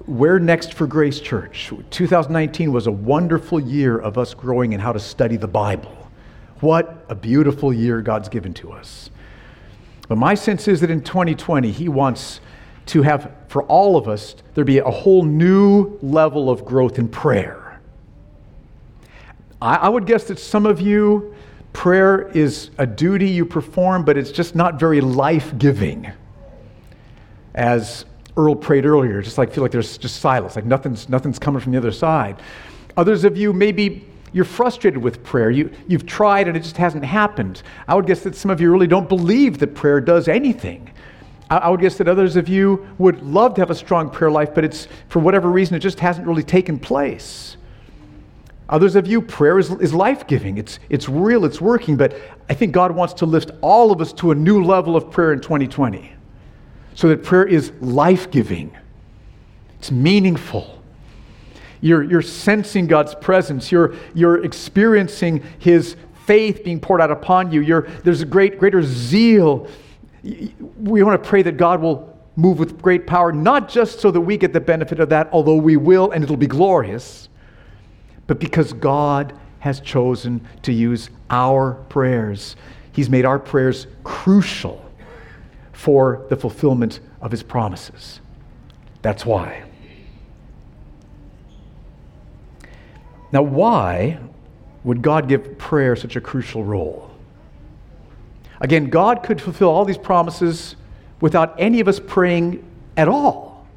where 0.06 0.40
next 0.40 0.74
for 0.74 0.88
Grace 0.88 1.20
Church? 1.20 1.72
2019 1.90 2.72
was 2.72 2.88
a 2.88 2.92
wonderful 2.92 3.60
year 3.60 3.98
of 3.98 4.18
us 4.18 4.34
growing 4.34 4.74
in 4.74 4.80
how 4.80 4.92
to 4.92 5.00
study 5.00 5.38
the 5.38 5.48
Bible. 5.48 5.98
What 6.60 7.06
a 7.10 7.16
beautiful 7.16 7.74
year 7.74 8.02
God's 8.02 8.30
given 8.30 8.54
to 8.56 8.72
us. 8.72 9.10
But 10.08 10.18
my 10.18 10.36
sense 10.36 10.68
is 10.68 10.82
that 10.82 10.92
in 10.92 11.02
2020, 11.02 11.72
He 11.72 11.88
wants 11.88 12.42
to 12.88 13.02
have, 13.02 13.32
for 13.48 13.64
all 13.64 13.96
of 13.96 14.08
us, 14.08 14.36
there 14.54 14.66
be 14.66 14.80
a 14.80 14.90
whole 14.90 15.24
new 15.24 15.98
level 16.02 16.50
of 16.50 16.66
growth 16.66 17.00
in 17.00 17.08
prayer. 17.08 17.80
I, 19.62 19.76
I 19.76 19.90
would 19.90 20.06
guess 20.06 20.26
that 20.26 20.40
some 20.40 20.66
of 20.66 20.82
you 20.82 21.34
prayer 21.74 22.30
is 22.30 22.70
a 22.78 22.86
duty 22.86 23.30
you 23.30 23.46
perform, 23.46 24.04
but 24.04 24.18
it's 24.18 24.32
just 24.32 24.56
not 24.56 24.80
very 24.80 25.02
life 25.02 25.58
giving. 25.58 26.12
As 27.56 28.06
Earl 28.38 28.56
prayed 28.56 28.86
earlier, 28.86 29.22
just 29.22 29.38
like 29.38 29.52
feel 29.52 29.64
like 29.64 29.72
there's 29.72 29.98
just 29.98 30.18
silence, 30.18 30.56
like 30.56 30.66
nothing's, 30.66 31.10
nothing's 31.10 31.40
coming 31.40 31.62
from 31.62 31.72
the 31.72 31.78
other 31.78 31.92
side. 31.92 32.42
Others 32.98 33.24
of 33.24 33.38
you, 33.38 33.54
maybe 33.54 34.06
you're 34.34 34.46
frustrated 34.46 35.02
with 35.02 35.24
prayer. 35.24 35.50
You, 35.50 35.72
you've 35.88 36.06
tried 36.06 36.48
and 36.48 36.56
it 36.56 36.62
just 36.62 36.78
hasn't 36.78 37.04
happened. 37.04 37.64
I 37.88 37.96
would 37.96 38.06
guess 38.06 38.22
that 38.22 38.36
some 38.36 38.52
of 38.52 38.62
you 38.62 38.72
really 38.72 38.88
don't 38.88 39.10
believe 39.10 39.60
that 39.60 39.76
prayer 39.76 40.00
does 40.00 40.28
anything. 40.28 40.90
I, 41.50 41.58
I 41.58 41.70
would 41.70 41.82
guess 41.82 41.98
that 41.98 42.08
others 42.08 42.36
of 42.38 42.48
you 42.48 42.88
would 42.98 43.22
love 43.22 43.56
to 43.56 43.62
have 43.62 43.70
a 43.70 43.76
strong 43.76 44.10
prayer 44.10 44.32
life, 44.32 44.56
but 44.56 44.64
it's 44.64 44.88
for 45.10 45.20
whatever 45.20 45.50
reason, 45.50 45.76
it 45.76 45.80
just 45.80 46.00
hasn't 46.00 46.26
really 46.26 46.44
taken 46.44 46.80
place. 46.80 47.58
Others 48.72 48.96
of 48.96 49.06
you, 49.06 49.22
prayer 49.22 49.60
is, 49.60 49.70
is 49.70 49.94
life 49.94 50.26
giving. 50.28 50.58
It's, 50.58 50.80
it's 50.90 51.10
real, 51.10 51.44
it's 51.44 51.60
working, 51.60 51.98
but 51.98 52.16
I 52.50 52.54
think 52.54 52.72
God 52.72 52.92
wants 52.92 53.14
to 53.16 53.26
lift 53.26 53.52
all 53.60 53.92
of 53.92 54.00
us 54.00 54.14
to 54.14 54.32
a 54.32 54.36
new 54.36 54.64
level 54.64 54.96
of 54.96 55.12
prayer 55.12 55.34
in 55.34 55.42
2020 55.42 56.14
so 56.96 57.10
that 57.10 57.22
prayer 57.22 57.46
is 57.46 57.72
life 57.82 58.32
giving, 58.32 58.76
it's 59.78 59.92
meaningful. 59.92 60.82
You're, 61.82 62.04
you're 62.04 62.22
sensing 62.22 62.88
God's 62.88 63.14
presence, 63.16 63.72
you're, 63.72 63.96
you're 64.14 64.44
experiencing 64.46 65.44
His 65.60 65.98
faith 66.26 66.64
being 66.64 66.80
poured 66.80 67.02
out 67.02 67.12
upon 67.12 67.52
you. 67.52 67.62
You're, 67.62 67.82
there's 68.04 68.22
a 68.22 68.26
great, 68.26 68.58
greater 68.58 68.84
zeal. 68.84 69.68
We 70.24 71.04
want 71.04 71.22
to 71.22 71.30
pray 71.30 71.42
that 71.42 71.58
God 71.58 71.82
will 71.82 72.18
move 72.38 72.60
with 72.60 72.82
great 72.82 73.06
power, 73.06 73.34
not 73.34 73.68
just 73.68 74.00
so 74.00 74.12
that 74.12 74.22
we 74.22 74.38
get 74.38 74.54
the 74.54 74.62
benefit 74.62 75.00
of 75.00 75.10
that, 75.10 75.30
although 75.34 75.56
we 75.56 75.76
will 75.76 76.12
and 76.12 76.24
it'll 76.24 76.38
be 76.38 76.48
glorious 76.48 77.28
but 78.28 78.40
because 78.40 78.74
God 78.74 79.34
has 79.62 79.80
chosen 79.80 80.46
to 80.64 80.74
use 80.74 81.10
our 81.30 81.76
prayers. 81.88 82.56
He's 82.92 83.10
made 83.10 83.26
our 83.26 83.40
prayers 83.40 83.88
crucial 84.04 84.84
for 85.72 86.26
the 86.30 86.36
fulfillment 86.36 87.00
of 87.22 87.32
His 87.32 87.44
promises. 87.44 88.20
That's 89.02 89.26
why. 89.26 89.64
Now, 93.32 93.44
why 93.44 94.20
would 94.84 95.02
God 95.02 95.30
give 95.30 95.58
prayer 95.58 95.96
such 95.96 96.16
a 96.16 96.22
crucial 96.22 96.64
role? 96.64 97.12
Again, 98.60 98.90
God 98.90 99.24
could 99.24 99.40
fulfill 99.40 99.70
all 99.70 99.86
these 99.86 99.98
promises 99.98 100.76
without 101.20 101.56
any 101.60 101.80
of 101.80 101.88
us 101.88 102.00
praying 102.00 102.64
at 102.98 103.08
all, 103.08 103.68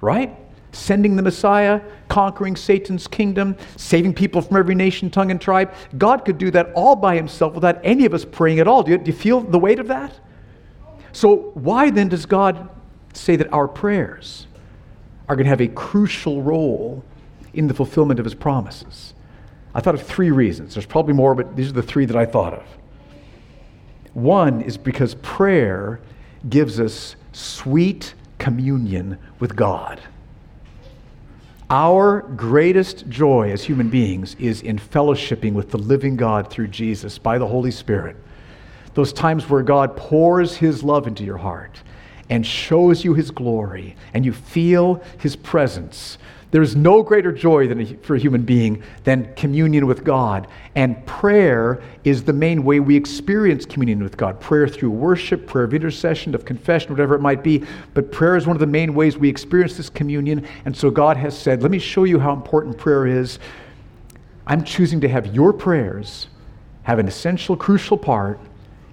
right? 0.00 0.36
Sending 0.72 1.16
the 1.16 1.22
Messiah, 1.22 1.80
conquering 2.08 2.56
Satan's 2.56 3.06
kingdom, 3.06 3.56
saving 3.76 4.14
people 4.14 4.42
from 4.42 4.56
every 4.56 4.74
nation, 4.74 5.10
tongue, 5.10 5.30
and 5.30 5.40
tribe. 5.40 5.72
God 5.98 6.24
could 6.24 6.38
do 6.38 6.50
that 6.52 6.72
all 6.74 6.96
by 6.96 7.16
himself 7.16 7.54
without 7.54 7.80
any 7.82 8.04
of 8.04 8.14
us 8.14 8.24
praying 8.24 8.60
at 8.60 8.68
all. 8.68 8.82
Do 8.82 8.92
you, 8.92 8.98
do 8.98 9.10
you 9.10 9.16
feel 9.16 9.40
the 9.40 9.58
weight 9.58 9.78
of 9.78 9.88
that? 9.88 10.12
So, 11.12 11.50
why 11.54 11.90
then 11.90 12.08
does 12.08 12.26
God 12.26 12.68
say 13.14 13.36
that 13.36 13.52
our 13.52 13.66
prayers 13.66 14.46
are 15.28 15.36
going 15.36 15.44
to 15.44 15.50
have 15.50 15.60
a 15.60 15.68
crucial 15.68 16.42
role 16.42 17.04
in 17.52 17.66
the 17.66 17.74
fulfillment 17.74 18.20
of 18.20 18.24
his 18.24 18.34
promises? 18.34 19.14
I 19.74 19.80
thought 19.80 19.94
of 19.94 20.02
three 20.02 20.30
reasons. 20.30 20.74
There's 20.74 20.86
probably 20.86 21.14
more, 21.14 21.34
but 21.34 21.56
these 21.56 21.70
are 21.70 21.74
the 21.74 21.82
three 21.82 22.04
that 22.04 22.16
I 22.16 22.26
thought 22.26 22.54
of. 22.54 22.64
One 24.14 24.60
is 24.60 24.76
because 24.76 25.14
prayer 25.16 26.00
gives 26.48 26.80
us 26.80 27.16
sweet 27.32 28.14
communion 28.38 29.18
with 29.38 29.54
God. 29.54 30.00
Our 31.70 32.22
greatest 32.22 33.08
joy 33.08 33.52
as 33.52 33.62
human 33.62 33.90
beings 33.90 34.34
is 34.40 34.60
in 34.60 34.76
fellowshipping 34.76 35.52
with 35.52 35.70
the 35.70 35.78
living 35.78 36.16
God 36.16 36.50
through 36.50 36.66
Jesus 36.66 37.16
by 37.16 37.38
the 37.38 37.46
Holy 37.46 37.70
Spirit. 37.70 38.16
Those 38.94 39.12
times 39.12 39.48
where 39.48 39.62
God 39.62 39.96
pours 39.96 40.56
his 40.56 40.82
love 40.82 41.06
into 41.06 41.22
your 41.22 41.36
heart 41.36 41.80
and 42.28 42.44
shows 42.44 43.04
you 43.04 43.14
his 43.14 43.30
glory 43.30 43.94
and 44.12 44.24
you 44.24 44.32
feel 44.32 45.00
his 45.18 45.36
presence 45.36 46.18
there 46.50 46.62
is 46.62 46.74
no 46.74 47.02
greater 47.02 47.30
joy 47.30 47.68
than 47.68 47.98
for 48.02 48.16
a 48.16 48.18
human 48.18 48.42
being 48.42 48.82
than 49.04 49.32
communion 49.34 49.86
with 49.86 50.04
God. 50.04 50.48
And 50.74 51.04
prayer 51.06 51.82
is 52.04 52.24
the 52.24 52.32
main 52.32 52.64
way 52.64 52.80
we 52.80 52.96
experience 52.96 53.64
communion 53.64 54.02
with 54.02 54.16
God. 54.16 54.40
Prayer 54.40 54.66
through 54.66 54.90
worship, 54.90 55.46
prayer 55.46 55.64
of 55.64 55.74
intercession, 55.74 56.34
of 56.34 56.44
confession, 56.44 56.90
whatever 56.90 57.14
it 57.14 57.20
might 57.20 57.44
be. 57.44 57.64
But 57.94 58.10
prayer 58.10 58.36
is 58.36 58.46
one 58.46 58.56
of 58.56 58.60
the 58.60 58.66
main 58.66 58.94
ways 58.94 59.16
we 59.16 59.28
experience 59.28 59.76
this 59.76 59.90
communion. 59.90 60.46
And 60.64 60.76
so 60.76 60.90
God 60.90 61.16
has 61.16 61.38
said, 61.38 61.62
let 61.62 61.70
me 61.70 61.78
show 61.78 62.04
you 62.04 62.18
how 62.18 62.32
important 62.32 62.76
prayer 62.76 63.06
is. 63.06 63.38
I'm 64.46 64.64
choosing 64.64 65.00
to 65.02 65.08
have 65.08 65.32
your 65.34 65.52
prayers 65.52 66.26
have 66.82 66.98
an 66.98 67.06
essential, 67.06 67.56
crucial 67.56 67.96
part 67.96 68.40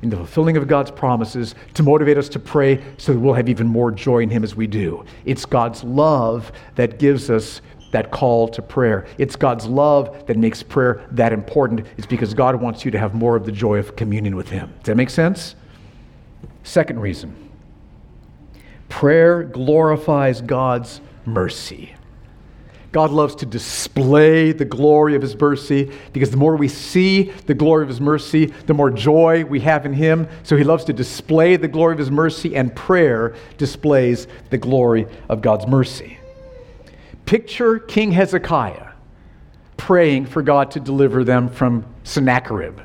in 0.01 0.09
the 0.09 0.15
fulfilling 0.15 0.57
of 0.57 0.67
God's 0.67 0.91
promises 0.91 1.55
to 1.73 1.83
motivate 1.83 2.17
us 2.17 2.29
to 2.29 2.39
pray 2.39 2.83
so 2.97 3.13
that 3.13 3.19
we'll 3.19 3.33
have 3.33 3.49
even 3.49 3.67
more 3.67 3.91
joy 3.91 4.19
in 4.19 4.29
Him 4.29 4.43
as 4.43 4.55
we 4.55 4.67
do. 4.67 5.03
It's 5.25 5.45
God's 5.45 5.83
love 5.83 6.51
that 6.75 6.99
gives 6.99 7.29
us 7.29 7.61
that 7.91 8.11
call 8.11 8.47
to 8.49 8.61
prayer. 8.61 9.07
It's 9.17 9.35
God's 9.35 9.65
love 9.65 10.27
that 10.27 10.37
makes 10.37 10.61
prayer 10.61 11.05
that 11.11 11.33
important. 11.33 11.85
It's 11.97 12.07
because 12.07 12.33
God 12.33 12.55
wants 12.55 12.85
you 12.85 12.91
to 12.91 12.99
have 12.99 13.13
more 13.13 13.35
of 13.35 13.45
the 13.45 13.51
joy 13.51 13.77
of 13.77 13.95
communion 13.95 14.35
with 14.35 14.49
Him. 14.49 14.73
Does 14.79 14.87
that 14.87 14.97
make 14.97 15.09
sense? 15.09 15.55
Second 16.63 16.99
reason 16.99 17.35
prayer 18.89 19.43
glorifies 19.43 20.41
God's 20.41 21.01
mercy. 21.25 21.93
God 22.91 23.11
loves 23.11 23.35
to 23.35 23.45
display 23.45 24.51
the 24.53 24.65
glory 24.65 25.15
of 25.15 25.21
His 25.21 25.39
mercy 25.39 25.91
because 26.13 26.31
the 26.31 26.38
more 26.38 26.55
we 26.55 26.67
see 26.67 27.23
the 27.45 27.53
glory 27.53 27.83
of 27.83 27.89
His 27.89 28.01
mercy, 28.01 28.47
the 28.65 28.73
more 28.73 28.89
joy 28.89 29.43
we 29.45 29.59
have 29.61 29.85
in 29.85 29.93
Him. 29.93 30.27
So 30.43 30.55
He 30.55 30.63
loves 30.63 30.85
to 30.85 30.93
display 30.93 31.57
the 31.57 31.67
glory 31.67 31.93
of 31.93 31.99
His 31.99 32.11
mercy, 32.11 32.55
and 32.55 32.75
prayer 32.75 33.35
displays 33.57 34.27
the 34.49 34.57
glory 34.57 35.07
of 35.29 35.41
God's 35.41 35.67
mercy. 35.67 36.17
Picture 37.25 37.79
King 37.79 38.13
Hezekiah 38.13 38.88
praying 39.75 40.25
for 40.25 40.41
God 40.41 40.71
to 40.71 40.79
deliver 40.79 41.23
them 41.23 41.49
from 41.49 41.85
Sennacherib. 42.03 42.79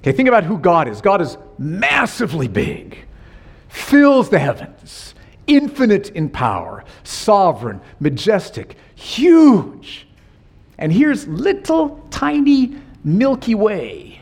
Okay, 0.00 0.12
think 0.12 0.28
about 0.28 0.44
who 0.44 0.58
God 0.58 0.88
is. 0.88 1.00
God 1.00 1.20
is 1.20 1.36
massively 1.58 2.48
big, 2.48 2.98
fills 3.68 4.30
the 4.30 4.38
heavens, 4.38 5.14
infinite 5.46 6.10
in 6.10 6.28
power, 6.28 6.84
sovereign, 7.04 7.80
majestic, 7.98 8.76
huge. 8.94 10.06
And 10.78 10.92
here's 10.92 11.26
little 11.28 12.06
tiny 12.10 12.76
Milky 13.04 13.54
Way. 13.54 14.20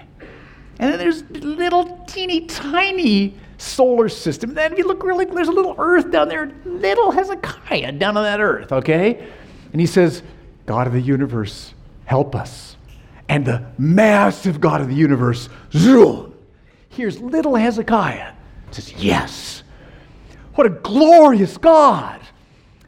And 0.78 0.92
then 0.92 0.98
there's 0.98 1.22
little 1.30 2.04
teeny 2.06 2.46
tiny 2.46 3.34
solar 3.58 4.08
system. 4.08 4.50
And 4.50 4.56
then 4.56 4.72
if 4.72 4.78
you 4.78 4.86
look 4.86 5.02
really, 5.02 5.24
there's 5.24 5.48
a 5.48 5.52
little 5.52 5.74
Earth 5.78 6.10
down 6.10 6.28
there, 6.28 6.52
little 6.64 7.10
Hezekiah 7.10 7.92
down 7.92 8.16
on 8.16 8.22
that 8.22 8.40
Earth, 8.40 8.72
okay? 8.72 9.28
And 9.72 9.80
he 9.80 9.86
says, 9.86 10.22
God 10.66 10.86
of 10.86 10.92
the 10.92 11.00
universe, 11.00 11.74
help 12.04 12.34
us. 12.34 12.76
And 13.28 13.44
the 13.44 13.66
massive 13.76 14.60
God 14.60 14.80
of 14.80 14.88
the 14.88 14.94
universe, 14.94 15.48
zoom, 15.72 16.34
here's 16.88 17.20
little 17.20 17.54
Hezekiah, 17.56 18.32
says, 18.70 18.92
Yes. 18.94 19.57
What 20.58 20.66
a 20.66 20.70
glorious 20.70 21.56
God 21.56 22.20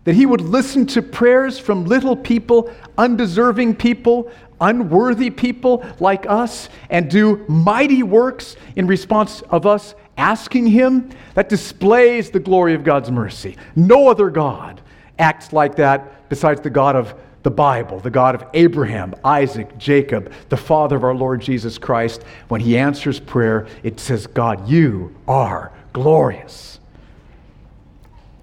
that 0.02 0.16
he 0.16 0.26
would 0.26 0.40
listen 0.40 0.86
to 0.86 1.02
prayers 1.02 1.56
from 1.56 1.84
little 1.84 2.16
people, 2.16 2.68
undeserving 2.98 3.76
people, 3.76 4.28
unworthy 4.60 5.30
people 5.30 5.86
like 6.00 6.28
us, 6.28 6.68
and 6.88 7.08
do 7.08 7.44
mighty 7.46 8.02
works 8.02 8.56
in 8.74 8.88
response 8.88 9.42
of 9.50 9.66
us 9.66 9.94
asking 10.16 10.66
him. 10.66 11.10
That 11.34 11.48
displays 11.48 12.30
the 12.30 12.40
glory 12.40 12.74
of 12.74 12.82
God's 12.82 13.12
mercy. 13.12 13.56
No 13.76 14.08
other 14.08 14.30
God 14.30 14.80
acts 15.20 15.52
like 15.52 15.76
that 15.76 16.28
besides 16.28 16.60
the 16.62 16.70
God 16.70 16.96
of 16.96 17.14
the 17.44 17.52
Bible, 17.52 18.00
the 18.00 18.10
God 18.10 18.34
of 18.34 18.44
Abraham, 18.52 19.14
Isaac, 19.24 19.78
Jacob, 19.78 20.32
the 20.48 20.56
Father 20.56 20.96
of 20.96 21.04
our 21.04 21.14
Lord 21.14 21.40
Jesus 21.40 21.78
Christ. 21.78 22.24
When 22.48 22.60
he 22.60 22.76
answers 22.76 23.20
prayer, 23.20 23.68
it 23.84 24.00
says, 24.00 24.26
God, 24.26 24.68
you 24.68 25.14
are 25.28 25.70
glorious. 25.92 26.79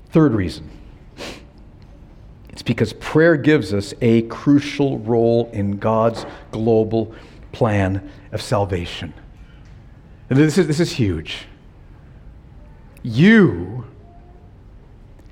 Third 0.10 0.34
reason 0.34 0.70
it's 2.50 2.64
because 2.64 2.94
prayer 2.94 3.38
gives 3.38 3.74
us 3.74 3.94
a 4.02 4.24
crucial 4.24 4.98
role 5.00 5.50
in 5.54 5.78
God's 5.78 6.26
global 6.52 7.14
plan 7.52 8.10
of 8.32 8.42
salvation. 8.42 9.14
And 10.30 10.40
this 10.40 10.58
is, 10.58 10.68
this 10.68 10.80
is 10.80 10.92
huge. 10.92 11.46
You 13.04 13.86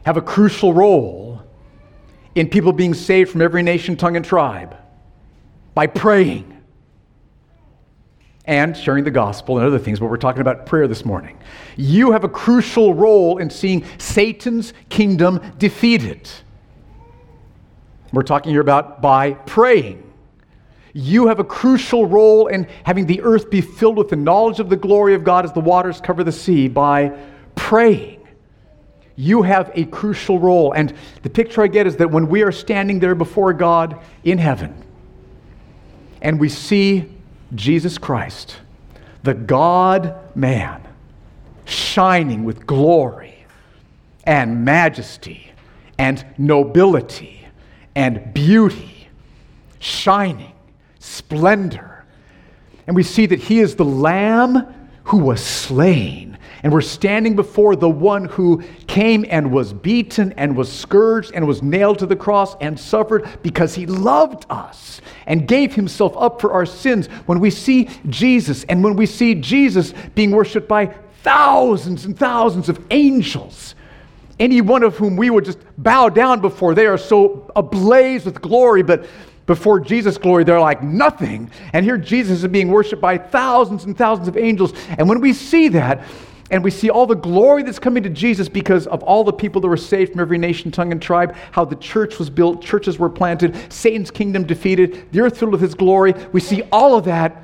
have 0.05 0.17
a 0.17 0.21
crucial 0.21 0.71
role 0.71 1.41
in 2.35 2.47
people 2.47 2.71
being 2.71 2.93
saved 2.93 3.31
from 3.31 3.41
every 3.41 3.63
nation, 3.63 3.95
tongue, 3.95 4.15
and 4.15 4.23
tribe 4.23 4.77
by 5.73 5.87
praying 5.87 6.54
and 8.47 8.77
sharing 8.77 9.03
the 9.03 9.11
gospel 9.11 9.57
and 9.57 9.65
other 9.65 9.79
things, 9.79 9.99
but 9.99 10.07
we're 10.07 10.17
talking 10.17 10.41
about 10.41 10.65
prayer 10.65 10.87
this 10.87 11.03
morning. 11.03 11.37
You 11.77 12.11
have 12.11 12.23
a 12.23 12.29
crucial 12.29 12.93
role 12.93 13.37
in 13.37 13.49
seeing 13.49 13.83
Satan's 13.97 14.73
kingdom 14.89 15.41
defeated. 15.57 16.29
We're 18.13 18.23
talking 18.23 18.51
here 18.51 18.61
about 18.61 19.01
by 19.01 19.33
praying. 19.33 20.01
You 20.93 21.27
have 21.27 21.39
a 21.39 21.43
crucial 21.43 22.05
role 22.05 22.47
in 22.47 22.67
having 22.83 23.05
the 23.05 23.21
earth 23.21 23.49
be 23.49 23.59
filled 23.59 23.97
with 23.97 24.09
the 24.09 24.15
knowledge 24.15 24.59
of 24.59 24.69
the 24.69 24.77
glory 24.77 25.13
of 25.13 25.23
God 25.23 25.43
as 25.43 25.51
the 25.51 25.59
waters 25.59 25.99
cover 25.99 26.23
the 26.23 26.31
sea 26.31 26.69
by 26.69 27.17
praying. 27.55 28.25
You 29.17 29.41
have 29.41 29.71
a 29.73 29.85
crucial 29.85 30.39
role. 30.39 30.73
And 30.73 30.93
the 31.23 31.29
picture 31.29 31.61
I 31.61 31.67
get 31.67 31.87
is 31.87 31.97
that 31.97 32.09
when 32.09 32.27
we 32.27 32.43
are 32.43 32.51
standing 32.51 32.99
there 32.99 33.15
before 33.15 33.51
God 33.53 33.99
in 34.23 34.37
heaven 34.37 34.83
and 36.21 36.39
we 36.39 36.47
see 36.47 37.14
Jesus 37.53 37.97
Christ, 37.97 38.57
the 39.23 39.33
God 39.33 40.35
man, 40.35 40.81
shining 41.65 42.43
with 42.43 42.65
glory 42.65 43.45
and 44.23 44.65
majesty 44.65 45.51
and 45.97 46.25
nobility 46.37 47.47
and 47.95 48.33
beauty, 48.33 49.07
shining, 49.79 50.51
splendor. 50.99 52.05
And 52.87 52.95
we 52.95 53.03
see 53.03 53.25
that 53.27 53.39
he 53.39 53.59
is 53.59 53.75
the 53.75 53.85
Lamb 53.85 54.89
who 55.05 55.17
was 55.17 55.43
slain. 55.43 56.34
And 56.63 56.73
we're 56.73 56.81
standing 56.81 57.35
before 57.35 57.75
the 57.75 57.89
one 57.89 58.25
who 58.25 58.63
came 58.87 59.25
and 59.29 59.51
was 59.51 59.73
beaten 59.73 60.33
and 60.37 60.55
was 60.55 60.71
scourged 60.71 61.31
and 61.33 61.47
was 61.47 61.61
nailed 61.61 61.99
to 61.99 62.05
the 62.05 62.15
cross 62.15 62.55
and 62.61 62.79
suffered 62.79 63.27
because 63.43 63.75
he 63.75 63.85
loved 63.85 64.45
us 64.49 65.01
and 65.27 65.47
gave 65.47 65.75
himself 65.75 66.15
up 66.17 66.41
for 66.41 66.53
our 66.53 66.65
sins. 66.65 67.07
When 67.25 67.39
we 67.39 67.49
see 67.49 67.89
Jesus 68.09 68.63
and 68.65 68.83
when 68.83 68.95
we 68.95 69.05
see 69.05 69.35
Jesus 69.35 69.93
being 70.15 70.31
worshiped 70.31 70.67
by 70.67 70.87
thousands 71.23 72.05
and 72.05 72.17
thousands 72.17 72.69
of 72.69 72.83
angels, 72.91 73.75
any 74.39 74.61
one 74.61 74.83
of 74.83 74.97
whom 74.97 75.15
we 75.15 75.29
would 75.29 75.45
just 75.45 75.59
bow 75.77 76.09
down 76.09 76.41
before. 76.41 76.73
They 76.73 76.87
are 76.87 76.97
so 76.97 77.51
ablaze 77.55 78.25
with 78.25 78.41
glory, 78.41 78.83
but 78.83 79.05
before 79.45 79.79
Jesus' 79.79 80.17
glory, 80.17 80.43
they're 80.43 80.59
like 80.59 80.81
nothing. 80.83 81.51
And 81.73 81.85
here 81.85 81.97
Jesus 81.97 82.43
is 82.43 82.47
being 82.47 82.69
worshiped 82.69 83.01
by 83.01 83.17
thousands 83.17 83.85
and 83.85 83.97
thousands 83.97 84.27
of 84.27 84.37
angels. 84.37 84.73
And 84.97 85.07
when 85.07 85.21
we 85.21 85.33
see 85.33 85.67
that, 85.69 86.03
and 86.51 86.63
we 86.63 86.69
see 86.69 86.89
all 86.89 87.07
the 87.07 87.15
glory 87.15 87.63
that's 87.63 87.79
coming 87.79 88.03
to 88.03 88.09
Jesus 88.09 88.47
because 88.47 88.85
of 88.87 89.01
all 89.03 89.23
the 89.23 89.33
people 89.33 89.61
that 89.61 89.67
were 89.67 89.77
saved 89.77 90.11
from 90.11 90.21
every 90.21 90.37
nation, 90.37 90.71
tongue, 90.71 90.91
and 90.91 91.01
tribe, 91.01 91.35
how 91.51 91.65
the 91.65 91.75
church 91.75 92.19
was 92.19 92.29
built, 92.29 92.61
churches 92.61 92.99
were 92.99 93.09
planted, 93.09 93.55
Satan's 93.71 94.11
kingdom 94.11 94.45
defeated, 94.45 95.11
the 95.11 95.21
earth 95.21 95.39
filled 95.39 95.51
with 95.51 95.61
his 95.61 95.73
glory. 95.73 96.13
We 96.31 96.39
see 96.39 96.61
all 96.71 96.95
of 96.95 97.05
that. 97.05 97.43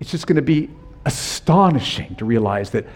It's 0.00 0.10
just 0.10 0.26
going 0.26 0.36
to 0.36 0.42
be 0.42 0.68
astonishing 1.04 2.16
to 2.16 2.24
realize 2.24 2.70
that 2.70 2.86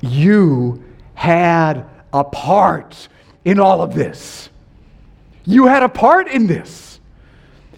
you 0.00 0.82
had 1.14 1.84
a 2.12 2.24
part 2.24 3.08
in 3.44 3.60
all 3.60 3.82
of 3.82 3.94
this. 3.94 4.48
You 5.44 5.66
had 5.66 5.82
a 5.82 5.88
part 5.88 6.28
in 6.28 6.46
this. 6.46 7.00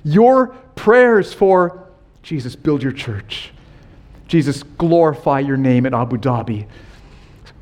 Your 0.04 0.48
prayers 0.76 1.32
for 1.32 1.88
Jesus, 2.22 2.54
build 2.54 2.82
your 2.82 2.92
church. 2.92 3.52
Jesus, 4.30 4.62
glorify 4.62 5.40
your 5.40 5.56
name 5.56 5.86
in 5.86 5.92
Abu 5.92 6.16
Dhabi. 6.16 6.68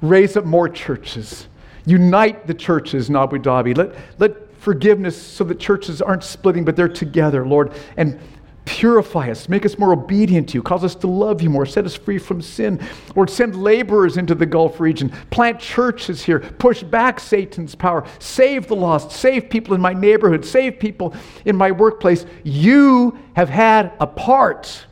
Raise 0.02 0.36
up 0.36 0.44
more 0.44 0.68
churches. 0.68 1.48
Unite 1.86 2.46
the 2.46 2.52
churches 2.52 3.08
in 3.08 3.16
Abu 3.16 3.38
Dhabi. 3.38 3.74
Let, 3.74 3.94
let 4.18 4.54
forgiveness 4.58 5.16
so 5.16 5.44
that 5.44 5.58
churches 5.58 6.02
aren't 6.02 6.22
splitting, 6.22 6.66
but 6.66 6.76
they're 6.76 6.86
together, 6.86 7.46
Lord. 7.46 7.72
And 7.96 8.20
Purify 8.66 9.30
us, 9.30 9.48
make 9.48 9.64
us 9.64 9.78
more 9.78 9.94
obedient 9.94 10.50
to 10.50 10.54
you, 10.58 10.62
cause 10.62 10.84
us 10.84 10.94
to 10.96 11.06
love 11.06 11.40
you 11.40 11.48
more, 11.48 11.64
set 11.64 11.86
us 11.86 11.94
free 11.94 12.18
from 12.18 12.42
sin. 12.42 12.78
Lord, 13.16 13.30
send 13.30 13.56
laborers 13.56 14.18
into 14.18 14.34
the 14.34 14.44
Gulf 14.44 14.78
region, 14.78 15.08
plant 15.30 15.58
churches 15.58 16.22
here, 16.22 16.40
push 16.40 16.82
back 16.82 17.18
Satan's 17.18 17.74
power, 17.74 18.06
save 18.18 18.68
the 18.68 18.76
lost, 18.76 19.10
save 19.10 19.48
people 19.48 19.74
in 19.74 19.80
my 19.80 19.94
neighborhood, 19.94 20.44
save 20.44 20.78
people 20.78 21.14
in 21.46 21.56
my 21.56 21.70
workplace. 21.70 22.26
You 22.44 23.18
have 23.32 23.48
had 23.48 23.92
a 24.00 24.06
part 24.06 24.84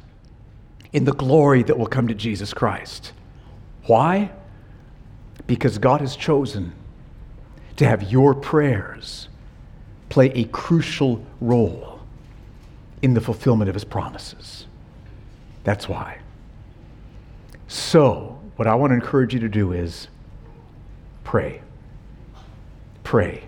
in 0.92 1.04
the 1.04 1.12
glory 1.12 1.62
that 1.62 1.78
will 1.78 1.86
come 1.86 2.08
to 2.08 2.14
Jesus 2.14 2.52
Christ. 2.54 3.12
Why? 3.86 4.30
Because 5.46 5.78
God 5.78 6.00
has 6.00 6.16
chosen 6.16 6.72
to 7.76 7.86
have 7.86 8.10
your 8.10 8.34
prayers 8.34 9.28
play 10.08 10.30
a 10.30 10.44
crucial 10.44 11.24
role 11.40 12.00
in 13.02 13.14
the 13.14 13.20
fulfillment 13.20 13.68
of 13.68 13.74
his 13.74 13.84
promises. 13.84 14.66
That's 15.64 15.88
why. 15.88 16.18
So, 17.68 18.40
what 18.56 18.66
I 18.66 18.74
want 18.74 18.92
to 18.92 18.94
encourage 18.94 19.34
you 19.34 19.40
to 19.40 19.48
do 19.48 19.72
is 19.72 20.08
pray. 21.24 21.60
Pray. 23.04 23.44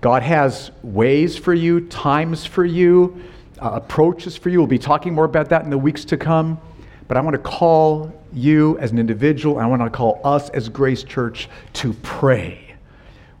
God 0.00 0.22
has 0.22 0.70
ways 0.82 1.36
for 1.36 1.52
you, 1.52 1.80
times 1.88 2.46
for 2.46 2.64
you, 2.64 3.22
uh, 3.60 3.70
approaches 3.74 4.36
for 4.36 4.48
you. 4.48 4.58
We'll 4.58 4.66
be 4.66 4.78
talking 4.78 5.14
more 5.14 5.24
about 5.24 5.48
that 5.50 5.64
in 5.64 5.70
the 5.70 5.78
weeks 5.78 6.04
to 6.06 6.16
come. 6.16 6.60
But 7.06 7.16
I 7.16 7.20
want 7.20 7.34
to 7.34 7.42
call 7.42 8.12
you 8.32 8.78
as 8.78 8.90
an 8.90 8.98
individual, 8.98 9.58
I 9.58 9.66
want 9.66 9.82
to 9.82 9.90
call 9.90 10.20
us 10.24 10.50
as 10.50 10.68
Grace 10.68 11.02
Church 11.02 11.48
to 11.74 11.94
pray. 11.94 12.74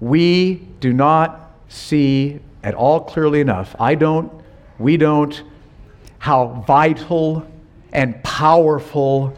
We 0.00 0.54
do 0.80 0.92
not 0.92 1.52
see 1.68 2.40
at 2.62 2.74
all 2.74 3.00
clearly 3.00 3.40
enough. 3.40 3.76
I 3.78 3.94
don't 3.94 4.32
we 4.78 4.96
don't 4.96 5.42
how 6.18 6.64
vital 6.66 7.46
and 7.92 8.22
powerful 8.22 9.36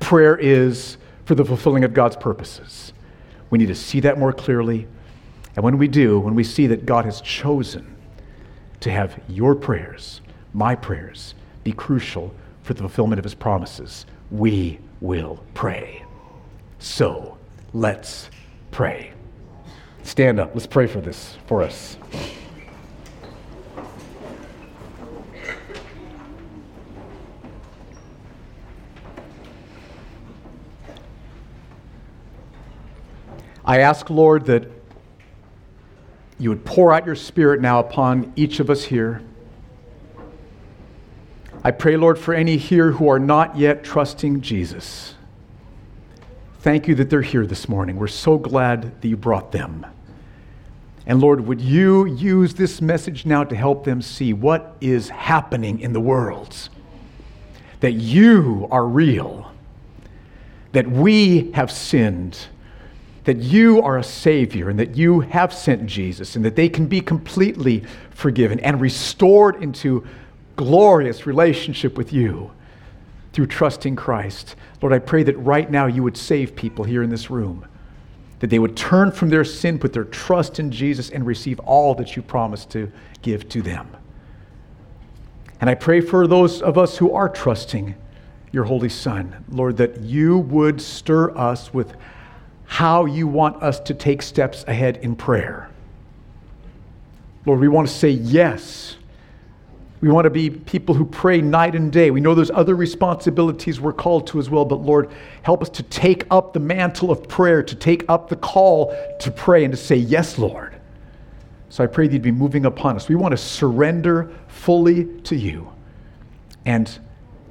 prayer 0.00 0.36
is 0.36 0.96
for 1.24 1.34
the 1.34 1.44
fulfilling 1.44 1.84
of 1.84 1.94
God's 1.94 2.16
purposes. 2.16 2.92
We 3.50 3.58
need 3.58 3.66
to 3.66 3.74
see 3.74 4.00
that 4.00 4.18
more 4.18 4.32
clearly. 4.32 4.86
And 5.54 5.64
when 5.64 5.78
we 5.78 5.88
do, 5.88 6.18
when 6.18 6.34
we 6.34 6.44
see 6.44 6.66
that 6.68 6.86
God 6.86 7.04
has 7.04 7.20
chosen 7.20 7.91
to 8.82 8.90
have 8.90 9.20
your 9.28 9.54
prayers, 9.54 10.20
my 10.52 10.74
prayers, 10.74 11.34
be 11.62 11.72
crucial 11.72 12.34
for 12.62 12.74
the 12.74 12.80
fulfillment 12.80 13.18
of 13.18 13.24
his 13.24 13.34
promises, 13.34 14.06
we 14.30 14.78
will 15.00 15.42
pray. 15.54 16.04
So 16.78 17.38
let's 17.72 18.28
pray. 18.72 19.12
Stand 20.02 20.40
up. 20.40 20.50
Let's 20.52 20.66
pray 20.66 20.88
for 20.88 21.00
this 21.00 21.36
for 21.46 21.62
us. 21.62 21.96
I 33.64 33.78
ask, 33.78 34.10
Lord, 34.10 34.46
that 34.46 34.81
you 36.42 36.48
would 36.48 36.64
pour 36.64 36.92
out 36.92 37.06
your 37.06 37.14
Spirit 37.14 37.60
now 37.60 37.78
upon 37.78 38.32
each 38.34 38.58
of 38.58 38.68
us 38.68 38.82
here. 38.82 39.22
I 41.62 41.70
pray, 41.70 41.96
Lord, 41.96 42.18
for 42.18 42.34
any 42.34 42.56
here 42.56 42.90
who 42.90 43.08
are 43.08 43.20
not 43.20 43.56
yet 43.56 43.84
trusting 43.84 44.40
Jesus. 44.40 45.14
Thank 46.58 46.88
you 46.88 46.96
that 46.96 47.10
they're 47.10 47.22
here 47.22 47.46
this 47.46 47.68
morning. 47.68 47.94
We're 47.96 48.08
so 48.08 48.38
glad 48.38 49.00
that 49.00 49.06
you 49.06 49.16
brought 49.16 49.52
them. 49.52 49.86
And 51.06 51.20
Lord, 51.20 51.46
would 51.46 51.60
you 51.60 52.06
use 52.06 52.54
this 52.54 52.82
message 52.82 53.24
now 53.24 53.44
to 53.44 53.54
help 53.54 53.84
them 53.84 54.02
see 54.02 54.32
what 54.32 54.76
is 54.80 55.10
happening 55.10 55.78
in 55.78 55.92
the 55.92 56.00
world? 56.00 56.68
That 57.78 57.92
you 57.92 58.66
are 58.72 58.84
real, 58.84 59.52
that 60.72 60.90
we 60.90 61.52
have 61.52 61.70
sinned 61.70 62.48
that 63.24 63.38
you 63.38 63.80
are 63.82 63.98
a 63.98 64.04
Savior 64.04 64.68
and 64.68 64.78
that 64.78 64.96
you 64.96 65.20
have 65.20 65.52
sent 65.52 65.86
Jesus 65.86 66.34
and 66.34 66.44
that 66.44 66.56
they 66.56 66.68
can 66.68 66.86
be 66.86 67.00
completely 67.00 67.84
forgiven 68.10 68.58
and 68.60 68.80
restored 68.80 69.62
into 69.62 70.06
glorious 70.56 71.26
relationship 71.26 71.96
with 71.96 72.12
you 72.12 72.50
through 73.32 73.46
trusting 73.46 73.96
Christ. 73.96 74.56
Lord, 74.80 74.92
I 74.92 74.98
pray 74.98 75.22
that 75.22 75.38
right 75.38 75.70
now 75.70 75.86
you 75.86 76.02
would 76.02 76.16
save 76.16 76.56
people 76.56 76.84
here 76.84 77.02
in 77.02 77.10
this 77.10 77.30
room, 77.30 77.64
that 78.40 78.50
they 78.50 78.58
would 78.58 78.76
turn 78.76 79.12
from 79.12 79.28
their 79.28 79.44
sin, 79.44 79.78
put 79.78 79.92
their 79.92 80.04
trust 80.04 80.58
in 80.58 80.70
Jesus, 80.70 81.10
and 81.10 81.24
receive 81.24 81.60
all 81.60 81.94
that 81.94 82.16
you 82.16 82.22
promised 82.22 82.70
to 82.70 82.90
give 83.22 83.48
to 83.50 83.62
them. 83.62 83.96
And 85.60 85.70
I 85.70 85.74
pray 85.76 86.00
for 86.00 86.26
those 86.26 86.60
of 86.60 86.76
us 86.76 86.98
who 86.98 87.12
are 87.12 87.28
trusting 87.28 87.94
your 88.50 88.64
Holy 88.64 88.88
Son, 88.88 89.44
Lord, 89.48 89.76
that 89.76 90.00
you 90.00 90.38
would 90.38 90.82
stir 90.82 91.30
us 91.36 91.72
with 91.72 91.94
how 92.72 93.04
you 93.04 93.26
want 93.26 93.62
us 93.62 93.78
to 93.78 93.92
take 93.92 94.22
steps 94.22 94.64
ahead 94.66 94.96
in 95.02 95.14
prayer. 95.14 95.68
Lord, 97.44 97.60
we 97.60 97.68
want 97.68 97.86
to 97.86 97.92
say 97.92 98.08
yes. 98.08 98.96
We 100.00 100.08
want 100.08 100.24
to 100.24 100.30
be 100.30 100.48
people 100.48 100.94
who 100.94 101.04
pray 101.04 101.42
night 101.42 101.74
and 101.74 101.92
day. 101.92 102.10
We 102.10 102.22
know 102.22 102.34
there's 102.34 102.50
other 102.50 102.74
responsibilities 102.74 103.78
we're 103.78 103.92
called 103.92 104.26
to 104.28 104.38
as 104.38 104.48
well, 104.48 104.64
but 104.64 104.76
Lord, 104.76 105.10
help 105.42 105.60
us 105.60 105.68
to 105.68 105.82
take 105.82 106.24
up 106.30 106.54
the 106.54 106.60
mantle 106.60 107.10
of 107.10 107.28
prayer, 107.28 107.62
to 107.62 107.74
take 107.74 108.06
up 108.08 108.30
the 108.30 108.36
call 108.36 108.96
to 109.20 109.30
pray 109.30 109.64
and 109.64 109.72
to 109.74 109.76
say, 109.76 109.96
Yes, 109.96 110.38
Lord. 110.38 110.74
So 111.68 111.84
I 111.84 111.88
pray 111.88 112.06
that 112.06 112.14
you'd 112.14 112.22
be 112.22 112.32
moving 112.32 112.64
upon 112.64 112.96
us. 112.96 113.06
We 113.06 113.16
want 113.16 113.32
to 113.32 113.36
surrender 113.36 114.30
fully 114.48 115.04
to 115.24 115.36
you 115.36 115.70
and 116.64 116.98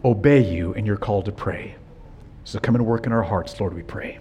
obey 0.03 0.51
you 0.51 0.73
in 0.73 0.83
your 0.83 0.97
call 0.97 1.21
to 1.21 1.31
pray. 1.31 1.75
So 2.43 2.57
come 2.57 2.73
and 2.73 2.87
work 2.87 3.05
in 3.05 3.11
our 3.11 3.21
hearts, 3.21 3.59
Lord, 3.59 3.75
we 3.75 3.83
pray. 3.83 4.17